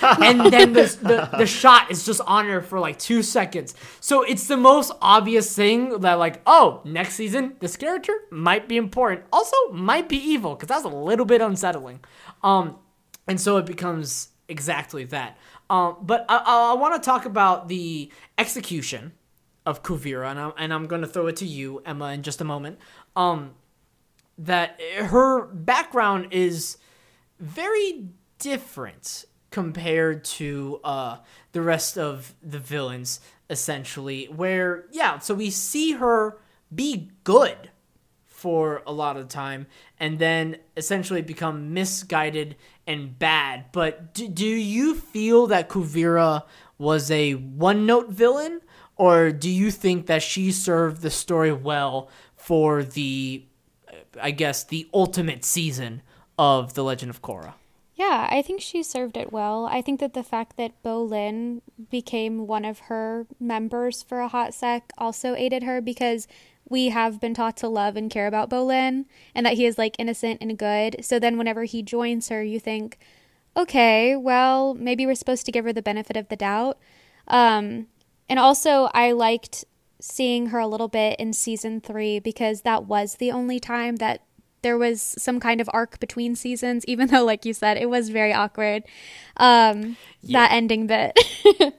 and 0.02 0.52
then 0.52 0.72
the, 0.72 0.82
the 1.02 1.38
the 1.38 1.46
shot 1.46 1.90
is 1.90 2.06
just 2.06 2.20
on 2.26 2.46
her 2.46 2.60
for 2.60 2.78
like 2.78 2.98
two 2.98 3.22
seconds. 3.22 3.74
So 4.00 4.22
it's 4.22 4.46
the 4.46 4.56
most 4.56 4.92
obvious 5.02 5.54
thing 5.54 6.00
that 6.00 6.14
like, 6.14 6.40
oh, 6.46 6.80
next 6.84 7.14
season 7.14 7.56
this 7.60 7.76
character 7.76 8.12
might 8.30 8.68
be 8.68 8.76
important. 8.76 9.24
Also, 9.32 9.56
might 9.72 10.08
be 10.08 10.16
evil 10.16 10.54
because 10.54 10.68
that's 10.68 10.84
a 10.84 10.88
little 10.88 11.26
bit 11.26 11.40
unsettling. 11.40 12.00
Um, 12.42 12.76
and 13.26 13.40
so 13.40 13.56
it 13.56 13.66
becomes 13.66 14.28
exactly 14.48 15.04
that. 15.04 15.36
Um, 15.70 15.96
but 16.00 16.24
I, 16.28 16.70
I, 16.72 16.74
want 16.74 16.94
to 16.94 17.04
talk 17.04 17.26
about 17.26 17.68
the 17.68 18.10
execution 18.38 19.12
of 19.66 19.82
Kuvira, 19.82 20.30
and 20.30 20.40
I'm, 20.40 20.52
and 20.56 20.72
I'm 20.72 20.86
going 20.86 21.02
to 21.02 21.06
throw 21.06 21.26
it 21.26 21.36
to 21.36 21.46
you, 21.46 21.82
Emma, 21.84 22.12
in 22.12 22.22
just 22.22 22.40
a 22.40 22.44
moment. 22.44 22.78
Um, 23.14 23.54
that 24.38 24.80
her 24.96 25.46
background 25.46 26.28
is 26.30 26.78
very 27.38 28.06
different 28.38 29.26
compared 29.50 30.24
to 30.24 30.80
uh, 30.84 31.18
the 31.52 31.60
rest 31.60 31.98
of 31.98 32.34
the 32.42 32.58
villains, 32.58 33.20
essentially. 33.50 34.26
Where, 34.26 34.86
yeah, 34.90 35.18
so 35.18 35.34
we 35.34 35.50
see 35.50 35.92
her 35.92 36.38
be 36.74 37.10
good 37.24 37.70
for 38.38 38.84
a 38.86 38.92
lot 38.92 39.16
of 39.16 39.26
time 39.26 39.66
and 39.98 40.20
then 40.20 40.56
essentially 40.76 41.20
become 41.20 41.74
misguided 41.74 42.54
and 42.86 43.18
bad. 43.18 43.64
But 43.72 44.14
do, 44.14 44.28
do 44.28 44.46
you 44.46 44.94
feel 44.94 45.48
that 45.48 45.68
Kuvira 45.68 46.44
was 46.78 47.10
a 47.10 47.32
one 47.32 47.84
note 47.84 48.10
villain? 48.10 48.60
Or 48.94 49.32
do 49.32 49.50
you 49.50 49.72
think 49.72 50.06
that 50.06 50.22
she 50.22 50.52
served 50.52 51.02
the 51.02 51.10
story 51.10 51.52
well 51.52 52.08
for 52.36 52.84
the, 52.84 53.44
uh, 53.88 53.96
I 54.22 54.30
guess, 54.30 54.62
the 54.62 54.88
ultimate 54.94 55.44
season 55.44 56.02
of 56.38 56.74
The 56.74 56.84
Legend 56.84 57.10
of 57.10 57.20
Korra? 57.20 57.54
Yeah, 57.96 58.28
I 58.30 58.42
think 58.42 58.60
she 58.60 58.84
served 58.84 59.16
it 59.16 59.32
well. 59.32 59.66
I 59.66 59.82
think 59.82 59.98
that 59.98 60.14
the 60.14 60.22
fact 60.22 60.56
that 60.56 60.80
Bolin 60.84 61.60
became 61.90 62.46
one 62.46 62.64
of 62.64 62.78
her 62.86 63.26
members 63.40 64.04
for 64.04 64.20
a 64.20 64.28
hot 64.28 64.54
sec 64.54 64.92
also 64.96 65.34
aided 65.34 65.64
her 65.64 65.80
because 65.80 66.28
we 66.68 66.88
have 66.88 67.20
been 67.20 67.34
taught 67.34 67.56
to 67.58 67.68
love 67.68 67.96
and 67.96 68.10
care 68.10 68.26
about 68.26 68.50
Bolin 68.50 69.06
and 69.34 69.46
that 69.46 69.54
he 69.54 69.64
is 69.66 69.78
like 69.78 69.96
innocent 69.98 70.40
and 70.40 70.58
good. 70.58 71.04
So 71.04 71.18
then 71.18 71.38
whenever 71.38 71.64
he 71.64 71.82
joins 71.82 72.28
her, 72.28 72.42
you 72.42 72.60
think, 72.60 72.98
okay, 73.56 74.16
well, 74.16 74.74
maybe 74.74 75.06
we're 75.06 75.14
supposed 75.14 75.46
to 75.46 75.52
give 75.52 75.64
her 75.64 75.72
the 75.72 75.82
benefit 75.82 76.16
of 76.16 76.28
the 76.28 76.36
doubt. 76.36 76.78
Um, 77.26 77.86
and 78.28 78.38
also, 78.38 78.88
I 78.94 79.12
liked 79.12 79.64
seeing 80.00 80.46
her 80.48 80.58
a 80.58 80.66
little 80.68 80.88
bit 80.88 81.18
in 81.18 81.32
season 81.32 81.80
three 81.80 82.18
because 82.20 82.62
that 82.62 82.84
was 82.84 83.16
the 83.16 83.32
only 83.32 83.58
time 83.58 83.96
that 83.96 84.22
there 84.62 84.78
was 84.78 85.00
some 85.18 85.40
kind 85.40 85.60
of 85.60 85.70
arc 85.72 85.98
between 86.00 86.34
seasons, 86.36 86.84
even 86.88 87.08
though, 87.08 87.24
like 87.24 87.44
you 87.44 87.52
said, 87.54 87.76
it 87.76 87.88
was 87.88 88.10
very 88.10 88.32
awkward. 88.32 88.84
Um, 89.36 89.96
That 90.22 90.52
ending 90.52 90.86
bit. 90.86 91.18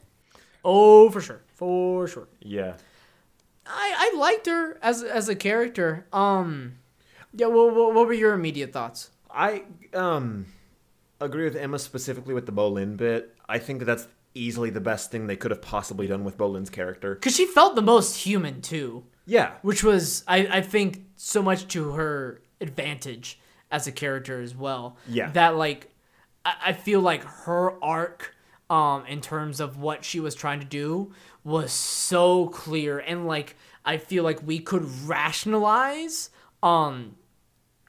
Oh, 0.63 1.09
for 1.09 1.21
sure. 1.21 1.41
For 1.55 2.05
sure. 2.07 2.27
Yeah. 2.41 2.73
I, 3.69 4.11
I 4.13 4.17
liked 4.17 4.47
her 4.47 4.77
as 4.81 5.03
as 5.03 5.29
a 5.29 5.35
character. 5.35 6.07
Um, 6.11 6.73
yeah. 7.33 7.47
What, 7.47 7.75
what, 7.75 7.93
what 7.93 8.07
were 8.07 8.13
your 8.13 8.33
immediate 8.33 8.73
thoughts? 8.73 9.11
I 9.31 9.63
um 9.93 10.47
agree 11.21 11.43
with 11.43 11.55
Emma 11.55 11.79
specifically 11.79 12.33
with 12.33 12.45
the 12.45 12.51
Bolin 12.51 12.97
bit. 12.97 13.35
I 13.47 13.59
think 13.59 13.83
that's 13.85 14.07
easily 14.33 14.69
the 14.69 14.79
best 14.81 15.11
thing 15.11 15.27
they 15.27 15.35
could 15.35 15.51
have 15.51 15.61
possibly 15.61 16.07
done 16.07 16.23
with 16.23 16.37
Bolin's 16.37 16.69
character. 16.69 17.15
Because 17.15 17.35
she 17.35 17.45
felt 17.45 17.75
the 17.75 17.81
most 17.81 18.15
human 18.17 18.61
too, 18.61 19.03
Yeah. 19.25 19.53
which 19.61 19.83
was 19.83 20.23
I 20.27 20.47
I 20.59 20.61
think 20.61 21.05
so 21.15 21.41
much 21.41 21.67
to 21.69 21.91
her 21.91 22.41
advantage 22.61 23.39
as 23.71 23.85
a 23.87 23.91
character 23.91 24.41
as 24.41 24.55
well. 24.55 24.97
Yeah. 25.07 25.31
That 25.31 25.55
like 25.55 25.93
I, 26.45 26.53
I 26.67 26.73
feel 26.73 27.01
like 27.01 27.23
her 27.23 27.83
arc 27.83 28.35
um 28.69 29.05
in 29.07 29.19
terms 29.21 29.59
of 29.59 29.77
what 29.79 30.03
she 30.05 30.19
was 30.19 30.35
trying 30.35 30.59
to 30.59 30.65
do 30.65 31.11
was 31.49 31.71
so 31.71 32.47
clear 32.47 32.99
and 32.99 33.27
like 33.27 33.55
I 33.83 33.97
feel 33.97 34.23
like 34.23 34.45
we 34.45 34.59
could 34.59 34.85
rationalize 35.07 36.29
um 36.61 37.15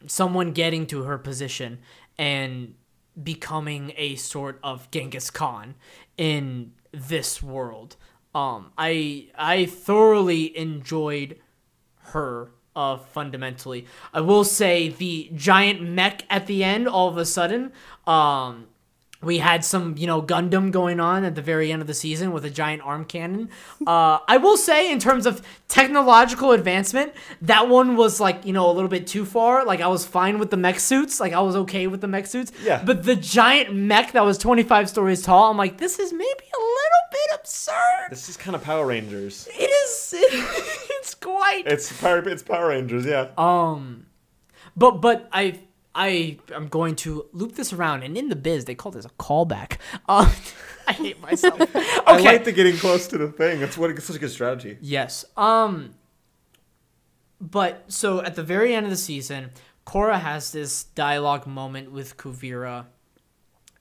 someone 0.06 0.52
getting 0.52 0.86
to 0.86 1.02
her 1.02 1.18
position 1.18 1.78
and 2.18 2.74
becoming 3.22 3.92
a 3.96 4.16
sort 4.16 4.58
of 4.62 4.90
Genghis 4.90 5.30
Khan 5.30 5.74
in 6.16 6.72
this 6.92 7.42
world. 7.42 7.96
Um, 8.34 8.72
I 8.78 9.28
I 9.36 9.66
thoroughly 9.66 10.56
enjoyed 10.56 11.38
her 12.12 12.52
uh, 12.76 12.98
fundamentally. 12.98 13.86
I 14.12 14.20
will 14.20 14.44
say 14.44 14.88
the 14.88 15.30
giant 15.34 15.82
mech 15.82 16.24
at 16.30 16.46
the 16.46 16.62
end, 16.62 16.88
all 16.88 17.08
of 17.08 17.16
a 17.16 17.24
sudden, 17.24 17.72
um, 18.06 18.66
we 19.22 19.38
had 19.38 19.64
some, 19.64 19.96
you 19.98 20.06
know, 20.06 20.22
Gundam 20.22 20.70
going 20.70 20.98
on 20.98 21.24
at 21.24 21.34
the 21.34 21.42
very 21.42 21.70
end 21.70 21.82
of 21.82 21.88
the 21.88 21.94
season 21.94 22.32
with 22.32 22.44
a 22.44 22.50
giant 22.50 22.82
arm 22.82 23.04
cannon. 23.04 23.50
Uh, 23.86 24.18
I 24.28 24.36
will 24.36 24.56
say, 24.56 24.92
in 24.92 24.98
terms 24.98 25.26
of 25.26 25.42
technological 25.66 26.52
advancement, 26.52 27.12
that 27.42 27.68
one 27.68 27.96
was 27.96 28.20
like, 28.20 28.44
you 28.44 28.52
know, 28.52 28.70
a 28.70 28.72
little 28.72 28.90
bit 28.90 29.06
too 29.06 29.24
far. 29.24 29.64
Like, 29.64 29.80
I 29.80 29.88
was 29.88 30.04
fine 30.06 30.38
with 30.38 30.50
the 30.50 30.56
mech 30.56 30.78
suits. 30.78 31.18
Like, 31.18 31.32
I 31.32 31.40
was 31.40 31.56
okay 31.56 31.86
with 31.86 32.00
the 32.02 32.06
mech 32.06 32.26
suits. 32.26 32.52
Yeah. 32.62 32.82
But 32.84 33.04
the 33.04 33.16
giant 33.16 33.74
mech 33.74 34.12
that 34.12 34.24
was 34.24 34.38
25 34.38 34.88
stories 34.88 35.22
tall, 35.22 35.50
I'm 35.50 35.56
like, 35.56 35.78
this 35.78 35.98
is 35.98 36.12
maybe 36.12 36.24
a 36.24 36.60
little 36.60 37.06
bit 37.10 37.40
absurd. 37.40 38.10
This 38.10 38.28
is 38.28 38.36
kind 38.36 38.54
of 38.54 38.62
Power 38.62 38.86
Rangers. 38.86 39.48
It 39.52 39.70
is. 39.70 40.14
it's 40.14 41.14
quite. 41.14 41.64
It's 41.66 42.00
Power 42.00 42.18
it's 42.28 42.42
Power 42.42 42.68
Rangers, 42.68 43.06
yeah. 43.06 43.28
Um, 43.36 44.06
but 44.76 45.00
but 45.00 45.28
I 45.32 45.58
I 45.94 46.38
am 46.54 46.68
going 46.68 46.94
to 46.96 47.26
loop 47.32 47.56
this 47.56 47.72
around, 47.72 48.02
and 48.04 48.16
in 48.16 48.28
the 48.28 48.36
biz 48.36 48.64
they 48.64 48.74
call 48.74 48.92
this 48.92 49.04
a 49.04 49.10
callback. 49.10 49.78
Um, 50.08 50.30
I 50.88 50.92
hate 50.92 51.20
myself. 51.20 51.60
Okay. 52.10 52.26
I 52.28 52.32
like 52.32 52.44
the 52.44 52.52
getting 52.52 52.76
close 52.76 53.06
to 53.08 53.18
the 53.18 53.28
thing. 53.28 53.60
That's 53.60 53.78
what 53.78 53.90
it's 53.90 54.04
such 54.04 54.16
a 54.16 54.18
good 54.18 54.30
strategy. 54.30 54.78
yes. 54.80 55.24
Um. 55.36 55.94
But 57.40 57.84
so 57.88 58.20
at 58.22 58.34
the 58.34 58.42
very 58.42 58.74
end 58.74 58.84
of 58.86 58.90
the 58.90 58.96
season, 58.96 59.50
Korra 59.86 60.20
has 60.20 60.52
this 60.52 60.84
dialogue 60.84 61.46
moment 61.46 61.90
with 61.90 62.16
Kuvira, 62.16 62.86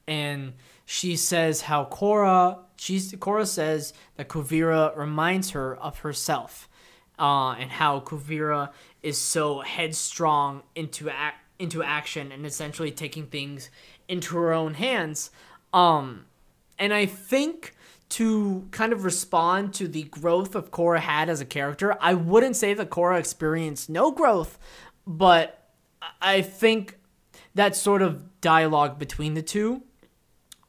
and 0.08 0.54
she 0.86 1.16
says 1.18 1.62
how 1.62 1.86
Korra 1.86 2.60
she's 2.78 3.12
Korra 3.14 3.46
says 3.48 3.94
that 4.16 4.30
Kuvira 4.30 4.96
reminds 4.96 5.52
her 5.52 5.76
of 5.76 6.00
herself, 6.00 6.70
uh, 7.18 7.52
and 7.60 7.70
how 7.72 8.00
Kuvira 8.00 8.72
is 9.04 9.18
so 9.18 9.60
headstrong 9.62 10.64
into 10.76 11.10
ac- 11.10 11.36
into 11.60 11.84
action 11.84 12.32
and 12.32 12.46
essentially 12.46 12.92
taking 12.92 13.28
things 13.28 13.70
into 14.08 14.38
her 14.38 14.54
own 14.54 14.74
hands. 14.74 15.30
Um, 15.74 16.26
and 16.80 16.94
I 16.94 17.06
think 17.06 17.76
to 18.10 18.68
kind 18.72 18.92
of 18.92 19.04
respond 19.04 19.74
to 19.76 19.88
the 19.88 20.04
growth 20.04 20.56
of 20.56 20.72
Korra 20.72 21.00
had 21.00 21.30
as 21.30 21.42
a 21.42 21.46
character, 21.46 21.96
I 22.02 22.16
wouldn't 22.16 22.56
say 22.56 22.74
that 22.74 22.90
Korra 22.90 23.20
experienced 23.20 23.90
no 23.90 24.12
growth, 24.12 24.58
but 25.06 25.70
I 26.22 26.42
think 26.42 26.98
that 27.56 27.76
sort 27.76 28.02
of 28.02 28.42
dialogue 28.42 28.98
between 28.98 29.34
the 29.34 29.42
two 29.42 29.84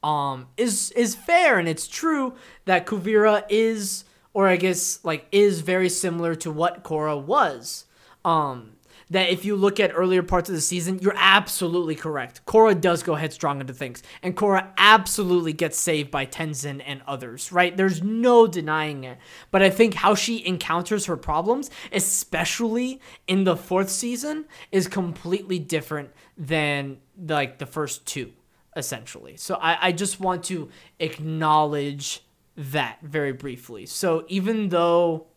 um 0.03 0.47
is 0.57 0.89
is 0.91 1.13
fair 1.13 1.59
and 1.59 1.67
it's 1.67 1.87
true 1.87 2.33
that 2.65 2.87
Kuvira 2.87 3.43
is 3.49 4.03
or 4.33 4.47
I 4.47 4.55
guess 4.55 4.99
like 5.03 5.27
is 5.31 5.61
very 5.61 5.89
similar 5.89 6.33
to 6.35 6.51
what 6.51 6.83
Korra 6.83 7.21
was. 7.21 7.85
Um 8.25 8.70
that 9.11 9.29
if 9.29 9.43
you 9.43 9.57
look 9.57 9.79
at 9.79 9.91
earlier 9.93 10.23
parts 10.23 10.49
of 10.49 10.55
the 10.55 10.61
season, 10.61 10.97
you're 11.01 11.13
absolutely 11.17 11.95
correct. 11.95 12.45
Korra 12.45 12.79
does 12.79 13.03
go 13.03 13.15
headstrong 13.15 13.59
into 13.59 13.73
things, 13.73 14.01
and 14.23 14.35
Korra 14.35 14.69
absolutely 14.77 15.51
gets 15.51 15.77
saved 15.77 16.09
by 16.09 16.25
Tenzin 16.25 16.81
and 16.85 17.01
others, 17.05 17.51
right? 17.51 17.75
There's 17.75 18.01
no 18.01 18.47
denying 18.47 19.03
it. 19.03 19.17
But 19.51 19.61
I 19.61 19.69
think 19.69 19.95
how 19.95 20.15
she 20.15 20.45
encounters 20.45 21.05
her 21.05 21.17
problems, 21.17 21.69
especially 21.91 23.01
in 23.27 23.43
the 23.43 23.57
fourth 23.57 23.89
season, 23.89 24.45
is 24.71 24.87
completely 24.87 25.59
different 25.59 26.11
than 26.37 26.97
like 27.17 27.59
the 27.59 27.65
first 27.65 28.05
two, 28.05 28.31
essentially. 28.77 29.35
So 29.35 29.55
I, 29.55 29.87
I 29.87 29.91
just 29.91 30.21
want 30.21 30.45
to 30.45 30.69
acknowledge 30.99 32.23
that 32.55 32.99
very 33.01 33.33
briefly. 33.33 33.85
So 33.87 34.23
even 34.29 34.69
though 34.69 35.27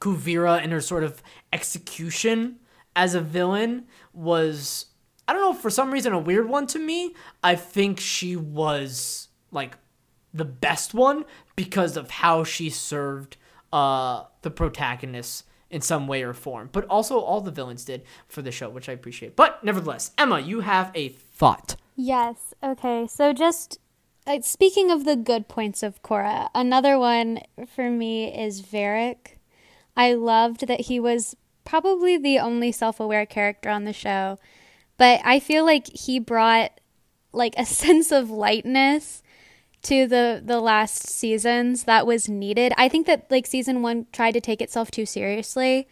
Kuvira 0.00 0.62
and 0.62 0.72
her 0.72 0.80
sort 0.80 1.04
of 1.04 1.22
execution 1.52 2.56
as 2.94 3.14
a 3.14 3.20
villain 3.20 3.86
was 4.12 4.86
I 5.26 5.32
don't 5.32 5.42
know 5.42 5.54
for 5.54 5.70
some 5.70 5.90
reason 5.90 6.12
a 6.12 6.18
weird 6.18 6.48
one 6.48 6.66
to 6.68 6.78
me. 6.78 7.14
I 7.42 7.54
think 7.54 8.00
she 8.00 8.36
was 8.36 9.28
like 9.50 9.76
the 10.34 10.44
best 10.44 10.94
one 10.94 11.24
because 11.56 11.96
of 11.96 12.10
how 12.10 12.44
she 12.44 12.70
served 12.70 13.36
uh 13.72 14.24
the 14.42 14.50
protagonist 14.50 15.44
in 15.70 15.80
some 15.80 16.06
way 16.06 16.22
or 16.22 16.34
form. 16.34 16.68
But 16.70 16.86
also 16.86 17.18
all 17.18 17.40
the 17.40 17.50
villains 17.50 17.84
did 17.84 18.02
for 18.28 18.42
the 18.42 18.52
show, 18.52 18.68
which 18.68 18.88
I 18.88 18.92
appreciate. 18.92 19.34
But 19.34 19.64
nevertheless, 19.64 20.10
Emma, 20.18 20.38
you 20.38 20.60
have 20.60 20.92
a 20.94 21.08
thought. 21.08 21.76
Yes. 21.96 22.54
Okay. 22.62 23.06
So 23.06 23.32
just 23.32 23.78
uh, 24.26 24.40
speaking 24.42 24.90
of 24.90 25.04
the 25.04 25.16
good 25.16 25.48
points 25.48 25.82
of 25.82 26.02
Korra, 26.02 26.48
another 26.54 26.98
one 26.98 27.40
for 27.74 27.90
me 27.90 28.32
is 28.32 28.60
Varrick. 28.60 29.38
I 29.96 30.14
loved 30.14 30.68
that 30.68 30.82
he 30.82 31.00
was 31.00 31.36
probably 31.64 32.16
the 32.16 32.38
only 32.38 32.72
self-aware 32.72 33.26
character 33.26 33.68
on 33.70 33.84
the 33.84 33.92
show, 33.92 34.38
but 34.96 35.20
I 35.24 35.40
feel 35.40 35.64
like 35.64 35.88
he 35.88 36.18
brought 36.18 36.72
like 37.32 37.54
a 37.56 37.64
sense 37.82 38.12
of 38.12 38.30
lightness 38.30 39.22
to 39.82 40.06
the 40.06 40.40
the 40.44 40.60
last 40.60 41.08
seasons 41.08 41.84
that 41.84 42.06
was 42.06 42.28
needed. 42.28 42.72
I 42.76 42.88
think 42.88 43.06
that 43.06 43.26
like 43.30 43.46
season 43.46 43.82
1 43.82 44.06
tried 44.12 44.32
to 44.32 44.40
take 44.40 44.62
itself 44.62 44.90
too 44.90 45.06
seriously. 45.06 45.88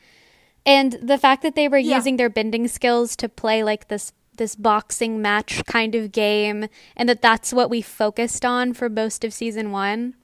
And 0.66 0.92
the 1.02 1.18
fact 1.18 1.42
that 1.42 1.54
they 1.54 1.66
were 1.68 1.78
Yeah. 1.78 1.96
using 1.96 2.16
their 2.16 2.28
bending 2.28 2.68
skills 2.68 3.16
to 3.16 3.28
play 3.28 3.64
like 3.64 3.88
this 3.88 4.12
this 4.36 4.54
boxing 4.56 5.20
match 5.20 5.62
kind 5.66 5.94
of 5.94 6.12
game 6.12 6.66
and 6.96 7.08
that 7.08 7.20
that's 7.20 7.52
what 7.52 7.68
we 7.68 7.82
focused 7.82 8.44
on 8.44 8.72
for 8.74 8.88
most 8.88 9.24
of 9.24 9.32
season 9.34 9.70
1. 9.72 10.14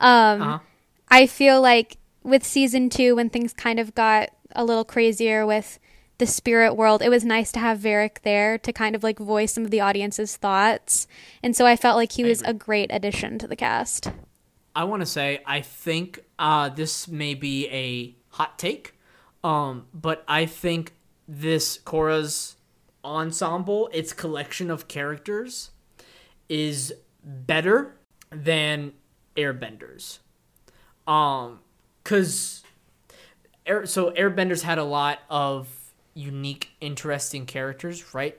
Um 0.00 0.42
Uh-huh. 0.42 0.58
I 1.08 1.26
feel 1.26 1.60
like 1.60 1.96
with 2.22 2.44
season 2.44 2.88
two, 2.88 3.16
when 3.16 3.28
things 3.30 3.52
kind 3.52 3.78
of 3.80 3.94
got 3.94 4.30
a 4.54 4.64
little 4.64 4.84
crazier 4.84 5.46
with 5.46 5.78
the 6.18 6.26
spirit 6.26 6.74
world, 6.74 7.02
it 7.02 7.08
was 7.08 7.24
nice 7.24 7.50
to 7.52 7.58
have 7.58 7.78
Varrick 7.78 8.20
there 8.22 8.58
to 8.58 8.72
kind 8.72 8.94
of 8.94 9.02
like 9.02 9.18
voice 9.18 9.52
some 9.52 9.64
of 9.64 9.70
the 9.70 9.80
audience's 9.80 10.36
thoughts. 10.36 11.06
And 11.42 11.56
so 11.56 11.66
I 11.66 11.76
felt 11.76 11.96
like 11.96 12.12
he 12.12 12.24
was 12.24 12.42
a 12.42 12.54
great 12.54 12.90
addition 12.92 13.38
to 13.40 13.48
the 13.48 13.56
cast. 13.56 14.10
I 14.74 14.84
want 14.84 15.00
to 15.00 15.06
say 15.06 15.40
I 15.44 15.60
think 15.60 16.20
uh, 16.38 16.68
this 16.68 17.08
may 17.08 17.34
be 17.34 17.68
a 17.68 18.14
hot 18.36 18.58
take, 18.58 18.94
um, 19.42 19.86
but 19.92 20.24
I 20.28 20.46
think 20.46 20.92
this 21.26 21.78
Korra's 21.78 22.56
ensemble, 23.04 23.90
its 23.92 24.12
collection 24.12 24.70
of 24.70 24.88
characters, 24.88 25.70
is 26.48 26.94
better 27.24 27.96
than 28.30 28.92
Airbenders. 29.36 30.20
Um, 31.06 31.60
cause 32.04 32.61
Air, 33.66 33.86
so 33.86 34.10
Airbenders 34.12 34.62
had 34.62 34.78
a 34.78 34.84
lot 34.84 35.20
of 35.30 35.68
unique, 36.14 36.70
interesting 36.80 37.46
characters, 37.46 38.14
right? 38.14 38.38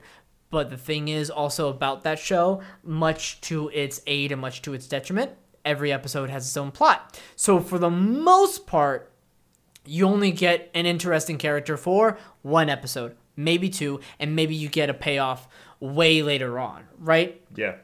But 0.50 0.70
the 0.70 0.76
thing 0.76 1.08
is 1.08 1.30
also 1.30 1.68
about 1.68 2.04
that 2.04 2.18
show, 2.18 2.62
much 2.84 3.40
to 3.42 3.68
its 3.70 4.00
aid 4.06 4.30
and 4.32 4.40
much 4.40 4.62
to 4.62 4.74
its 4.74 4.86
detriment, 4.86 5.32
every 5.64 5.92
episode 5.92 6.30
has 6.30 6.46
its 6.46 6.56
own 6.56 6.70
plot. 6.70 7.18
So 7.36 7.58
for 7.58 7.78
the 7.78 7.90
most 7.90 8.66
part, 8.66 9.10
you 9.86 10.06
only 10.06 10.30
get 10.30 10.70
an 10.74 10.86
interesting 10.86 11.38
character 11.38 11.76
for 11.76 12.18
one 12.42 12.68
episode, 12.70 13.16
maybe 13.36 13.68
two, 13.68 14.00
and 14.20 14.36
maybe 14.36 14.54
you 14.54 14.68
get 14.68 14.88
a 14.90 14.94
payoff 14.94 15.48
way 15.80 16.22
later 16.22 16.58
on, 16.58 16.84
right? 16.98 17.42
Yeah. 17.56 17.76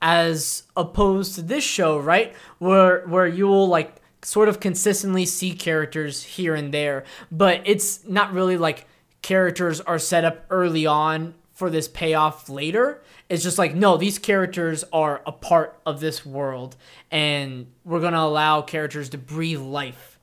as 0.00 0.64
opposed 0.76 1.36
to 1.36 1.42
this 1.42 1.64
show, 1.64 1.98
right? 1.98 2.34
Where 2.58 3.06
where 3.06 3.26
you 3.26 3.46
will 3.46 3.68
like 3.68 4.01
sort 4.22 4.48
of 4.48 4.60
consistently 4.60 5.26
see 5.26 5.52
characters 5.52 6.22
here 6.22 6.54
and 6.54 6.72
there, 6.72 7.04
but 7.30 7.60
it's 7.64 8.06
not 8.06 8.32
really 8.32 8.56
like 8.56 8.86
characters 9.20 9.80
are 9.80 9.98
set 9.98 10.24
up 10.24 10.44
early 10.50 10.86
on 10.86 11.34
for 11.52 11.70
this 11.70 11.88
payoff 11.88 12.48
later. 12.48 13.02
It's 13.28 13.42
just 13.42 13.58
like 13.58 13.74
no, 13.74 13.96
these 13.96 14.18
characters 14.18 14.84
are 14.92 15.22
a 15.26 15.32
part 15.32 15.80
of 15.86 16.00
this 16.00 16.24
world 16.24 16.76
and 17.10 17.66
we're 17.84 18.00
going 18.00 18.12
to 18.12 18.20
allow 18.20 18.62
characters 18.62 19.08
to 19.10 19.18
breathe 19.18 19.60
life 19.60 20.18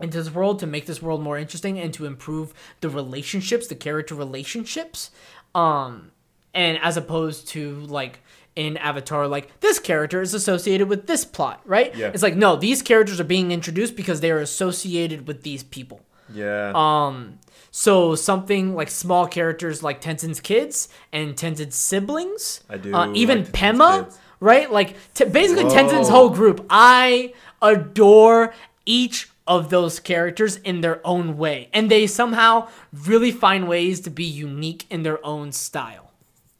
into 0.00 0.22
this 0.22 0.32
world 0.32 0.58
to 0.60 0.66
make 0.66 0.86
this 0.86 1.02
world 1.02 1.22
more 1.22 1.36
interesting 1.36 1.78
and 1.78 1.92
to 1.94 2.06
improve 2.06 2.54
the 2.80 2.88
relationships, 2.88 3.66
the 3.66 3.74
character 3.74 4.14
relationships. 4.14 5.10
Um 5.54 6.12
and 6.52 6.78
as 6.82 6.96
opposed 6.96 7.48
to 7.48 7.76
like 7.82 8.20
in 8.66 8.76
Avatar, 8.76 9.26
like 9.36 9.46
this 9.60 9.78
character 9.78 10.20
is 10.20 10.34
associated 10.34 10.86
with 10.88 11.06
this 11.06 11.24
plot, 11.24 11.58
right? 11.64 11.94
Yeah. 11.96 12.08
It's 12.14 12.22
like 12.22 12.36
no, 12.36 12.56
these 12.56 12.82
characters 12.82 13.18
are 13.20 13.24
being 13.36 13.50
introduced 13.52 13.96
because 13.96 14.20
they 14.20 14.30
are 14.30 14.38
associated 14.50 15.26
with 15.28 15.42
these 15.42 15.62
people. 15.76 16.00
Yeah. 16.32 16.72
Um, 16.74 17.38
so 17.70 18.14
something 18.14 18.74
like 18.74 18.90
small 18.90 19.26
characters 19.26 19.82
like 19.82 20.00
Tenzin's 20.00 20.40
kids 20.40 20.88
and 21.12 21.34
Tenzin's 21.36 21.74
siblings. 21.74 22.62
I 22.68 22.76
do 22.76 22.94
Uh, 22.94 23.12
even 23.14 23.38
like 23.44 23.52
Pema, 23.52 24.04
kids. 24.04 24.18
right? 24.40 24.70
Like 24.70 24.96
t- 25.14 25.24
basically 25.24 25.64
Whoa. 25.64 25.74
Tenzin's 25.74 26.08
whole 26.08 26.30
group. 26.30 26.66
I 26.68 27.32
adore 27.62 28.52
each 28.84 29.28
of 29.46 29.70
those 29.70 29.98
characters 30.00 30.56
in 30.56 30.80
their 30.80 31.00
own 31.04 31.36
way, 31.36 31.68
and 31.72 31.90
they 31.90 32.06
somehow 32.06 32.68
really 33.06 33.32
find 33.32 33.66
ways 33.68 34.00
to 34.00 34.10
be 34.10 34.24
unique 34.24 34.86
in 34.90 35.02
their 35.02 35.24
own 35.24 35.50
style. 35.52 36.09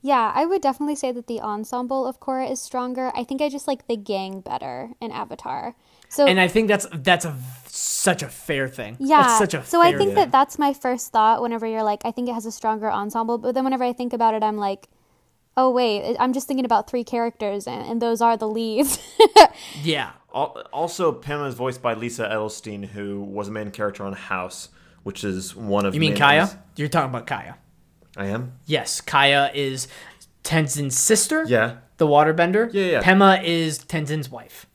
Yeah, 0.03 0.33
I 0.35 0.47
would 0.47 0.63
definitely 0.63 0.97
say 0.97 1.13
that 1.13 1.27
the 1.27 1.41
ensemble 1.41 2.07
of 2.07 2.21
Korra 2.21 2.51
is 2.51 2.61
stronger. 2.61 3.13
I 3.15 3.23
think 3.25 3.43
I 3.43 3.49
just 3.49 3.69
like 3.69 3.87
the 3.87 3.97
gang 3.97 4.41
better 4.41 4.91
in 5.01 5.11
Avatar. 5.11 5.75
So 6.09 6.27
And 6.27 6.41
I 6.41 6.49
think 6.49 6.69
that's 6.69 6.87
that's 6.93 7.25
a 7.25 7.37
such 7.67 8.23
a 8.23 8.29
fair 8.29 8.67
thing. 8.67 8.97
Yeah. 8.99 9.23
that's 9.23 9.39
such 9.39 9.55
a 9.55 9.65
so 9.65 9.81
I 9.81 9.91
think 9.93 10.11
thing. 10.11 10.15
that 10.15 10.33
that's 10.33 10.59
my 10.59 10.73
first 10.73 11.13
thought 11.13 11.43
whenever 11.43 11.67
you're 11.67 11.83
like, 11.83 12.01
I 12.05 12.11
think 12.11 12.29
it 12.29 12.33
has 12.33 12.47
a 12.47 12.53
stronger 12.53 12.91
ensemble. 12.91 13.39
But 13.39 13.55
then 13.55 13.65
whenever 13.65 13.85
I 13.85 13.93
think 13.93 14.13
about 14.13 14.35
it, 14.35 14.43
I'm 14.43 14.57
like, 14.57 14.89
oh, 15.57 15.71
wait, 15.71 16.17
I'm 16.19 16.33
just 16.33 16.49
thinking 16.49 16.65
about 16.65 16.89
three 16.89 17.05
characters 17.05 17.67
and, 17.67 17.87
and 17.87 18.03
those 18.03 18.23
are 18.23 18.37
the 18.37 18.49
leads. 18.49 18.99
yeah. 19.83 20.13
Also, 20.33 21.13
Pema 21.13 21.49
is 21.49 21.55
voiced 21.55 21.83
by 21.83 21.95
Lisa 21.95 22.29
Edelstein, 22.29 22.87
who 22.87 23.21
was 23.21 23.49
a 23.49 23.51
main 23.51 23.71
character 23.71 24.05
on 24.05 24.13
House, 24.13 24.69
which 25.03 25.25
is 25.25 25.57
one 25.57 25.85
of. 25.85 25.93
You 25.93 26.01
mean 26.01 26.13
main- 26.13 26.23
Kya? 26.23 26.57
You're 26.77 26.89
talking 26.89 27.11
about 27.11 27.27
Kya. 27.27 27.57
I 28.17 28.27
am. 28.27 28.53
Yes, 28.67 29.01
Kya 29.01 29.55
is 29.55 29.89
Tenzin's 30.45 30.97
sister. 30.99 31.45
Yeah, 31.47 31.77
The 31.99 32.07
waterbender. 32.07 32.73
Yeah, 32.73 32.85
yeah. 32.85 33.03
Pema 33.03 33.43
is 33.45 33.79
Tenzin's 33.85 34.29
wife. 34.31 34.67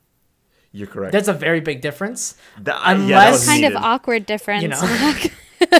you're 0.72 0.88
correct. 0.88 1.12
That's 1.14 1.28
a 1.28 1.34
very 1.34 1.60
big 1.62 1.82
difference. 1.82 2.36
That- 2.62 2.76
I- 2.76 2.94
yeah, 2.94 2.98
that 2.98 3.04
unless- 3.04 3.32
was 3.34 3.46
kind 3.48 3.66
of 3.66 3.76
awkward 3.76 4.26
difference. 4.26 4.62
You 4.64 4.70
know. 4.70 5.14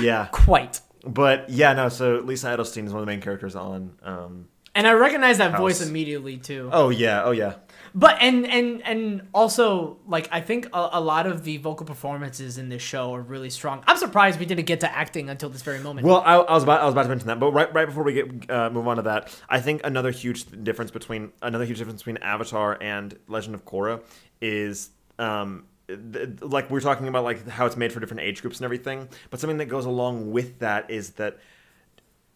Yeah, 0.00 0.28
Quite. 0.32 0.80
but 1.04 1.48
yeah, 1.48 1.72
no. 1.72 1.88
So 1.88 2.16
Lisa 2.24 2.48
Edelstein 2.48 2.84
is 2.86 2.92
one 2.92 3.00
of 3.00 3.06
the 3.06 3.10
main 3.12 3.20
characters 3.22 3.54
on. 3.56 3.92
Um, 4.02 4.48
And 4.74 4.86
I 4.86 4.92
recognize 4.92 5.38
that 5.38 5.52
House. 5.52 5.60
voice 5.60 5.80
immediately 5.86 6.36
too. 6.36 6.68
oh 6.72 6.90
yeah, 6.90 7.22
oh 7.24 7.30
yeah. 7.30 7.54
But 7.98 8.18
and 8.20 8.46
and 8.46 8.82
and 8.84 9.22
also 9.32 9.96
like 10.06 10.28
I 10.30 10.42
think 10.42 10.66
a, 10.74 10.90
a 10.92 11.00
lot 11.00 11.26
of 11.26 11.44
the 11.44 11.56
vocal 11.56 11.86
performances 11.86 12.58
in 12.58 12.68
this 12.68 12.82
show 12.82 13.14
are 13.14 13.22
really 13.22 13.48
strong. 13.48 13.82
I'm 13.86 13.96
surprised 13.96 14.38
we 14.38 14.44
didn't 14.44 14.66
get 14.66 14.80
to 14.80 14.94
acting 14.94 15.30
until 15.30 15.48
this 15.48 15.62
very 15.62 15.80
moment. 15.80 16.06
Well, 16.06 16.22
I, 16.26 16.34
I 16.34 16.52
was 16.52 16.62
about 16.62 16.82
I 16.82 16.84
was 16.84 16.92
about 16.92 17.04
to 17.04 17.08
mention 17.08 17.28
that, 17.28 17.40
but 17.40 17.52
right 17.52 17.72
right 17.72 17.86
before 17.86 18.04
we 18.04 18.12
get 18.12 18.50
uh, 18.50 18.68
move 18.68 18.86
on 18.86 18.96
to 18.96 19.02
that, 19.02 19.34
I 19.48 19.60
think 19.60 19.80
another 19.82 20.10
huge 20.10 20.44
difference 20.62 20.90
between 20.90 21.32
another 21.40 21.64
huge 21.64 21.78
difference 21.78 22.02
between 22.02 22.18
Avatar 22.18 22.76
and 22.82 23.18
Legend 23.28 23.54
of 23.54 23.64
Korra 23.64 24.02
is 24.42 24.90
um 25.18 25.64
like 26.42 26.68
we're 26.68 26.80
talking 26.80 27.08
about 27.08 27.24
like 27.24 27.48
how 27.48 27.64
it's 27.64 27.78
made 27.78 27.94
for 27.94 28.00
different 28.00 28.20
age 28.20 28.42
groups 28.42 28.58
and 28.58 28.66
everything, 28.66 29.08
but 29.30 29.40
something 29.40 29.56
that 29.56 29.66
goes 29.66 29.86
along 29.86 30.32
with 30.32 30.58
that 30.58 30.90
is 30.90 31.12
that 31.12 31.38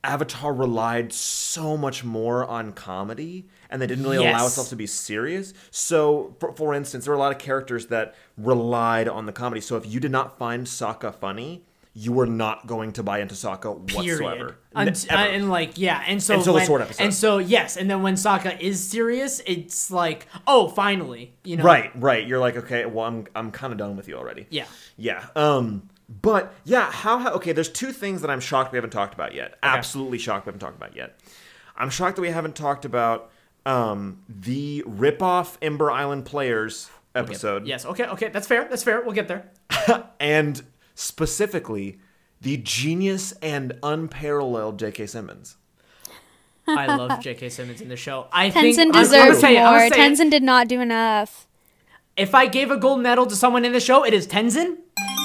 Avatar 0.03 0.53
relied 0.55 1.13
so 1.13 1.77
much 1.77 2.05
more 2.05 2.45
on 2.47 2.73
comedy, 2.73 3.47
and 3.69 3.83
they 3.83 3.87
didn't 3.87 4.05
really 4.05 4.17
allow 4.17 4.47
itself 4.47 4.69
to 4.71 4.77
be 4.77 4.87
serious. 4.87 5.53
So, 5.71 6.37
for, 6.41 6.53
for 6.55 6.75
instance, 6.75 7.05
there 7.05 7.13
were 7.13 7.19
a 7.19 7.21
lot 7.21 7.33
of 7.33 7.39
characters 7.39 7.87
that 7.87 8.15
relied 8.39 9.09
on 9.09 9.27
the 9.27 9.33
comedy. 9.33 9.61
So, 9.61 9.77
if 9.77 9.87
you 9.87 10.01
did 10.01 10.11
not 10.11 10.39
find 10.39 10.67
Sokka 10.67 11.15
funny, 11.15 11.65
you 11.93 12.13
were 12.13 12.27
not 12.27 12.67
going 12.67 12.93
to 12.93 13.03
buy 13.03 13.21
into 13.21 13.35
Sokka 13.35 13.87
period. 13.87 14.23
whatsoever. 14.23 14.57
And, 14.75 15.07
and 15.11 15.51
like 15.51 15.77
yeah, 15.77 16.03
and 16.07 16.23
so 16.23 16.37
Until 16.37 16.55
the 16.55 16.65
sword 16.65 16.83
episode. 16.83 17.03
And 17.03 17.13
so 17.13 17.39
yes, 17.39 17.77
and 17.77 17.91
then 17.91 18.03
when 18.03 18.15
Sokka 18.15 18.59
is 18.61 18.83
serious, 18.83 19.43
it's 19.45 19.91
like 19.91 20.27
oh 20.47 20.69
finally, 20.69 21.35
you 21.43 21.57
know. 21.57 21.65
right, 21.65 21.91
right. 22.01 22.27
You're 22.27 22.39
like, 22.39 22.57
okay, 22.57 22.87
well, 22.87 23.07
I'm 23.07 23.27
I'm 23.35 23.51
kind 23.51 23.73
of 23.73 23.79
done 23.79 23.97
with 23.97 24.07
you 24.07 24.17
already. 24.17 24.47
Yeah. 24.51 24.67
Yeah. 24.97 25.27
Um, 25.35 25.89
But 26.11 26.53
yeah, 26.65 26.91
how, 26.91 27.19
how 27.19 27.33
okay, 27.35 27.53
there's 27.53 27.69
two 27.69 27.93
things 27.93 28.21
that 28.23 28.31
I'm 28.31 28.41
shocked 28.41 28.73
we 28.73 28.77
haven't 28.77 28.91
talked 28.91 29.15
about 29.15 29.33
yet. 29.33 29.57
Absolutely 29.63 30.19
shocked 30.19 30.47
we 30.47 30.51
haven't 30.51 30.61
talked 30.61 30.77
about 30.77 30.97
yet. 30.97 31.21
I'm 31.77 31.89
shocked 31.89 32.17
that 32.17 32.23
we 32.23 32.31
haven't 32.31 32.57
talked 32.57 32.85
about 32.85 33.31
um, 33.65 34.23
the 34.29 34.83
rip-off 34.87 35.57
Ember 35.63 35.91
Island 35.91 36.25
Players 36.25 36.91
episode. 37.15 37.67
Yes. 37.67 37.87
Okay. 37.87 38.05
Okay. 38.07 38.29
That's 38.29 38.47
fair. 38.47 38.67
That's 38.69 38.83
fair. 38.83 39.03
We'll 39.03 39.15
get 39.15 39.29
there. 39.29 39.51
and 40.21 40.63
specifically 40.95 41.99
the 42.41 42.57
genius 42.57 43.33
and 43.41 43.75
unparalleled 43.83 44.79
J.K. 44.79 45.07
Simmons. 45.07 45.57
I 46.67 46.87
love 46.87 47.21
J.K. 47.21 47.49
Simmons 47.49 47.81
in 47.81 47.89
the 47.89 47.97
show. 47.97 48.27
I 48.33 48.51
Tenzin 48.51 48.53
think 48.53 48.79
I'm 48.81 48.91
gonna 48.93 49.05
deserves 49.05 49.41
say 49.41 49.59
I'm 49.59 49.65
more. 49.65 49.79
gonna 49.79 49.95
say 49.95 50.07
it. 50.07 50.11
Tenzin 50.11 50.31
did 50.31 50.43
not 50.43 50.69
do 50.69 50.81
enough. 50.81 51.47
If 52.17 52.35
I 52.35 52.47
gave 52.47 52.71
a 52.71 52.77
gold 52.77 53.01
medal 53.01 53.27
to 53.27 53.37
someone 53.37 53.65
in 53.65 53.73
the 53.73 53.81
show, 53.81 54.05
it 54.05 54.13
is 54.13 54.27
Tenzin. 54.27 54.79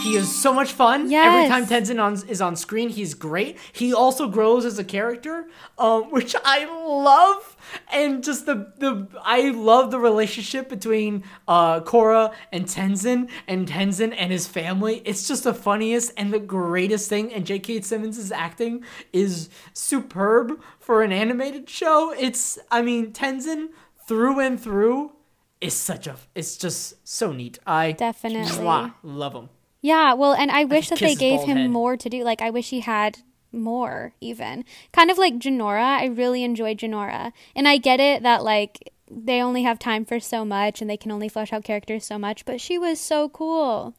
He 0.05 0.15
is 0.17 0.33
so 0.33 0.53
much 0.53 0.71
fun. 0.71 1.09
Every 1.25 1.49
time 1.49 1.65
Tenzin 1.65 1.99
on, 1.99 2.13
is 2.29 2.39
on 2.39 2.55
screen, 2.55 2.89
he's 2.89 3.15
great. 3.15 3.57
He 3.73 3.91
also 3.91 4.27
grows 4.27 4.63
as 4.63 4.77
a 4.77 4.83
character, 4.83 5.47
um, 5.79 6.03
which 6.11 6.35
I 6.45 6.65
love. 6.65 7.57
And 7.91 8.23
just 8.23 8.45
the, 8.45 8.71
the 8.77 9.07
I 9.23 9.49
love 9.49 9.89
the 9.89 9.97
relationship 9.97 10.69
between 10.69 11.23
uh, 11.47 11.79
Korra 11.79 12.33
and 12.51 12.65
Tenzin, 12.65 13.31
and 13.47 13.67
Tenzin 13.67 14.13
and 14.15 14.31
his 14.31 14.45
family. 14.45 15.01
It's 15.05 15.27
just 15.27 15.43
the 15.43 15.55
funniest 15.55 16.13
and 16.17 16.31
the 16.31 16.39
greatest 16.39 17.09
thing. 17.09 17.33
And 17.33 17.43
J.K. 17.43 17.81
Simmons' 17.81 18.31
acting 18.31 18.83
is 19.11 19.49
superb 19.73 20.61
for 20.79 21.01
an 21.01 21.11
animated 21.11 21.67
show. 21.67 22.13
It's, 22.15 22.59
I 22.69 22.83
mean, 22.83 23.11
Tenzin 23.11 23.69
through 24.07 24.39
and 24.39 24.61
through 24.61 25.13
is 25.61 25.73
such 25.73 26.05
a 26.05 26.15
it's 26.35 26.57
just 26.57 26.95
so 27.07 27.31
neat. 27.31 27.57
I 27.65 27.93
Definitely. 27.93 28.51
mwah, 28.51 28.93
love 29.01 29.33
him. 29.33 29.49
Yeah, 29.85 30.15
well, 30.15 30.33
and 30.33 30.49
I 30.49 30.63
wish 30.63 30.89
that 30.89 30.97
they 30.97 31.13
gave 31.13 31.41
him 31.41 31.57
head. 31.57 31.69
more 31.69 31.95
to 31.95 32.09
do. 32.09 32.23
Like, 32.23 32.41
I 32.41 32.49
wish 32.49 32.71
he 32.71 32.79
had 32.79 33.19
more, 33.51 34.13
even. 34.19 34.65
Kind 34.91 35.11
of 35.11 35.19
like 35.19 35.35
Jinora. 35.35 35.99
I 35.99 36.05
really 36.05 36.43
enjoyed 36.43 36.79
Jinora. 36.79 37.31
And 37.55 37.67
I 37.67 37.77
get 37.77 37.99
it 37.99 38.23
that, 38.23 38.43
like, 38.43 38.91
they 39.11 39.43
only 39.43 39.61
have 39.61 39.77
time 39.77 40.03
for 40.03 40.19
so 40.19 40.43
much 40.43 40.81
and 40.81 40.89
they 40.89 40.97
can 40.97 41.11
only 41.11 41.29
flesh 41.29 41.53
out 41.53 41.63
characters 41.63 42.03
so 42.03 42.17
much, 42.17 42.45
but 42.45 42.59
she 42.59 42.79
was 42.79 42.99
so 42.99 43.29
cool. 43.29 43.93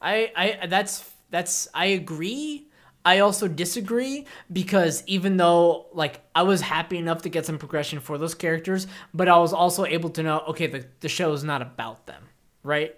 I 0.00 0.32
I 0.34 0.66
that's 0.66 1.04
that's 1.28 1.68
I 1.74 1.86
agree. 1.86 2.66
I 3.04 3.18
also 3.18 3.48
disagree 3.48 4.24
because 4.50 5.02
even 5.06 5.36
though 5.36 5.88
like 5.92 6.22
I 6.34 6.44
was 6.44 6.62
happy 6.62 6.96
enough 6.96 7.20
to 7.22 7.28
get 7.28 7.44
some 7.44 7.58
progression 7.58 8.00
for 8.00 8.16
those 8.16 8.34
characters, 8.34 8.86
but 9.12 9.28
I 9.28 9.36
was 9.36 9.52
also 9.52 9.84
able 9.84 10.08
to 10.10 10.22
know 10.22 10.40
okay 10.48 10.68
the 10.68 10.86
the 11.00 11.10
show 11.10 11.34
is 11.34 11.44
not 11.44 11.60
about 11.60 12.06
them, 12.06 12.22
right? 12.62 12.96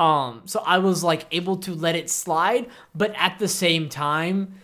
Um 0.00 0.42
so 0.46 0.62
I 0.66 0.78
was 0.78 1.04
like 1.04 1.26
able 1.30 1.56
to 1.58 1.74
let 1.74 1.94
it 1.94 2.08
slide, 2.10 2.66
but 2.94 3.14
at 3.16 3.38
the 3.38 3.48
same 3.48 3.88
time 3.88 4.54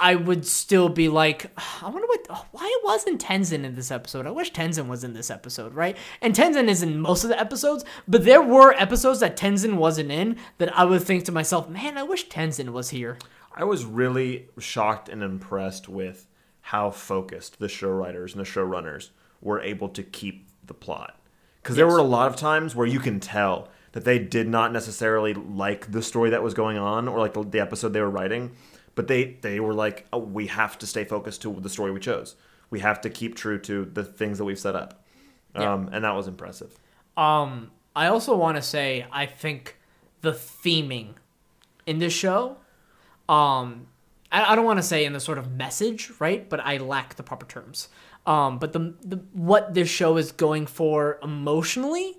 I 0.00 0.14
would 0.14 0.46
still 0.46 0.88
be 0.88 1.10
like, 1.10 1.50
I 1.82 1.90
wonder 1.90 2.06
what, 2.06 2.26
why 2.52 2.66
it 2.66 2.84
wasn't 2.84 3.20
Tenzin 3.20 3.64
in 3.64 3.74
this 3.74 3.90
episode? 3.90 4.26
I 4.26 4.30
wish 4.30 4.50
Tenzin 4.50 4.88
was 4.88 5.04
in 5.04 5.12
this 5.12 5.30
episode, 5.30 5.74
right? 5.74 5.94
And 6.22 6.34
Tenzin 6.34 6.68
is 6.68 6.82
in 6.82 6.98
most 6.98 7.22
of 7.22 7.28
the 7.28 7.38
episodes, 7.38 7.84
but 8.08 8.24
there 8.24 8.40
were 8.40 8.72
episodes 8.72 9.20
that 9.20 9.36
Tenzin 9.36 9.74
wasn't 9.74 10.10
in 10.10 10.36
that 10.56 10.76
I 10.76 10.84
would 10.86 11.02
think 11.02 11.24
to 11.24 11.32
myself, 11.32 11.68
man, 11.68 11.98
I 11.98 12.02
wish 12.02 12.28
Tenzin 12.28 12.70
was 12.70 12.90
here. 12.90 13.18
I 13.54 13.64
was 13.64 13.84
really 13.84 14.48
shocked 14.58 15.10
and 15.10 15.22
impressed 15.22 15.86
with 15.86 16.26
how 16.62 16.90
focused 16.90 17.58
the 17.58 17.68
show 17.68 17.90
writers 17.90 18.34
and 18.34 18.40
the 18.40 18.48
showrunners 18.48 19.10
were 19.42 19.60
able 19.60 19.90
to 19.90 20.02
keep 20.02 20.48
the 20.64 20.74
plot. 20.74 21.20
Because 21.62 21.76
there 21.76 21.86
were 21.86 21.98
a 21.98 22.02
lot 22.02 22.28
of 22.28 22.36
times 22.36 22.74
where 22.74 22.86
you 22.86 23.00
can 23.00 23.20
tell 23.20 23.68
that 23.92 24.04
they 24.04 24.18
did 24.18 24.48
not 24.48 24.72
necessarily 24.72 25.34
like 25.34 25.90
the 25.90 26.02
story 26.02 26.30
that 26.30 26.42
was 26.42 26.54
going 26.54 26.78
on 26.78 27.08
or 27.08 27.18
like 27.18 27.34
the, 27.34 27.42
the 27.44 27.60
episode 27.60 27.92
they 27.92 28.00
were 28.00 28.10
writing, 28.10 28.52
but 28.94 29.08
they 29.08 29.36
they 29.40 29.60
were 29.60 29.74
like, 29.74 30.06
oh, 30.12 30.18
we 30.18 30.46
have 30.48 30.78
to 30.78 30.86
stay 30.86 31.04
focused 31.04 31.42
to 31.42 31.52
the 31.60 31.68
story 31.68 31.90
we 31.90 32.00
chose. 32.00 32.36
We 32.70 32.80
have 32.80 33.00
to 33.02 33.10
keep 33.10 33.34
true 33.34 33.58
to 33.60 33.84
the 33.84 34.04
things 34.04 34.38
that 34.38 34.44
we've 34.44 34.58
set 34.58 34.76
up, 34.76 35.02
Yeah. 35.54 35.72
um, 35.72 35.88
and 35.92 36.04
that 36.04 36.14
was 36.14 36.28
impressive. 36.28 36.78
Um, 37.16 37.72
I 37.96 38.06
also 38.06 38.36
want 38.36 38.56
to 38.56 38.62
say 38.62 39.06
I 39.10 39.26
think 39.26 39.76
the 40.20 40.32
theming 40.32 41.14
in 41.86 41.98
this 41.98 42.12
show, 42.12 42.58
um, 43.28 43.86
I, 44.30 44.52
I 44.52 44.54
don't 44.54 44.64
want 44.64 44.78
to 44.78 44.82
say 44.84 45.04
in 45.04 45.12
the 45.12 45.20
sort 45.20 45.38
of 45.38 45.50
message, 45.50 46.12
right? 46.20 46.48
But 46.48 46.60
I 46.60 46.76
lack 46.78 47.16
the 47.16 47.22
proper 47.24 47.46
terms. 47.46 47.88
Um, 48.26 48.58
but 48.60 48.72
the, 48.72 48.94
the 49.02 49.16
what 49.32 49.74
this 49.74 49.88
show 49.88 50.16
is 50.16 50.30
going 50.30 50.66
for 50.66 51.18
emotionally 51.22 52.18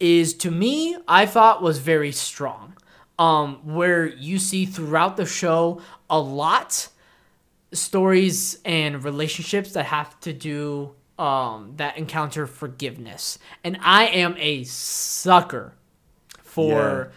is 0.00 0.34
to 0.34 0.50
me 0.50 0.96
I 1.08 1.26
thought 1.26 1.62
was 1.62 1.78
very 1.78 2.12
strong. 2.12 2.76
Um, 3.16 3.60
where 3.62 4.06
you 4.06 4.40
see 4.40 4.66
throughout 4.66 5.16
the 5.16 5.24
show 5.24 5.80
a 6.10 6.18
lot 6.18 6.88
stories 7.72 8.58
and 8.64 9.04
relationships 9.04 9.72
that 9.72 9.86
have 9.86 10.18
to 10.20 10.32
do 10.32 10.94
um 11.18 11.74
that 11.76 11.96
encounter 11.96 12.46
forgiveness 12.46 13.38
and 13.62 13.78
i 13.82 14.06
am 14.06 14.34
a 14.38 14.64
sucker 14.64 15.72
for 16.42 17.12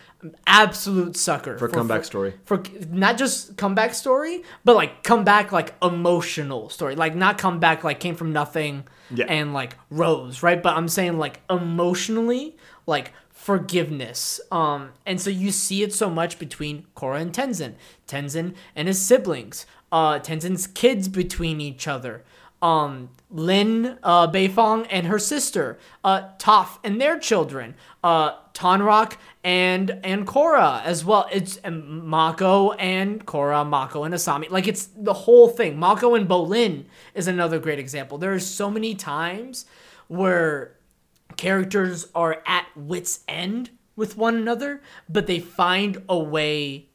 absolute 0.47 1.15
sucker 1.15 1.57
For 1.57 1.68
comeback 1.68 2.03
story. 2.05 2.34
for 2.45 2.63
not 2.89 3.18
just 3.18 3.55
comeback 3.57 3.93
story 3.93 4.41
but 4.65 4.76
like 4.76 5.03
comeback 5.03 5.51
like 5.51 5.76
emotional 5.82 6.70
story. 6.70 6.95
Like 6.95 7.15
not 7.15 7.38
comeback 7.38 7.84
like 7.84 7.99
came 7.99 8.15
from 8.15 8.34
nothing 8.34 8.86
Yeah. 9.11 9.26
and 9.30 9.53
like 9.53 9.78
rose 9.89 10.41
right? 10.41 10.61
But 10.61 10.76
i'm 10.76 10.88
saying 10.88 11.18
like 11.20 11.41
emotionally 11.49 12.55
like 12.88 13.13
forgiveness. 13.30 14.39
Um 14.51 14.89
and 15.05 15.22
so 15.22 15.30
you 15.30 15.51
see 15.51 15.84
it 15.84 15.93
so 15.93 16.09
much 16.09 16.39
between 16.39 16.86
Korra 16.95 17.22
and 17.22 17.32
Tenzin. 17.34 17.74
Tenzin 18.07 18.55
and 18.76 18.88
his 18.88 18.99
siblings. 18.99 19.65
Uh 19.91 20.20
Tenzin's 20.20 20.68
kids 20.68 21.07
between 21.07 21.61
each 21.61 21.88
other 21.88 22.24
um 22.62 23.10
Lin 23.30 23.97
uh 24.03 24.28
Beifong 24.28 24.88
and 24.89 25.08
her 25.08 25.20
sister 25.20 25.78
uh 26.03 26.30
Toph 26.38 26.80
and 26.84 26.99
their 26.99 27.20
children 27.20 27.76
uh 28.03 28.32
Tonraq 28.53 29.18
and 29.43 29.99
and 30.03 30.26
Korra 30.26 30.84
as 30.84 31.05
well. 31.05 31.28
It's 31.32 31.58
and 31.58 32.03
Mako 32.03 32.72
and 32.74 33.26
Korra 33.26 33.68
Mako 33.68 34.03
and 34.03 34.14
Asami. 34.14 34.49
Like 34.49 34.68
it's 34.68 34.89
the 34.95 35.14
whole 35.14 35.47
thing. 35.47 35.78
Mako 35.78 36.16
and 36.16 36.28
Bolin 36.28 36.86
is 37.14 37.28
another 37.28 37.60
great 37.60 37.80
example. 37.80 38.18
There 38.18 38.34
are 38.34 38.39
so 38.39 38.72
many 38.72 38.95
times 38.95 39.66
where 40.08 40.76
characters 41.36 42.08
are 42.16 42.41
at 42.45 42.66
wits 42.76 43.20
end 43.28 43.70
with 43.95 44.18
one 44.18 44.36
another 44.36 44.82
but 45.08 45.28
they 45.28 45.39
find 45.39 46.01
a 46.10 46.18
way 46.18 46.88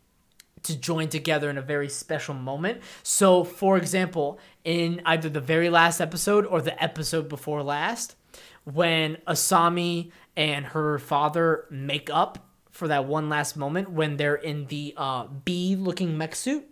to 0.64 0.76
join 0.76 1.08
together 1.08 1.50
in 1.50 1.58
a 1.58 1.62
very 1.62 1.88
special 1.88 2.34
moment. 2.34 2.80
So, 3.02 3.44
for 3.44 3.76
example, 3.76 4.38
in 4.64 5.02
either 5.04 5.28
the 5.28 5.40
very 5.40 5.70
last 5.70 6.00
episode 6.00 6.46
or 6.46 6.60
the 6.62 6.80
episode 6.82 7.28
before 7.28 7.62
last, 7.62 8.16
when 8.64 9.16
Asami 9.26 10.12
and 10.36 10.66
her 10.66 10.98
father 10.98 11.66
make 11.70 12.08
up 12.10 12.48
for 12.70 12.88
that 12.88 13.04
one 13.04 13.28
last 13.28 13.56
moment 13.56 13.90
when 13.90 14.16
they're 14.16 14.34
in 14.34 14.66
the 14.66 14.94
uh, 14.96 15.26
bee 15.26 15.76
looking 15.76 16.16
mech 16.16 16.34
suit 16.34 16.66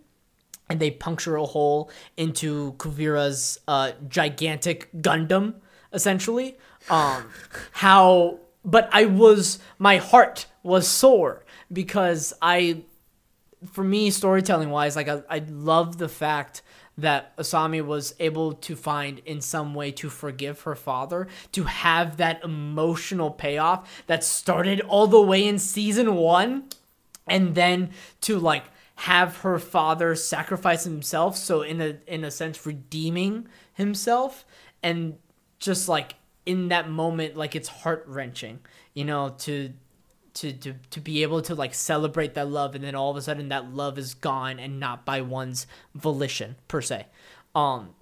and 0.69 0.79
they 0.79 0.89
puncture 0.89 1.35
a 1.35 1.45
hole 1.45 1.91
into 2.17 2.73
Kuvira's 2.73 3.59
uh, 3.67 3.91
gigantic 4.07 4.91
Gundam, 5.01 5.55
essentially. 5.93 6.57
Um, 6.89 7.25
how, 7.71 8.39
but 8.63 8.89
I 8.91 9.05
was, 9.05 9.59
my 9.77 9.97
heart 9.97 10.47
was 10.63 10.87
sore 10.87 11.43
because 11.71 12.33
I 12.41 12.83
for 13.69 13.83
me, 13.83 14.09
storytelling 14.09 14.69
wise, 14.69 14.95
like 14.95 15.07
I, 15.07 15.21
I 15.29 15.39
love 15.49 15.97
the 15.97 16.09
fact 16.09 16.61
that 16.97 17.35
Asami 17.37 17.83
was 17.83 18.13
able 18.19 18.53
to 18.53 18.75
find 18.75 19.19
in 19.25 19.41
some 19.41 19.73
way 19.73 19.91
to 19.91 20.09
forgive 20.09 20.61
her 20.61 20.75
father, 20.75 21.27
to 21.53 21.63
have 21.63 22.17
that 22.17 22.43
emotional 22.43 23.31
payoff 23.31 24.03
that 24.07 24.23
started 24.23 24.81
all 24.81 25.07
the 25.07 25.21
way 25.21 25.47
in 25.47 25.57
season 25.57 26.15
one, 26.15 26.65
and 27.27 27.55
then 27.55 27.91
to 28.21 28.37
like 28.37 28.65
have 28.95 29.37
her 29.37 29.57
father 29.57 30.15
sacrifice 30.15 30.83
himself, 30.83 31.37
so 31.37 31.61
in 31.61 31.81
a 31.81 31.97
in 32.07 32.23
a 32.23 32.31
sense 32.31 32.65
redeeming 32.65 33.47
himself, 33.73 34.45
and 34.83 35.17
just 35.59 35.87
like 35.87 36.15
in 36.45 36.67
that 36.69 36.89
moment, 36.89 37.37
like 37.37 37.55
it's 37.55 37.69
heart 37.69 38.03
wrenching, 38.07 38.59
you 38.93 39.05
know, 39.05 39.33
to 39.39 39.71
to, 40.33 40.53
to 40.53 40.73
to 40.89 40.99
be 40.99 41.23
able 41.23 41.41
to 41.41 41.55
like 41.55 41.73
celebrate 41.73 42.33
that 42.33 42.49
love 42.49 42.75
and 42.75 42.83
then 42.83 42.95
all 42.95 43.11
of 43.11 43.17
a 43.17 43.21
sudden 43.21 43.49
that 43.49 43.73
love 43.73 43.97
is 43.97 44.13
gone 44.13 44.59
and 44.59 44.79
not 44.79 45.05
by 45.05 45.21
one's 45.21 45.67
volition 45.95 46.55
per 46.67 46.81
se 46.81 47.05
um 47.55 47.93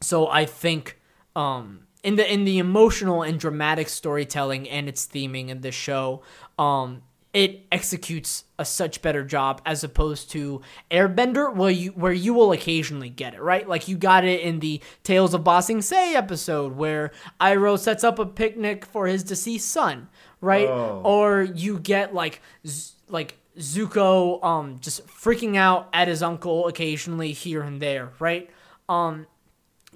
so 0.00 0.28
i 0.28 0.44
think 0.44 0.98
um 1.34 1.80
in 2.02 2.16
the 2.16 2.32
in 2.32 2.44
the 2.44 2.58
emotional 2.58 3.22
and 3.22 3.40
dramatic 3.40 3.88
storytelling 3.88 4.68
and 4.68 4.88
its 4.88 5.06
theming 5.06 5.48
in 5.48 5.60
the 5.62 5.72
show 5.72 6.22
um 6.58 7.02
it 7.34 7.66
executes 7.70 8.44
a 8.58 8.64
such 8.64 9.02
better 9.02 9.22
job 9.22 9.60
as 9.66 9.84
opposed 9.84 10.30
to 10.30 10.62
Airbender, 10.90 11.54
where 11.54 11.70
you 11.70 11.90
where 11.90 12.12
you 12.12 12.32
will 12.32 12.52
occasionally 12.52 13.10
get 13.10 13.34
it 13.34 13.42
right. 13.42 13.68
Like 13.68 13.86
you 13.86 13.98
got 13.98 14.24
it 14.24 14.40
in 14.40 14.60
the 14.60 14.80
Tales 15.04 15.34
of 15.34 15.44
Ba 15.44 15.62
Sing 15.62 15.82
Se 15.82 16.14
episode, 16.14 16.76
where 16.76 17.12
Iroh 17.40 17.78
sets 17.78 18.02
up 18.02 18.18
a 18.18 18.24
picnic 18.24 18.86
for 18.86 19.06
his 19.06 19.22
deceased 19.22 19.70
son, 19.70 20.08
right? 20.40 20.68
Oh. 20.68 21.02
Or 21.04 21.42
you 21.42 21.78
get 21.78 22.14
like 22.14 22.40
z- 22.66 22.94
like 23.08 23.38
Zuko 23.58 24.42
um 24.44 24.78
just 24.80 25.06
freaking 25.06 25.56
out 25.56 25.88
at 25.92 26.08
his 26.08 26.22
uncle 26.22 26.66
occasionally 26.66 27.32
here 27.32 27.62
and 27.62 27.80
there, 27.80 28.12
right? 28.18 28.50
Um 28.88 29.26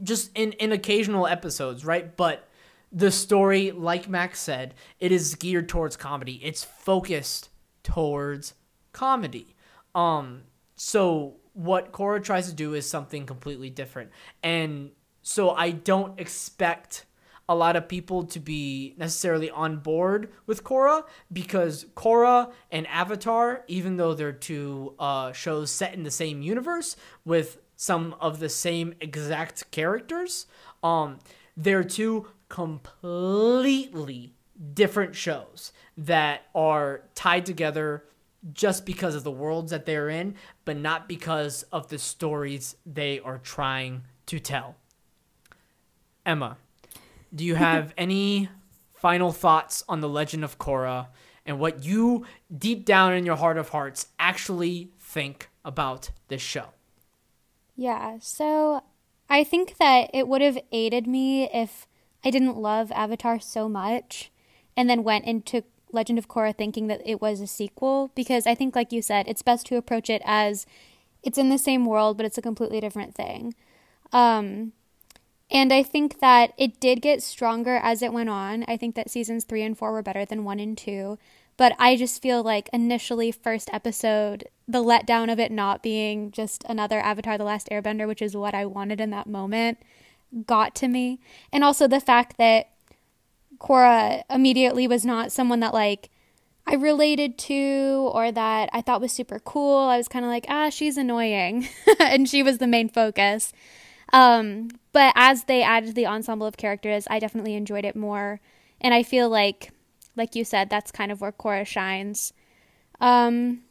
just 0.03 0.31
in 0.35 0.53
in 0.53 0.73
occasional 0.73 1.27
episodes, 1.27 1.85
right? 1.85 2.17
But 2.17 2.49
the 2.91 3.11
story, 3.11 3.71
like 3.71 4.09
Max 4.09 4.41
said, 4.41 4.75
it 5.01 5.13
is 5.13 5.35
geared 5.37 5.69
towards 5.69 5.97
comedy. 5.97 6.41
It's 6.43 6.65
focused 6.65 7.51
towards 7.83 8.55
comedy. 8.93 9.55
Um 9.95 10.43
so 10.75 11.37
what 11.55 11.93
Korra 11.93 12.23
tries 12.23 12.49
to 12.49 12.55
do 12.55 12.75
is 12.75 12.89
something 12.89 13.27
completely 13.27 13.71
different. 13.71 14.11
And 14.43 14.91
so 15.23 15.51
I 15.51 15.71
don't 15.71 16.19
expect 16.19 17.05
a 17.49 17.55
lot 17.55 17.77
of 17.77 17.89
people 17.89 18.25
to 18.25 18.41
be 18.41 18.95
necessarily 18.97 19.51
on 19.51 19.79
board 19.79 20.33
with 20.47 20.65
Korra 20.65 21.05
because 21.33 21.85
Korra 21.97 22.53
and 22.71 22.87
Avatar, 22.87 23.65
even 23.67 23.97
though 23.97 24.15
they're 24.15 24.33
two 24.33 24.95
uh, 24.99 25.33
shows 25.33 25.71
set 25.71 25.95
in 25.95 26.03
the 26.03 26.11
same 26.11 26.43
universe 26.43 26.97
with 27.25 27.59
some 27.77 28.15
of 28.21 28.39
the 28.39 28.49
same 28.49 28.95
exact 29.01 29.71
characters, 29.71 30.47
um, 30.83 31.19
they're 31.57 31.85
two 31.85 32.29
completely 32.49 34.35
different 34.75 35.15
shows 35.15 35.73
that 35.97 36.43
are 36.55 37.03
tied 37.15 37.45
together 37.45 38.05
just 38.53 38.85
because 38.85 39.15
of 39.15 39.25
the 39.25 39.31
worlds 39.31 39.71
that 39.71 39.87
they're 39.87 40.09
in, 40.09 40.35
but 40.65 40.77
not 40.77 41.09
because 41.09 41.63
of 41.65 41.89
the 41.89 41.99
stories 41.99 42.77
they 42.85 43.21
are 43.21 43.39
trying 43.39 44.03
to 44.27 44.39
tell. 44.39 44.77
Emma, 46.27 46.57
do 47.35 47.45
you 47.45 47.55
have 47.55 47.95
any 47.97 48.49
final 48.95 49.33
thoughts 49.33 49.83
on 49.89 50.01
the 50.01 50.09
Legend 50.09 50.45
of 50.45 50.59
Korra 50.59 51.09
and 51.45 51.59
what 51.59 51.85
you, 51.85 52.25
deep 52.57 52.85
down 52.85 53.15
in 53.15 53.27
your 53.27 53.37
heart 53.37 53.59
of 53.59 53.71
hearts, 53.71 54.07
actually 54.19 54.91
think 55.01 55.51
about 55.65 56.11
this 56.29 56.43
show? 56.43 56.67
Yeah, 57.75 58.19
so 58.21 58.83
I 59.29 59.45
think 59.45 59.79
that 59.79 60.11
it 60.13 60.29
would 60.29 60.43
have 60.43 60.59
aided 60.71 61.07
me 61.07 61.49
if 61.53 61.87
I 62.25 62.31
didn't 62.31 62.57
love 62.57 62.93
Avatar 62.93 63.41
so 63.41 63.69
much 63.69 64.31
and 64.77 64.89
then 64.89 65.03
went 65.03 65.25
into 65.25 65.65
Legend 65.91 66.19
of 66.19 66.29
Korra 66.29 66.57
thinking 66.57 66.87
that 66.87 67.03
it 67.05 67.21
was 67.21 67.41
a 67.41 67.47
sequel 67.47 68.11
because 68.15 68.47
I 68.47 68.55
think, 68.55 68.77
like 68.77 68.93
you 68.93 69.03
said, 69.03 69.27
it's 69.29 69.43
best 69.43 69.67
to 69.67 69.77
approach 69.77 70.09
it 70.09 70.23
as 70.25 70.67
it's 71.23 71.39
in 71.39 71.49
the 71.49 71.59
same 71.59 71.85
world, 71.85 72.17
but 72.17 72.27
it's 72.27 72.39
a 72.39 72.43
completely 72.43 72.81
different 72.81 73.15
thing. 73.15 73.55
Um, 74.13 74.73
and 75.53 75.73
I 75.73 75.83
think 75.83 76.21
that 76.21 76.55
it 76.57 76.81
did 76.81 77.03
get 77.03 77.23
stronger 77.23 77.77
as 77.77 78.01
it 78.01 78.13
went 78.13 78.31
on. 78.31 78.65
I 78.67 78.79
think 78.79 78.95
that 78.95 79.11
seasons 79.11 79.45
three 79.45 79.63
and 79.63 79.77
four 79.77 79.93
were 79.93 80.03
better 80.03 80.25
than 80.25 80.45
one 80.45 80.59
and 80.59 80.77
two. 80.77 81.19
But 81.59 81.77
I 81.79 81.97
just 81.97 82.23
feel 82.23 82.43
like 82.43 82.71
initially, 82.73 83.31
first 83.31 83.69
episode, 83.73 84.49
the 84.67 84.83
letdown 84.83 85.31
of 85.31 85.39
it 85.39 85.53
not 85.53 85.83
being 85.83 86.31
just 86.31 86.65
another 86.65 86.99
Avatar 86.99 87.37
The 87.37 87.45
Last 87.45 87.69
Airbender, 87.71 88.09
which 88.09 88.23
is 88.23 88.35
what 88.35 88.55
I 88.55 88.65
wanted 88.65 88.99
in 88.99 89.11
that 89.11 89.27
moment, 89.27 89.79
got 90.47 90.75
to 90.77 90.89
me. 90.89 91.21
And 91.53 91.63
also 91.63 91.87
the 91.87 92.01
fact 92.01 92.39
that 92.39 92.71
Korra 93.59 94.23
immediately 94.31 94.89
was 94.89 95.05
not 95.05 95.31
someone 95.31 95.61
that, 95.61 95.75
like, 95.75 96.09
I 96.67 96.75
related 96.75 97.37
to 97.39 98.11
or 98.15 98.33
that 98.33 98.71
I 98.73 98.81
thought 98.81 99.03
was 99.03 99.13
super 99.13 99.39
cool. 99.39 99.89
I 99.89 99.99
was 99.99 100.09
kind 100.09 100.25
of 100.25 100.31
like, 100.31 100.47
ah, 100.49 100.71
she's 100.71 100.97
annoying. 100.97 101.69
and 102.01 102.27
she 102.27 102.43
was 102.43 102.57
the 102.59 102.67
main 102.67 102.89
focus. 102.89 103.53
Um, 104.13 104.69
but 104.93 105.13
as 105.17 105.45
they 105.45 105.63
added 105.63 105.95
the 105.95 106.07
ensemble 106.07 106.47
of 106.47 106.57
characters, 106.57 107.07
I 107.09 107.19
definitely 107.19 107.55
enjoyed 107.55 107.85
it 107.85 107.97
more. 107.97 108.41
And 108.81 108.93
I 108.93 109.03
feel 109.03 109.29
like, 109.29 109.71
like 110.17 110.35
you 110.35 110.45
said, 110.45 110.69
that's 110.69 110.91
kind 110.91 111.11
of 111.11 111.21
where 111.21 111.33
Korra 111.33 111.67
shines. 111.67 112.33
Um, 113.01 113.63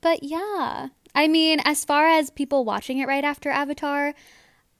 but 0.00 0.22
yeah, 0.22 0.88
I 1.14 1.28
mean, 1.28 1.60
as 1.64 1.84
far 1.84 2.06
as 2.08 2.30
people 2.30 2.64
watching 2.64 2.98
it 2.98 3.08
right 3.08 3.24
after 3.24 3.50
Avatar, 3.50 4.14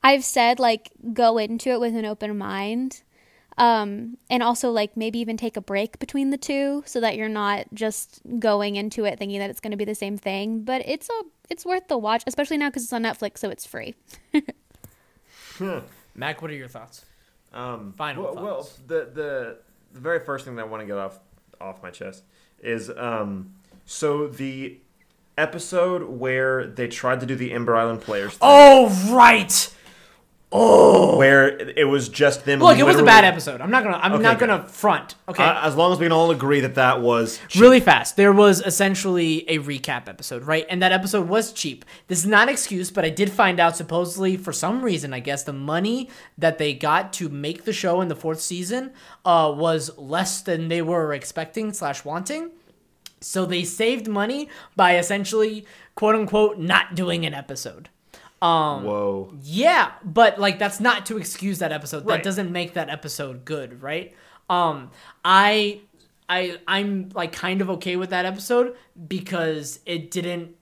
I've 0.03 0.25
said 0.25 0.59
like 0.59 0.91
go 1.13 1.39
into 1.39 1.71
it 1.71 1.81
with 1.81 1.95
an 1.95 2.05
open 2.05 2.37
mind. 2.39 3.03
Um, 3.59 4.17
and 4.31 4.43
also 4.43 4.71
like 4.71 4.97
maybe 4.97 5.19
even 5.19 5.37
take 5.37 5.59
a 5.59 5.61
break 5.61 5.99
between 5.99 6.31
the 6.31 6.39
two 6.39 6.83
so 6.87 7.01
that 7.01 7.17
you're 7.17 7.29
not 7.29 7.67
just 7.75 8.23
going 8.39 8.77
into 8.77 9.05
it 9.05 9.19
thinking 9.19 9.41
that 9.41 9.51
it's 9.51 9.61
going 9.61 9.73
to 9.73 9.77
be 9.77 9.85
the 9.85 9.95
same 9.95 10.17
thing. 10.17 10.65
But 10.65 10.83
it's 10.87 11.09
a 11.11 11.23
it's 11.53 11.67
worth 11.67 11.87
the 11.87 11.99
watch, 11.99 12.25
especially 12.27 12.57
now 12.57 12.71
because 12.71 12.83
it's 12.83 12.93
on 12.93 13.03
Netflix, 13.03 13.39
so 13.39 13.51
it's 13.51 13.67
free. 13.67 13.95
Mac, 16.15 16.41
what 16.41 16.51
are 16.51 16.55
your 16.55 16.67
thoughts? 16.67 17.05
Um, 17.53 17.93
Final 17.93 18.25
well, 18.25 18.35
well, 18.43 18.69
the, 18.87 19.11
the 19.13 19.59
the 19.93 20.01
very 20.01 20.19
first 20.19 20.47
thing 20.47 20.57
that 20.57 20.63
I 20.63 20.65
want 20.65 20.81
to 20.81 20.87
get 20.87 20.97
off 20.97 21.21
off 21.61 21.83
my 21.83 21.91
chest 21.91 22.25
is 22.61 22.91
um, 22.97 23.53
so 23.85 24.27
the 24.27 24.79
episode 25.37 26.05
where 26.05 26.67
they 26.67 26.89
tried 26.89 27.21
to 27.21 27.27
do 27.27 27.37
the 27.37 27.53
Ember 27.53 27.77
Island 27.77 28.01
players. 28.01 28.31
Thing, 28.31 28.41
Oh 28.41 29.11
right. 29.15 29.75
Oh. 30.53 31.17
where 31.17 31.49
it 31.49 31.89
was 31.89 32.09
just 32.09 32.45
them. 32.45 32.61
Look, 32.61 32.79
it 32.79 32.83
was 32.85 32.99
a 32.99 33.03
bad 33.05 33.25
episode. 33.25 33.61
I'm 33.61 33.71
not 33.71 33.83
gonna. 33.85 33.97
I'm 33.97 34.13
Okay, 34.13 34.23
not 34.23 34.39
good. 34.39 34.49
gonna 34.49 34.65
front. 34.69 35.15
Okay. 35.29 35.43
Uh, 35.43 35.67
as 35.67 35.77
long 35.77 35.93
as 35.93 35.99
we 35.99 36.05
can 36.05 36.13
all 36.13 36.31
agree 36.31 36.61
that 36.61 36.75
that 36.75 37.01
was 37.01 37.41
really 37.57 37.81
fast. 37.81 38.17
There 38.17 38.33
was 38.33 38.61
essentially 38.61 39.49
a 39.49 39.59
recap 39.61 40.09
episode, 40.09 40.43
right? 40.45 40.67
And 40.69 40.83
that 40.83 40.93
episode 40.93 41.29
was 41.29 41.53
cheap. 41.53 41.85
This 42.09 42.19
is 42.19 42.27
not 42.27 42.45
an 42.45 42.49
excuse, 42.51 42.91
but 42.91 43.05
I 43.05 43.09
did 43.11 43.31
find 43.33 43.59
out 43.61 43.77
supposedly 43.77 44.37
for 44.37 44.53
some 44.53 44.83
reason, 44.83 45.15
I 45.15 45.21
guess 45.21 45.43
the 45.45 45.53
money 45.53 46.11
that 46.37 46.59
they 46.59 46.75
got 46.75 47.13
to 47.15 47.29
make 47.29 47.65
the 47.65 47.73
show 47.73 48.01
in 48.01 48.09
the 48.09 48.17
fourth 48.17 48.41
season 48.41 48.93
uh, 49.25 49.53
was 49.57 49.97
less 49.97 50.43
than 50.43 50.69
they 50.69 50.83
were 50.83 51.13
expecting 51.15 51.73
slash 51.73 52.05
wanting. 52.05 52.51
So 53.21 53.47
they 53.47 53.65
saved 53.65 54.09
money 54.09 54.49
by 54.77 54.97
essentially 54.99 55.65
quote 55.95 56.15
unquote 56.17 56.59
not 56.59 56.95
doing 56.95 57.25
an 57.25 57.33
episode. 57.35 57.89
Um, 58.43 58.85
whoa. 58.85 59.33
yeah, 59.43 59.93
but 60.05 60.39
like 60.41 60.59
that's 60.59 60.81
not 60.81 61.07
to 61.07 61.17
excuse 61.17 61.61
that 61.61 61.71
episode. 61.73 62.05
Right. 62.05 62.17
That 62.17 62.23
doesn't 62.25 62.51
make 62.51 62.75
that 62.75 62.91
episode 62.91 63.45
good, 63.45 63.81
right? 63.83 64.13
Um 64.51 64.91
I 65.25 65.81
I 66.29 66.59
I'm 66.67 67.11
like 67.15 67.33
kind 67.33 67.61
of 67.61 67.71
okay 67.71 67.97
with 67.97 68.11
that 68.11 68.25
episode 68.27 68.75
because 69.09 69.79
it 69.87 70.11
didn't 70.11 70.57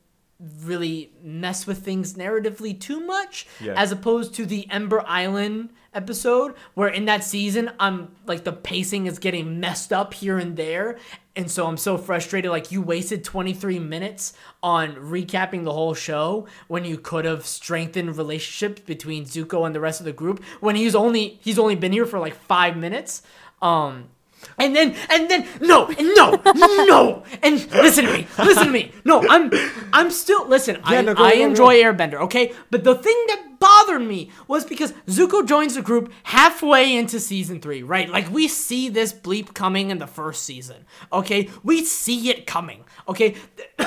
really 0.64 1.12
mess 1.22 1.66
with 1.66 1.78
things 1.78 2.14
narratively 2.14 2.78
too 2.78 3.00
much 3.00 3.46
Yeah. 3.60 3.74
as 3.76 3.92
opposed 3.92 4.34
to 4.34 4.46
the 4.46 4.70
Ember 4.70 5.02
Island 5.06 5.70
episode 5.92 6.54
where 6.74 6.88
in 6.88 7.04
that 7.06 7.24
season 7.24 7.70
I'm 7.80 8.14
like 8.26 8.44
the 8.44 8.52
pacing 8.52 9.06
is 9.06 9.18
getting 9.18 9.58
messed 9.60 9.92
up 9.92 10.14
here 10.14 10.38
and 10.38 10.56
there 10.56 10.98
and 11.40 11.50
so 11.50 11.66
I'm 11.66 11.78
so 11.78 11.96
frustrated 11.96 12.50
like 12.50 12.70
you 12.70 12.82
wasted 12.82 13.24
23 13.24 13.78
minutes 13.78 14.34
on 14.62 14.94
recapping 14.96 15.64
the 15.64 15.72
whole 15.72 15.94
show 15.94 16.46
when 16.68 16.84
you 16.84 16.98
could 16.98 17.24
have 17.24 17.46
strengthened 17.46 18.16
relationships 18.16 18.82
between 18.82 19.24
Zuko 19.24 19.64
and 19.64 19.74
the 19.74 19.80
rest 19.80 20.00
of 20.00 20.04
the 20.06 20.12
group 20.12 20.44
when 20.60 20.76
he's 20.76 20.94
only 20.94 21.38
he's 21.42 21.58
only 21.58 21.76
been 21.76 21.92
here 21.92 22.04
for 22.04 22.18
like 22.18 22.34
5 22.34 22.76
minutes 22.76 23.22
um 23.62 24.10
and 24.58 24.74
then, 24.74 24.96
and 25.10 25.28
then, 25.28 25.46
no, 25.60 25.88
and 25.88 26.14
no, 26.14 26.40
no, 26.86 27.24
and 27.42 27.54
listen 27.72 28.06
to 28.06 28.12
me, 28.12 28.26
listen 28.38 28.64
to 28.64 28.72
me. 28.72 28.90
No, 29.04 29.22
I'm, 29.28 29.50
I'm 29.92 30.10
still, 30.10 30.48
listen, 30.48 30.78
I, 30.82 31.02
no, 31.02 31.12
I 31.18 31.34
enjoy 31.34 31.74
Airbender, 31.74 32.14
okay? 32.22 32.54
But 32.70 32.82
the 32.82 32.94
thing 32.94 33.22
that 33.28 33.49
bothered 33.60 34.02
me 34.02 34.30
was 34.48 34.64
because 34.64 34.92
Zuko 35.06 35.46
joins 35.46 35.74
the 35.76 35.82
group 35.82 36.12
halfway 36.24 36.96
into 36.96 37.20
season 37.20 37.60
three, 37.60 37.82
right? 37.82 38.08
Like, 38.08 38.30
we 38.30 38.48
see 38.48 38.88
this 38.88 39.12
bleep 39.12 39.54
coming 39.54 39.90
in 39.90 39.98
the 39.98 40.06
first 40.06 40.42
season, 40.42 40.86
okay? 41.12 41.48
We 41.62 41.84
see 41.84 42.30
it 42.30 42.46
coming, 42.46 42.84
okay? 43.06 43.36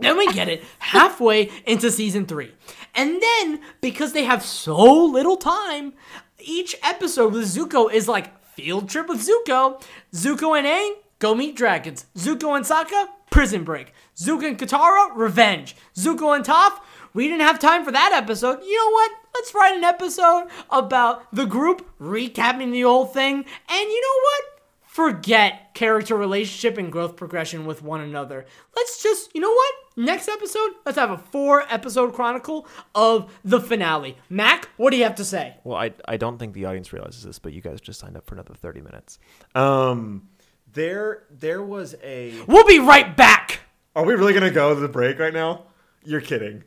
Then 0.00 0.18
we 0.18 0.26
get 0.32 0.48
it 0.48 0.64
halfway 0.80 1.52
into 1.64 1.88
season 1.88 2.26
three. 2.26 2.52
And 2.96 3.22
then, 3.22 3.60
because 3.80 4.12
they 4.12 4.24
have 4.24 4.42
so 4.42 5.04
little 5.04 5.36
time, 5.36 5.94
each 6.40 6.74
episode 6.82 7.32
with 7.32 7.44
Zuko 7.44 7.92
is 7.92 8.08
like 8.08 8.44
field 8.44 8.88
trip 8.88 9.08
with 9.08 9.26
Zuko. 9.26 9.80
Zuko 10.12 10.58
and 10.58 10.66
Aang 10.66 10.94
go 11.20 11.34
meet 11.34 11.56
dragons. 11.56 12.06
Zuko 12.16 12.56
and 12.56 12.64
Sokka, 12.64 13.06
prison 13.30 13.64
break. 13.64 13.92
Zuko 14.16 14.48
and 14.48 14.58
Katara, 14.58 15.10
revenge. 15.14 15.76
Zuko 15.94 16.34
and 16.34 16.44
Toph, 16.44 16.80
we 17.14 17.28
didn't 17.28 17.46
have 17.46 17.58
time 17.58 17.84
for 17.84 17.92
that 17.92 18.12
episode. 18.12 18.62
You 18.62 18.76
know 18.76 18.90
what? 18.90 19.10
Let's 19.34 19.54
write 19.54 19.76
an 19.76 19.84
episode 19.84 20.48
about 20.70 21.34
the 21.34 21.46
group 21.46 21.88
recapping 21.98 22.72
the 22.72 22.82
whole 22.82 23.06
thing. 23.06 23.36
And 23.36 23.90
you 23.90 24.00
know 24.00 24.20
what? 24.22 24.54
forget 24.94 25.74
character 25.74 26.14
relationship 26.14 26.78
and 26.78 26.92
growth 26.92 27.16
progression 27.16 27.66
with 27.66 27.82
one 27.82 28.00
another. 28.00 28.46
Let's 28.76 29.02
just, 29.02 29.34
you 29.34 29.40
know 29.40 29.50
what? 29.50 29.74
Next 29.96 30.28
episode, 30.28 30.70
let's 30.86 30.96
have 30.96 31.10
a 31.10 31.18
four 31.18 31.64
episode 31.68 32.14
chronicle 32.14 32.68
of 32.94 33.36
the 33.44 33.60
finale. 33.60 34.16
Mac, 34.30 34.68
what 34.76 34.92
do 34.92 34.96
you 34.96 35.02
have 35.02 35.16
to 35.16 35.24
say? 35.24 35.56
Well, 35.64 35.76
I 35.76 35.92
I 36.06 36.16
don't 36.16 36.38
think 36.38 36.54
the 36.54 36.66
audience 36.66 36.92
realizes 36.92 37.24
this, 37.24 37.40
but 37.40 37.52
you 37.52 37.60
guys 37.60 37.80
just 37.80 37.98
signed 37.98 38.16
up 38.16 38.24
for 38.24 38.36
another 38.36 38.54
thirty 38.54 38.80
minutes. 38.80 39.18
Um, 39.56 40.28
there 40.72 41.24
there 41.28 41.62
was 41.62 41.96
a. 42.00 42.32
We'll 42.46 42.66
be 42.66 42.78
right 42.78 43.16
back. 43.16 43.60
Are 43.96 44.04
we 44.04 44.14
really 44.14 44.32
gonna 44.32 44.52
go 44.52 44.74
to 44.74 44.80
the 44.80 44.88
break 44.88 45.18
right 45.18 45.34
now? 45.34 45.64
You're 46.04 46.20
kidding. 46.20 46.62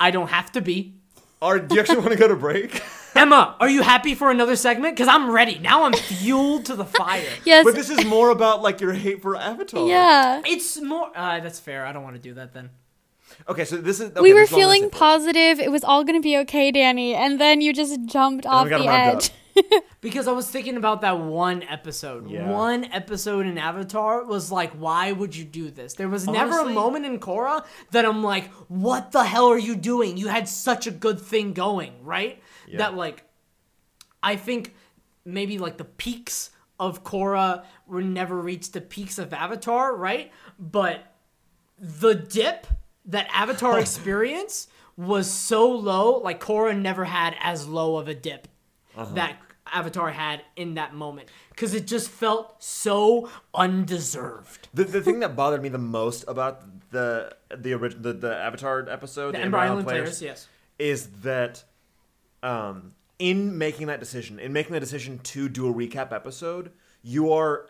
I 0.00 0.10
don't 0.10 0.28
have 0.28 0.52
to 0.52 0.60
be. 0.60 0.94
Are 1.42 1.58
do 1.58 1.74
you 1.74 1.80
actually 1.80 1.98
want 1.98 2.10
to 2.12 2.16
go 2.16 2.28
to 2.28 2.36
break? 2.36 2.82
Emma, 3.16 3.54
are 3.60 3.68
you 3.68 3.82
happy 3.82 4.14
for 4.14 4.30
another 4.30 4.56
segment? 4.56 4.96
Because 4.96 5.08
I'm 5.08 5.30
ready. 5.30 5.58
Now 5.58 5.84
I'm 5.84 5.92
fueled 5.92 6.64
to 6.66 6.74
the 6.74 6.84
fire. 6.84 7.22
Yes. 7.44 7.64
But 7.64 7.74
this 7.74 7.90
is 7.90 8.04
more 8.04 8.30
about 8.30 8.62
like 8.62 8.80
your 8.80 8.92
hate 8.92 9.22
for 9.22 9.36
Avatar. 9.36 9.86
yeah. 9.86 10.42
It's 10.44 10.80
more. 10.80 11.10
Uh, 11.14 11.40
that's 11.40 11.60
fair. 11.60 11.86
I 11.86 11.92
don't 11.92 12.02
want 12.02 12.16
to 12.16 12.22
do 12.22 12.34
that 12.34 12.52
then. 12.52 12.70
Okay, 13.48 13.64
so 13.64 13.76
this 13.76 14.00
is. 14.00 14.10
Okay, 14.10 14.20
we 14.20 14.32
were 14.32 14.40
this 14.40 14.50
is 14.50 14.52
what 14.52 14.62
I'm 14.62 14.62
gonna 14.62 14.72
feeling 14.74 14.82
say 14.82 14.88
for 14.90 14.96
it. 14.96 14.98
positive. 14.98 15.60
It 15.60 15.70
was 15.70 15.84
all 15.84 16.04
going 16.04 16.18
to 16.18 16.22
be 16.22 16.36
okay, 16.38 16.70
Danny. 16.72 17.14
And 17.14 17.40
then 17.40 17.60
you 17.60 17.72
just 17.72 18.00
jumped 18.06 18.46
off 18.46 18.68
the 18.68 18.86
edge. 18.88 19.30
Because 20.00 20.28
I 20.28 20.32
was 20.32 20.50
thinking 20.50 20.76
about 20.76 21.00
that 21.00 21.18
one 21.18 21.62
episode. 21.62 22.28
Yeah. 22.28 22.50
One 22.50 22.84
episode 22.84 23.46
in 23.46 23.56
Avatar 23.56 24.22
was 24.24 24.52
like, 24.52 24.72
why 24.72 25.12
would 25.12 25.34
you 25.34 25.46
do 25.46 25.70
this? 25.70 25.94
There 25.94 26.10
was 26.10 26.26
never 26.26 26.60
a 26.60 26.68
moment 26.68 27.06
in 27.06 27.18
Korra 27.18 27.64
that 27.92 28.04
I'm 28.04 28.22
like, 28.22 28.50
what 28.68 29.12
the 29.12 29.24
hell 29.24 29.48
are 29.48 29.58
you 29.58 29.74
doing? 29.74 30.18
You 30.18 30.28
had 30.28 30.46
such 30.46 30.86
a 30.86 30.90
good 30.90 31.18
thing 31.18 31.54
going, 31.54 32.04
right? 32.04 32.42
Yeah. 32.68 32.78
That 32.78 32.96
like, 32.96 33.24
I 34.22 34.36
think 34.36 34.74
maybe 35.24 35.56
like 35.56 35.78
the 35.78 35.84
peaks 35.84 36.50
of 36.78 37.02
Korra 37.02 37.64
were 37.86 38.02
never 38.02 38.38
reached 38.38 38.74
the 38.74 38.82
peaks 38.82 39.18
of 39.18 39.32
Avatar, 39.32 39.96
right? 39.96 40.30
But 40.58 41.14
the 41.78 42.14
dip 42.14 42.66
that 43.06 43.26
Avatar 43.32 43.78
experienced 43.80 44.70
was 44.98 45.30
so 45.30 45.70
low, 45.70 46.18
like 46.18 46.40
Korra 46.40 46.78
never 46.78 47.06
had 47.06 47.34
as 47.40 47.66
low 47.66 47.96
of 47.96 48.06
a 48.06 48.14
dip 48.14 48.48
uh-huh. 48.96 49.14
that 49.14 49.36
Avatar 49.74 50.10
had 50.10 50.42
in 50.56 50.74
that 50.74 50.94
moment 50.94 51.28
because 51.50 51.74
it 51.74 51.86
just 51.86 52.08
felt 52.08 52.62
so 52.62 53.28
undeserved. 53.54 54.68
The, 54.72 54.84
the 54.84 55.02
thing 55.02 55.20
that 55.20 55.36
bothered 55.36 55.62
me 55.62 55.68
the 55.68 55.78
most 55.78 56.24
about 56.28 56.62
the 56.90 57.36
the 57.54 57.72
original 57.72 58.02
the, 58.02 58.12
the 58.12 58.36
Avatar 58.36 58.88
episode, 58.88 59.34
The 59.34 59.40
Ember 59.40 59.58
Island 59.58 59.86
players, 59.86 60.22
yes. 60.22 60.46
is 60.78 61.08
that 61.22 61.64
um, 62.42 62.92
in 63.18 63.58
making 63.58 63.88
that 63.88 64.00
decision, 64.00 64.38
in 64.38 64.52
making 64.52 64.72
the 64.72 64.80
decision 64.80 65.18
to 65.24 65.48
do 65.48 65.68
a 65.68 65.74
recap 65.74 66.12
episode, 66.12 66.70
you 67.02 67.32
are 67.32 67.66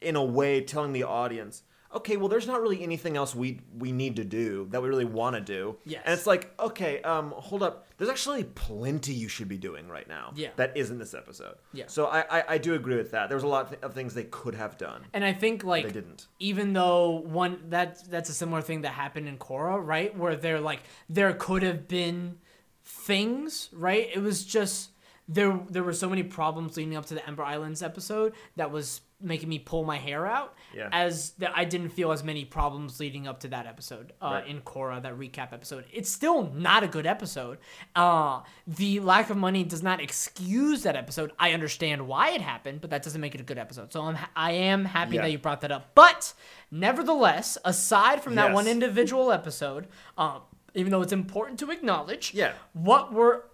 in 0.00 0.16
a 0.16 0.24
way 0.24 0.60
telling 0.60 0.92
the 0.92 1.04
audience, 1.04 1.62
okay, 1.94 2.16
well, 2.16 2.28
there's 2.28 2.46
not 2.46 2.60
really 2.60 2.82
anything 2.82 3.16
else 3.16 3.34
we 3.34 3.60
we 3.78 3.92
need 3.92 4.16
to 4.16 4.24
do 4.24 4.66
that 4.70 4.82
we 4.82 4.88
really 4.88 5.04
want 5.04 5.36
to 5.36 5.40
do. 5.40 5.76
Yes. 5.84 6.02
and 6.04 6.12
it's 6.14 6.26
like, 6.26 6.52
okay, 6.58 7.00
um, 7.02 7.30
hold 7.36 7.62
up, 7.62 7.86
there's 7.98 8.10
actually 8.10 8.44
plenty 8.44 9.12
you 9.12 9.28
should 9.28 9.48
be 9.48 9.56
doing 9.58 9.88
right 9.88 10.08
now. 10.08 10.32
Yeah. 10.34 10.50
that 10.56 10.76
isn't 10.76 10.98
this 10.98 11.14
episode. 11.14 11.56
Yeah. 11.72 11.84
so 11.88 12.06
I 12.06 12.24
I, 12.38 12.44
I 12.54 12.58
do 12.58 12.74
agree 12.74 12.96
with 12.96 13.10
that. 13.12 13.28
There 13.28 13.36
was 13.36 13.44
a 13.44 13.48
lot 13.48 13.74
of 13.82 13.94
things 13.94 14.14
they 14.14 14.24
could 14.24 14.54
have 14.54 14.76
done. 14.76 15.04
And 15.12 15.24
I 15.24 15.32
think 15.32 15.64
like 15.64 15.86
They 15.86 15.92
didn't. 15.92 16.26
even 16.38 16.72
though 16.72 17.10
one 17.10 17.58
that 17.70 18.08
that's 18.10 18.28
a 18.30 18.34
similar 18.34 18.62
thing 18.62 18.82
that 18.82 18.92
happened 18.92 19.28
in 19.28 19.38
Korra, 19.38 19.78
right? 19.84 20.16
Where 20.16 20.36
they're 20.36 20.60
like 20.60 20.82
there 21.08 21.32
could 21.32 21.62
have 21.62 21.86
been 21.88 22.38
things, 22.84 23.68
right? 23.72 24.08
It 24.14 24.20
was 24.20 24.44
just 24.44 24.90
there 25.28 25.58
there 25.70 25.82
were 25.82 25.92
so 25.94 26.08
many 26.10 26.22
problems 26.22 26.76
leading 26.76 26.96
up 26.96 27.06
to 27.06 27.14
the 27.14 27.26
Ember 27.26 27.42
Islands 27.42 27.82
episode 27.82 28.34
that 28.56 28.70
was 28.70 29.00
making 29.20 29.48
me 29.48 29.58
pull 29.58 29.84
my 29.84 29.96
hair 29.96 30.26
out. 30.26 30.54
Yeah. 30.74 30.88
As 30.92 31.30
that 31.38 31.52
I 31.56 31.64
didn't 31.64 31.90
feel 31.90 32.12
as 32.12 32.22
many 32.22 32.44
problems 32.44 33.00
leading 33.00 33.26
up 33.26 33.40
to 33.40 33.48
that 33.48 33.66
episode 33.66 34.12
uh, 34.20 34.26
Right. 34.26 34.46
in 34.46 34.60
Korra, 34.60 35.00
that 35.02 35.16
recap 35.18 35.52
episode. 35.52 35.84
It's 35.92 36.10
still 36.10 36.50
not 36.52 36.82
a 36.82 36.88
good 36.88 37.06
episode. 37.06 37.58
Uh, 37.96 38.40
the 38.66 39.00
lack 39.00 39.30
of 39.30 39.36
money 39.36 39.64
does 39.64 39.82
not 39.82 40.00
excuse 40.00 40.82
that 40.82 40.96
episode. 40.96 41.32
I 41.38 41.52
understand 41.52 42.06
why 42.06 42.30
it 42.32 42.40
happened, 42.42 42.80
but 42.80 42.90
that 42.90 43.02
doesn't 43.02 43.20
make 43.20 43.34
it 43.34 43.40
a 43.40 43.44
good 43.44 43.58
episode. 43.58 43.92
So 43.92 44.02
I'm 44.02 44.18
I 44.36 44.52
am 44.52 44.84
happy 44.84 45.14
Yeah. 45.16 45.22
that 45.22 45.30
you 45.32 45.38
brought 45.38 45.60
that 45.62 45.72
up. 45.72 45.92
But 45.94 46.34
nevertheless, 46.70 47.56
aside 47.64 48.22
from 48.22 48.34
that 48.34 48.46
Yes. 48.48 48.54
one 48.54 48.66
individual 48.66 49.32
episode, 49.32 49.86
um, 50.18 50.42
even 50.74 50.90
though 50.90 51.02
it's 51.02 51.12
important 51.12 51.58
to 51.60 51.70
acknowledge, 51.70 52.34
Yeah. 52.34 52.52
what 52.72 53.12
were 53.12 53.46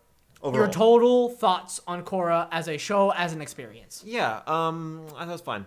your 0.43 0.69
total 0.69 1.29
thoughts 1.31 1.81
on 1.87 2.05
Korra 2.05 2.49
as 2.51 2.69
a 2.69 2.79
show, 2.79 3.11
as 3.13 3.33
an 3.33 3.41
experience? 3.43 4.03
Yeah, 4.07 4.41
um, 4.47 5.07
I 5.17 5.21
thought 5.21 5.29
it 5.29 5.33
was 5.33 5.41
fine. 5.43 5.67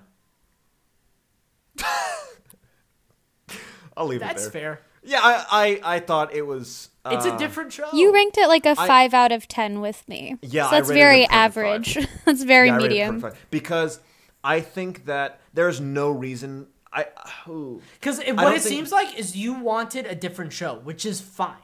I'll 3.95 4.07
leave 4.07 4.19
That's 4.21 4.47
it 4.47 4.53
there. 4.53 4.71
That's 4.71 4.81
fair. 4.81 4.81
Yeah, 5.05 5.19
I, 5.21 5.79
I, 5.83 5.95
I 5.95 5.99
thought 5.99 6.33
it 6.33 6.43
was. 6.47 6.89
Uh, 7.05 7.11
It's 7.15 7.25
a 7.25 7.37
different 7.37 7.73
show. 7.73 7.87
You 7.93 8.13
ranked 8.13 8.37
it 8.37 8.47
like 8.47 8.65
a 8.65 8.75
five 8.75 9.13
out 9.13 9.31
of 9.31 9.47
ten 9.47 9.81
with 9.81 10.07
me. 10.07 10.37
Yeah, 10.41 10.63
so 10.63 10.67
I 10.69 10.79
that's 10.79 10.89
rated 10.89 11.01
it 11.01 11.03
very 11.05 11.23
a 11.23 11.27
perfect 11.27 11.35
average. 11.57 12.07
that's 12.25 12.43
very 12.43 12.67
yeah, 12.69 12.73
I 12.73 12.77
rated 12.77 12.89
medium. 12.89 13.33
because 13.51 13.99
I 14.43 14.61
think 14.61 15.05
that 15.05 15.41
there's 15.53 15.81
no 15.81 16.09
reason. 16.09 16.67
I 16.91 17.07
Because 17.45 18.19
what 18.19 18.27
it 18.27 18.61
think- 18.61 18.61
seems 18.61 18.91
like 18.91 19.17
is 19.19 19.35
you 19.35 19.53
wanted 19.53 20.05
a 20.07 20.15
different 20.15 20.53
show, 20.53 20.75
which 20.79 21.05
is 21.05 21.19
fine. 21.21 21.57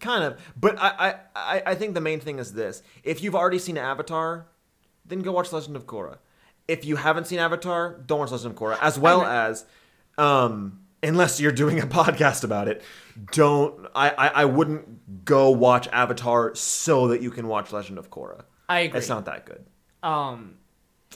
Kind 0.00 0.24
of, 0.24 0.40
but 0.58 0.76
I, 0.78 1.16
I, 1.34 1.62
I, 1.66 1.74
think 1.74 1.94
the 1.94 2.00
main 2.00 2.20
thing 2.20 2.38
is 2.38 2.52
this: 2.52 2.82
if 3.02 3.22
you've 3.22 3.34
already 3.34 3.58
seen 3.58 3.76
Avatar, 3.76 4.46
then 5.04 5.20
go 5.20 5.32
watch 5.32 5.52
Legend 5.52 5.76
of 5.76 5.86
Korra. 5.86 6.18
If 6.66 6.84
you 6.84 6.96
haven't 6.96 7.26
seen 7.26 7.38
Avatar, 7.38 8.00
don't 8.06 8.20
watch 8.20 8.30
Legend 8.30 8.52
of 8.52 8.58
Korra. 8.58 8.78
As 8.80 8.98
well 8.98 9.22
as, 9.22 9.66
um, 10.16 10.80
unless 11.02 11.40
you're 11.40 11.52
doing 11.52 11.80
a 11.80 11.86
podcast 11.86 12.44
about 12.44 12.68
it, 12.68 12.82
don't. 13.32 13.86
I, 13.94 14.10
I, 14.10 14.28
I 14.28 14.44
wouldn't 14.46 15.24
go 15.24 15.50
watch 15.50 15.88
Avatar 15.88 16.54
so 16.54 17.08
that 17.08 17.20
you 17.20 17.30
can 17.30 17.46
watch 17.46 17.72
Legend 17.72 17.98
of 17.98 18.10
Korra. 18.10 18.42
I 18.68 18.80
agree. 18.80 18.98
It's 18.98 19.08
not 19.08 19.26
that 19.26 19.44
good. 19.44 19.64
Um, 20.02 20.56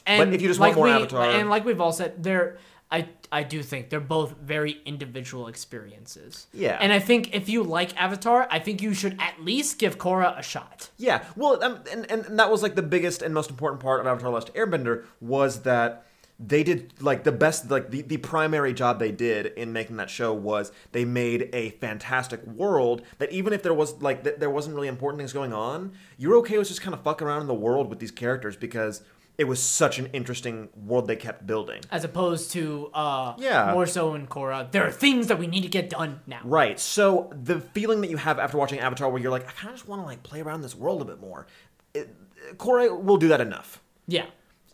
and 0.05 0.33
if 0.33 0.41
you 0.41 0.47
just 0.47 0.59
like 0.59 0.75
want 0.75 0.77
more 0.77 0.85
we, 0.85 0.91
Avatar- 0.91 1.29
and 1.31 1.49
like 1.49 1.65
we've 1.65 1.81
all 1.81 1.91
said, 1.91 2.23
they're 2.23 2.57
I 2.91 3.07
I 3.31 3.43
do 3.43 3.61
think 3.61 3.89
they're 3.89 3.99
both 3.99 4.35
very 4.37 4.81
individual 4.85 5.47
experiences. 5.47 6.47
Yeah. 6.53 6.77
and 6.81 6.91
I 6.91 6.99
think 6.99 7.35
if 7.35 7.47
you 7.47 7.63
like 7.63 7.95
Avatar, 8.01 8.47
I 8.49 8.59
think 8.59 8.81
you 8.81 8.93
should 8.93 9.15
at 9.19 9.43
least 9.43 9.77
give 9.77 9.97
Korra 9.97 10.37
a 10.37 10.41
shot. 10.41 10.89
Yeah, 10.97 11.23
well, 11.35 11.63
um, 11.63 11.83
and, 11.91 12.09
and 12.09 12.25
and 12.25 12.39
that 12.39 12.49
was 12.49 12.63
like 12.63 12.75
the 12.75 12.81
biggest 12.81 13.21
and 13.21 13.33
most 13.33 13.49
important 13.49 13.81
part 13.81 14.01
of 14.01 14.07
Avatar: 14.07 14.31
Last 14.31 14.53
Airbender 14.55 15.05
was 15.21 15.61
that 15.61 16.05
they 16.39 16.63
did 16.63 16.93
like 17.01 17.25
the 17.25 17.33
best, 17.33 17.69
like 17.69 17.91
the, 17.91 18.01
the 18.01 18.17
primary 18.17 18.73
job 18.73 18.97
they 18.97 19.11
did 19.11 19.47
in 19.47 19.73
making 19.73 19.97
that 19.97 20.09
show 20.09 20.33
was 20.33 20.71
they 20.93 21.03
made 21.03 21.49
a 21.51 21.71
fantastic 21.71 22.45
world 22.47 23.01
that 23.17 23.29
even 23.31 23.51
if 23.51 23.61
there 23.61 23.73
was 23.73 24.01
like 24.01 24.23
th- 24.23 24.37
there 24.37 24.49
wasn't 24.49 24.73
really 24.73 24.87
important 24.87 25.19
things 25.19 25.33
going 25.33 25.51
on, 25.51 25.91
you're 26.17 26.37
okay 26.37 26.57
with 26.57 26.69
just 26.69 26.81
kind 26.81 26.93
of 26.93 27.03
fucking 27.03 27.27
around 27.27 27.41
in 27.41 27.47
the 27.47 27.53
world 27.53 27.89
with 27.89 27.99
these 27.99 28.11
characters 28.11 28.55
because 28.55 29.03
it 29.39 29.45
was 29.47 29.59
such 29.63 29.97
an 29.99 30.07
interesting 30.13 30.67
world 30.75 31.07
they 31.07 31.15
kept 31.15 31.47
building. 31.47 31.79
As 31.89 32.03
opposed 32.03 32.51
to 32.51 32.91
uh, 32.93 33.33
Yeah. 33.37 33.71
more 33.73 33.87
so 33.87 34.13
in 34.13 34.27
Korra, 34.27 34.69
there 34.71 34.85
are 34.85 34.91
things 34.91 35.27
that 35.27 35.39
we 35.39 35.47
need 35.47 35.61
to 35.61 35.69
get 35.69 35.89
done 35.89 36.19
now. 36.27 36.41
Right. 36.43 36.77
So 36.79 37.31
the 37.33 37.59
feeling 37.61 38.01
that 38.01 38.09
you 38.09 38.17
have 38.17 38.37
after 38.37 38.57
watching 38.57 38.79
Avatar, 38.79 39.09
where 39.09 39.21
you're 39.21 39.31
like, 39.31 39.47
I 39.47 39.51
kind 39.53 39.69
of 39.69 39.75
just 39.75 39.87
want 39.87 40.01
to 40.01 40.05
like 40.05 40.21
play 40.23 40.41
around 40.41 40.61
this 40.61 40.75
world 40.75 41.01
a 41.01 41.05
bit 41.05 41.19
more. 41.21 41.47
It, 41.93 42.13
Korra 42.57 43.01
will 43.01 43.17
do 43.17 43.29
that 43.29 43.41
enough. 43.41 43.81
Yeah, 44.07 44.25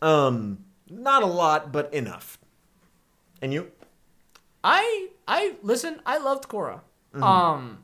Um, 0.02 0.64
not 0.90 1.22
a 1.22 1.26
lot, 1.26 1.70
but 1.72 1.92
enough. 1.94 2.38
And 3.40 3.52
you? 3.54 3.70
I 4.64 5.08
I 5.28 5.54
listen. 5.62 6.00
I 6.04 6.18
loved 6.18 6.48
Korra, 6.48 6.80
Mm-hmm. 7.14 7.22
um, 7.22 7.78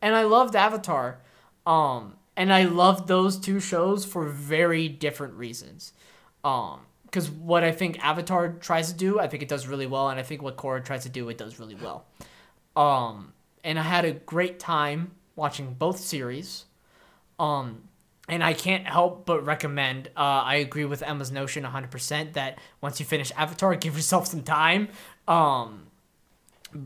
and 0.00 0.14
I 0.14 0.22
loved 0.22 0.54
Avatar, 0.54 1.20
um, 1.66 2.14
and 2.36 2.52
I 2.52 2.64
loved 2.64 3.08
those 3.08 3.38
two 3.38 3.58
shows 3.60 4.04
for 4.04 4.24
very 4.28 4.88
different 4.88 5.34
reasons. 5.34 5.92
Um, 6.44 6.80
because 7.04 7.30
what 7.30 7.64
I 7.64 7.72
think 7.72 8.04
Avatar 8.04 8.50
tries 8.50 8.92
to 8.92 8.96
do, 8.96 9.18
I 9.18 9.28
think 9.28 9.42
it 9.42 9.48
does 9.48 9.66
really 9.66 9.86
well, 9.86 10.10
and 10.10 10.20
I 10.20 10.22
think 10.22 10.42
what 10.42 10.56
Korra 10.58 10.84
tries 10.84 11.04
to 11.04 11.08
do, 11.08 11.28
it 11.30 11.38
does 11.38 11.58
really 11.58 11.74
well. 11.74 12.04
Um, 12.76 13.32
and 13.64 13.78
I 13.78 13.82
had 13.82 14.04
a 14.04 14.12
great 14.12 14.58
time 14.58 15.12
watching 15.34 15.72
both 15.72 15.98
series. 15.98 16.66
Um, 17.38 17.84
and 18.28 18.44
I 18.44 18.52
can't 18.52 18.86
help 18.86 19.24
but 19.24 19.42
recommend. 19.46 20.08
Uh, 20.16 20.20
I 20.44 20.56
agree 20.56 20.84
with 20.84 21.02
Emma's 21.02 21.32
notion 21.32 21.64
100% 21.64 22.34
that 22.34 22.58
once 22.82 23.00
you 23.00 23.06
finish 23.06 23.32
Avatar, 23.36 23.74
give 23.86 23.96
yourself 23.96 24.26
some 24.26 24.42
time. 24.42 24.88
Um, 25.26 25.84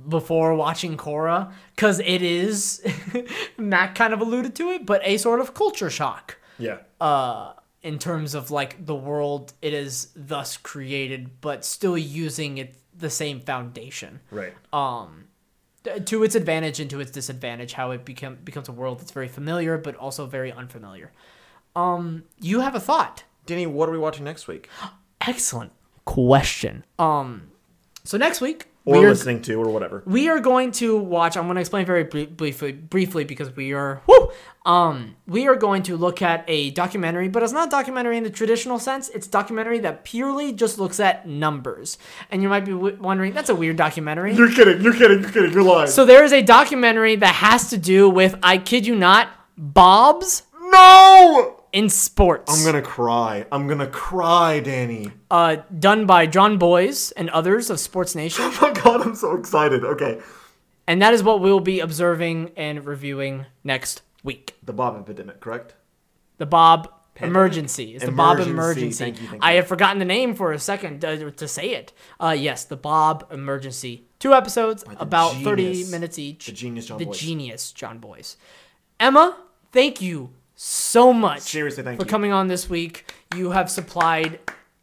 before 0.09 0.55
watching 0.55 0.97
Korra 0.97 1.53
because 1.75 1.99
it 1.99 2.23
is 2.23 2.81
Mac 3.59 3.97
kind 3.97 4.13
of 4.13 4.21
alluded 4.21 4.55
to 4.55 4.69
it, 4.71 4.87
but 4.87 5.01
a 5.05 5.17
sort 5.17 5.41
of 5.41 5.55
culture 5.55 5.91
shock 5.91 6.39
Yeah. 6.59 6.79
uh, 7.01 7.55
in 7.83 7.99
terms 7.99 8.35
of 8.35 8.51
like 8.51 8.85
the 8.85 8.95
world 8.95 9.53
it 9.61 9.73
is 9.73 10.09
thus 10.15 10.57
created, 10.57 11.41
but 11.41 11.65
still 11.65 11.99
using 11.99 12.59
it 12.59 12.77
the 12.97 13.11
same 13.11 13.41
foundation 13.41 14.21
right. 14.31 14.55
um, 14.73 15.25
to 16.05 16.23
its 16.23 16.35
advantage 16.35 16.79
and 16.79 16.89
to 16.91 17.01
its 17.01 17.11
disadvantage. 17.11 17.73
How 17.73 17.91
it 17.91 18.05
become 18.05 18.39
becomes 18.43 18.69
a 18.69 18.73
world 18.73 19.01
that's 19.01 19.11
very 19.11 19.29
familiar 19.29 19.79
but 19.79 19.97
also 19.97 20.27
very 20.27 20.53
unfamiliar. 20.53 21.13
Um, 21.75 22.25
you 22.41 22.61
have 22.61 22.75
a 22.75 22.81
thought? 22.81 23.25
Danny, 23.47 23.67
what 23.67 23.89
are 23.89 23.93
we 23.93 23.99
watching 23.99 24.25
next 24.25 24.47
week? 24.47 24.69
Excellent 25.21 25.73
question. 26.05 26.85
Um, 26.99 27.51
so 28.05 28.19
next 28.19 28.41
week 28.41 28.72
Or 28.85 28.97
are- 28.97 29.09
listening 29.11 29.43
to, 29.43 29.55
or 29.63 29.69
whatever. 29.71 30.03
we 30.07 30.29
are 30.29 30.41
going 30.41 30.73
to 30.73 30.97
watch. 30.97 31.37
I'm 31.37 31.45
going 31.45 31.55
to 31.55 31.61
explain 31.61 31.87
very 31.87 32.05
brie- 32.05 32.27
briefly, 32.27 32.73
briefly 32.73 33.25
because 33.25 33.55
we 33.55 33.73
are, 33.73 34.03
whoo, 34.09 34.31
um, 34.67 35.15
we 35.29 35.47
are 35.47 35.55
going 35.55 35.83
to 35.85 35.97
look 35.97 36.21
at 36.23 36.45
a 36.49 36.71
documentary, 36.71 37.29
but 37.29 37.43
it's 37.45 37.53
not 37.53 37.69
a 37.69 37.71
documentary 37.71 38.17
in 38.17 38.25
the 38.25 38.31
traditional 38.31 38.79
sense. 38.81 39.09
It's 39.11 39.27
a 39.29 39.31
documentary 39.31 39.79
that 39.81 40.05
purely 40.05 40.53
just 40.53 40.79
looks 40.79 40.99
at 41.01 41.29
numbers. 41.29 41.97
And 42.31 42.43
you 42.43 42.49
might 42.49 42.65
be 42.65 42.73
w- 42.73 42.97
wondering, 43.01 43.33
that's 43.35 43.51
a 43.51 43.55
weird 43.55 43.77
documentary. 43.77 44.35
You're 44.35 44.51
kidding. 44.53 44.81
You're 44.83 44.95
kidding. 44.95 45.21
You're 45.23 45.31
kidding. 45.31 45.53
You're 45.53 45.63
lying. 45.63 45.89
So 45.89 46.05
there 46.05 46.25
is 46.25 46.33
a 46.33 46.43
documentary 46.43 47.15
that 47.17 47.35
has 47.37 47.71
to 47.71 47.79
do 47.79 48.09
with, 48.11 48.37
I 48.43 48.59
kid 48.59 48.87
you 48.87 48.97
not, 48.97 49.29
Bob's. 49.57 50.43
no! 50.61 51.62
In 51.73 51.89
sports. 51.89 52.53
I'm 52.53 52.65
gonna 52.71 52.83
cry. 52.83 53.47
I'm 53.51 53.67
gonna 53.67 53.87
cry, 53.87 54.61
Danny. 54.61 55.11
uh, 55.31 55.57
done 55.79 56.05
by 56.05 56.27
Jon 56.27 56.59
Bois 56.59 57.11
and 57.17 57.31
others 57.31 57.71
of 57.71 57.81
Sports 57.81 58.15
Nation. 58.15 58.45
Oh 58.53 58.59
my 58.61 58.73
god, 58.73 59.01
I'm 59.01 59.15
so 59.15 59.35
excited. 59.35 59.83
Okay. 59.85 60.21
And 60.87 61.01
that 61.01 61.15
is 61.15 61.23
what 61.23 61.41
we'll 61.41 61.61
be 61.61 61.81
observing 61.81 62.51
and 62.57 62.85
reviewing 62.85 63.47
next 63.65 64.03
week. 64.23 64.55
The 64.63 64.73
Bob 64.75 65.01
epidemic, 65.01 65.41
correct? 65.41 65.75
The 66.39 66.45
Bob 66.45 66.93
Pandemic? 67.15 67.31
emergency. 67.37 67.95
It's 67.95 68.05
the 68.05 68.13
Bob 68.13 68.41
Emergency. 68.41 69.05
Thank 69.05 69.21
you, 69.23 69.29
thank 69.29 69.43
I 69.45 69.53
have 69.53 69.67
forgotten 69.67 69.99
the 69.99 70.05
name 70.05 70.35
for 70.35 70.53
a 70.53 70.59
second 70.59 71.03
uh, 71.05 71.31
to 71.31 71.49
say 71.49 71.71
it. 71.71 71.93
Uh, 72.21 72.37
yes, 72.39 72.65
the 72.65 72.77
Bob 72.77 73.29
emergency. 73.31 74.07
Two 74.19 74.35
episodes, 74.35 74.85
about 74.99 75.35
30 75.37 75.85
minutes 75.85 76.19
each. 76.19 76.47
The 76.47 76.53
genius 76.53 76.87
Jon 76.87 76.97
Bois. 76.97 76.99
the 76.99 77.05
Bois. 77.07 77.15
genius 77.17 77.73
Jon 77.73 77.99
Bois. 77.99 78.37
Emma, 79.01 79.37
thank 79.73 80.01
you 80.03 80.31
so 80.65 81.13
much 81.13 81.41
Seriously, 81.43 81.83
thank 81.83 81.99
for 81.99 82.07
you. 82.07 82.11
coming 82.11 82.33
on 82.33 82.47
this 82.47 82.71
week. 82.71 83.13
You 83.35 83.51
have 83.51 83.69
supplied 83.71 84.39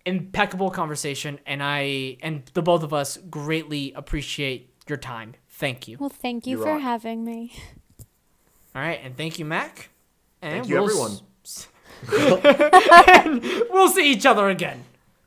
impeccable 0.05 0.69
conversation, 0.71 1.39
and 1.45 1.63
I 1.63 2.17
and 2.21 2.43
the 2.53 2.61
both 2.61 2.83
of 2.83 2.93
us 2.93 3.17
greatly 3.29 3.93
appreciate 3.95 4.73
your 4.89 4.97
time. 4.97 5.35
Thank 5.49 5.87
you. 5.87 5.97
Well, 5.97 6.09
thank 6.09 6.45
you 6.45 6.57
You 6.57 6.63
for 6.63 6.73
rock. 6.73 6.81
having 6.81 7.23
me. 7.23 7.53
All 8.75 8.81
right, 8.81 8.99
and 9.03 9.15
thank 9.15 9.39
you, 9.39 9.45
Mac. 9.45 9.89
And 10.41 10.53
Thank 10.53 10.67
you, 10.69 10.75
we'll 10.75 10.85
everyone. 10.85 11.19
s- 11.45 11.67
and 13.25 13.41
we'll 13.69 13.89
see 13.89 14.11
each 14.11 14.25
other 14.25 14.49
again. 14.49 14.85